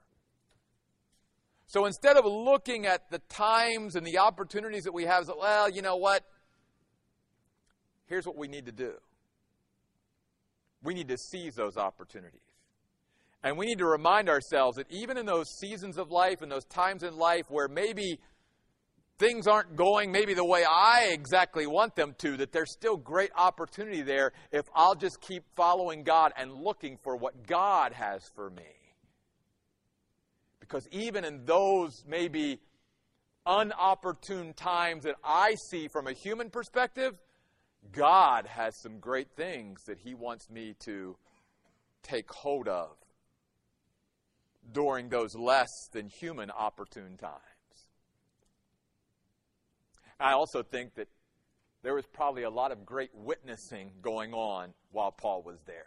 So 1.67 1.87
instead 1.87 2.17
of 2.17 2.25
looking 2.25 2.87
at 2.87 3.11
the 3.11 3.21
times 3.29 3.95
and 3.95 4.05
the 4.05 4.19
opportunities 4.19 4.83
that 4.85 4.93
we 4.93 5.05
have, 5.05 5.29
well, 5.29 5.71
you 5.71 5.83
know 5.83 5.97
what? 5.97 6.25
Here's 8.07 8.27
what 8.27 8.37
we 8.37 8.49
need 8.49 8.67
to 8.67 8.73
do 8.73 8.95
we 10.83 10.95
need 10.95 11.09
to 11.09 11.19
seize 11.19 11.55
those 11.55 11.77
opportunities. 11.77 12.41
And 13.43 13.57
we 13.57 13.67
need 13.67 13.79
to 13.79 13.87
remind 13.87 14.29
ourselves 14.29 14.77
that 14.77 14.87
even 14.91 15.17
in 15.17 15.27
those 15.27 15.49
seasons 15.59 15.97
of 15.97 16.11
life 16.11 16.43
and 16.43 16.51
those 16.51 16.65
times 16.65 17.03
in 17.03 17.17
life 17.17 17.45
where 17.49 17.69
maybe 17.69 18.19
things 19.21 19.47
aren't 19.47 19.77
going 19.77 20.11
maybe 20.11 20.33
the 20.33 20.45
way 20.45 20.65
I 20.65 21.11
exactly 21.13 21.67
want 21.67 21.95
them 21.95 22.15
to, 22.19 22.39
that 22.39 22.53
there's 22.53 22.73
still 22.73 22.97
great 22.97 23.31
opportunity 23.37 24.01
there 24.01 24.33
if 24.51 24.65
I'll 24.75 24.95
just 24.95 25.21
keep 25.21 25.45
following 25.55 26.03
God 26.03 26.33
and 26.37 26.53
looking 26.55 26.97
for 26.97 27.17
what 27.17 27.47
God 27.47 27.93
has 27.93 28.23
for 28.35 28.49
me. 28.51 28.63
Because 30.59 30.89
even 30.91 31.25
in 31.25 31.45
those 31.45 32.03
maybe 32.09 32.61
unopportune 33.47 34.57
times 34.57 35.05
that 35.05 35.17
I 35.23 35.55
see 35.71 35.87
from 35.89 36.07
a 36.07 36.13
human 36.13 36.49
perspective, 36.49 37.19
God 37.93 38.47
has 38.47 38.81
some 38.81 39.01
great 39.01 39.29
things 39.37 39.83
that 39.87 39.99
He 39.99 40.15
wants 40.15 40.49
me 40.49 40.75
to 40.87 41.17
take 42.03 42.31
hold 42.31 42.69
of 42.69 42.97
during 44.73 45.09
those 45.11 45.35
less 45.35 45.69
than 45.93 46.09
human 46.09 46.51
opportune 46.51 47.19
times. 47.19 47.50
I 50.21 50.33
also 50.33 50.63
think 50.63 50.95
that 50.97 51.09
there 51.83 51.95
was 51.95 52.07
probably 52.07 52.43
a 52.43 52.51
lot 52.51 52.73
of 52.73 52.85
great 52.85 53.11
witnessing 53.15 53.93
going 54.03 54.35
on 54.35 54.75
while 54.93 55.11
Paul 55.11 55.43
was 55.43 55.59
there. 55.67 55.87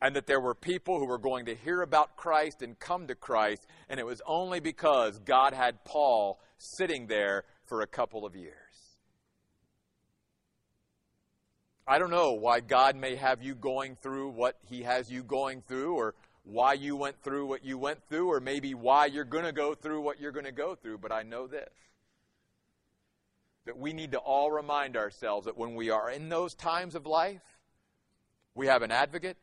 And 0.00 0.16
that 0.16 0.26
there 0.26 0.40
were 0.40 0.54
people 0.54 0.98
who 0.98 1.04
were 1.04 1.18
going 1.18 1.44
to 1.44 1.54
hear 1.54 1.82
about 1.82 2.16
Christ 2.16 2.62
and 2.62 2.78
come 2.78 3.06
to 3.08 3.14
Christ, 3.14 3.66
and 3.90 4.00
it 4.00 4.06
was 4.06 4.22
only 4.26 4.58
because 4.58 5.18
God 5.18 5.52
had 5.52 5.84
Paul 5.84 6.40
sitting 6.56 7.06
there 7.06 7.44
for 7.66 7.82
a 7.82 7.86
couple 7.86 8.24
of 8.24 8.34
years. 8.34 8.54
I 11.86 11.98
don't 11.98 12.10
know 12.10 12.32
why 12.32 12.60
God 12.60 12.96
may 12.96 13.16
have 13.16 13.42
you 13.42 13.54
going 13.54 13.96
through 13.96 14.30
what 14.30 14.56
He 14.66 14.82
has 14.82 15.10
you 15.10 15.22
going 15.22 15.60
through, 15.68 15.94
or 15.94 16.14
why 16.44 16.72
you 16.72 16.96
went 16.96 17.22
through 17.22 17.46
what 17.46 17.64
you 17.64 17.76
went 17.76 18.00
through, 18.08 18.32
or 18.32 18.40
maybe 18.40 18.72
why 18.72 19.06
you're 19.06 19.24
going 19.24 19.44
to 19.44 19.52
go 19.52 19.74
through 19.74 20.00
what 20.00 20.18
you're 20.18 20.32
going 20.32 20.46
to 20.46 20.52
go 20.52 20.74
through, 20.74 20.98
but 20.98 21.12
I 21.12 21.22
know 21.22 21.46
this 21.46 21.68
that 23.70 23.78
we 23.78 23.92
need 23.92 24.10
to 24.10 24.18
all 24.18 24.50
remind 24.50 24.96
ourselves 24.96 25.46
that 25.46 25.56
when 25.56 25.76
we 25.76 25.90
are 25.90 26.10
in 26.10 26.28
those 26.28 26.56
times 26.56 26.96
of 26.96 27.06
life, 27.06 27.60
we 28.56 28.66
have 28.66 28.82
an 28.82 28.90
advocate, 28.90 29.36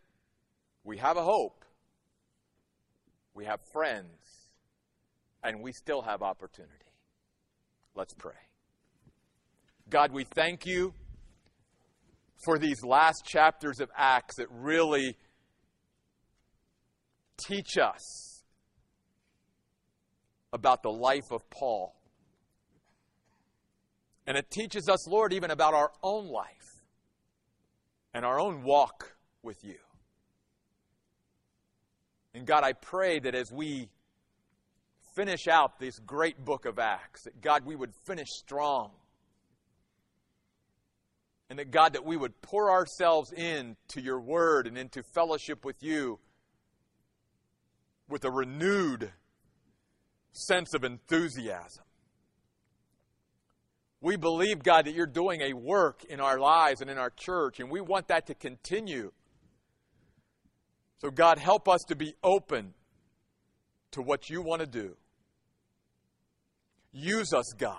we 0.83 0.97
have 0.97 1.15
a 1.15 1.23
hope, 1.23 1.63
we 3.33 3.45
have 3.45 3.61
friends, 3.71 4.49
and 5.41 5.61
we 5.61 5.71
still 5.71 6.01
have 6.01 6.21
opportunity. 6.21 6.73
Let's 7.95 8.13
pray. 8.13 8.33
God, 9.89 10.11
we 10.11 10.25
thank 10.25 10.65
you 10.65 10.93
for 12.43 12.59
these 12.59 12.83
last 12.83 13.23
chapters 13.25 13.79
of 13.79 13.89
Acts 13.95 14.35
that 14.35 14.47
really 14.51 15.15
teach 17.47 17.77
us 17.77 18.43
about 20.51 20.83
the 20.83 20.91
life 20.91 21.31
of 21.31 21.49
Paul. 21.49 21.96
And 24.27 24.37
it 24.37 24.51
teaches 24.51 24.89
us, 24.89 25.07
Lord, 25.07 25.31
even 25.31 25.51
about 25.51 25.73
our 25.73 25.91
own 26.03 26.27
life 26.27 26.83
and 28.13 28.25
our 28.25 28.39
own 28.39 28.61
walk 28.61 29.15
with 29.41 29.63
you. 29.63 29.77
And 32.33 32.45
God, 32.45 32.63
I 32.63 32.73
pray 32.73 33.19
that 33.19 33.33
as 33.33 33.51
we 33.51 33.89
finish 35.15 35.47
out 35.47 35.79
this 35.79 35.97
great 35.99 36.43
book 36.43 36.65
of 36.65 36.77
Acts, 36.77 37.23
that 37.23 37.41
God, 37.41 37.65
we 37.65 37.75
would 37.75 37.93
finish 38.05 38.27
strong. 38.29 38.91
And 41.49 41.57
that 41.57 41.71
God, 41.71 41.93
that 41.93 42.05
we 42.05 42.17
would 42.17 42.41
pour 42.41 42.69
ourselves 42.69 43.31
into 43.31 44.01
your 44.01 44.19
word 44.19 44.67
and 44.67 44.77
into 44.77 45.01
fellowship 45.01 45.63
with 45.63 45.81
you 45.81 46.19
with 48.09 48.25
a 48.25 48.31
renewed 48.31 49.11
sense 50.33 50.73
of 50.73 50.83
enthusiasm. 50.83 51.85
We 54.01 54.15
believe, 54.15 54.61
God, 54.61 54.85
that 54.85 54.93
you're 54.93 55.05
doing 55.07 55.41
a 55.41 55.53
work 55.53 56.03
in 56.05 56.19
our 56.19 56.39
lives 56.39 56.81
and 56.81 56.89
in 56.89 56.97
our 56.97 57.09
church, 57.09 57.59
and 57.59 57.69
we 57.71 57.81
want 57.81 58.07
that 58.09 58.27
to 58.27 58.35
continue. 58.35 59.11
So, 60.99 61.09
God, 61.09 61.39
help 61.39 61.67
us 61.67 61.81
to 61.87 61.95
be 61.95 62.13
open 62.23 62.73
to 63.91 64.01
what 64.01 64.29
you 64.29 64.41
want 64.41 64.61
to 64.61 64.67
do. 64.67 64.95
Use 66.91 67.33
us, 67.33 67.53
God. 67.57 67.77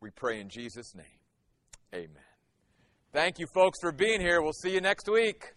We 0.00 0.10
pray 0.10 0.40
in 0.40 0.48
Jesus' 0.48 0.94
name. 0.94 1.06
Amen. 1.92 2.22
Thank 3.12 3.38
you, 3.38 3.46
folks, 3.54 3.78
for 3.80 3.90
being 3.90 4.20
here. 4.20 4.42
We'll 4.42 4.52
see 4.52 4.72
you 4.72 4.80
next 4.80 5.08
week. 5.08 5.54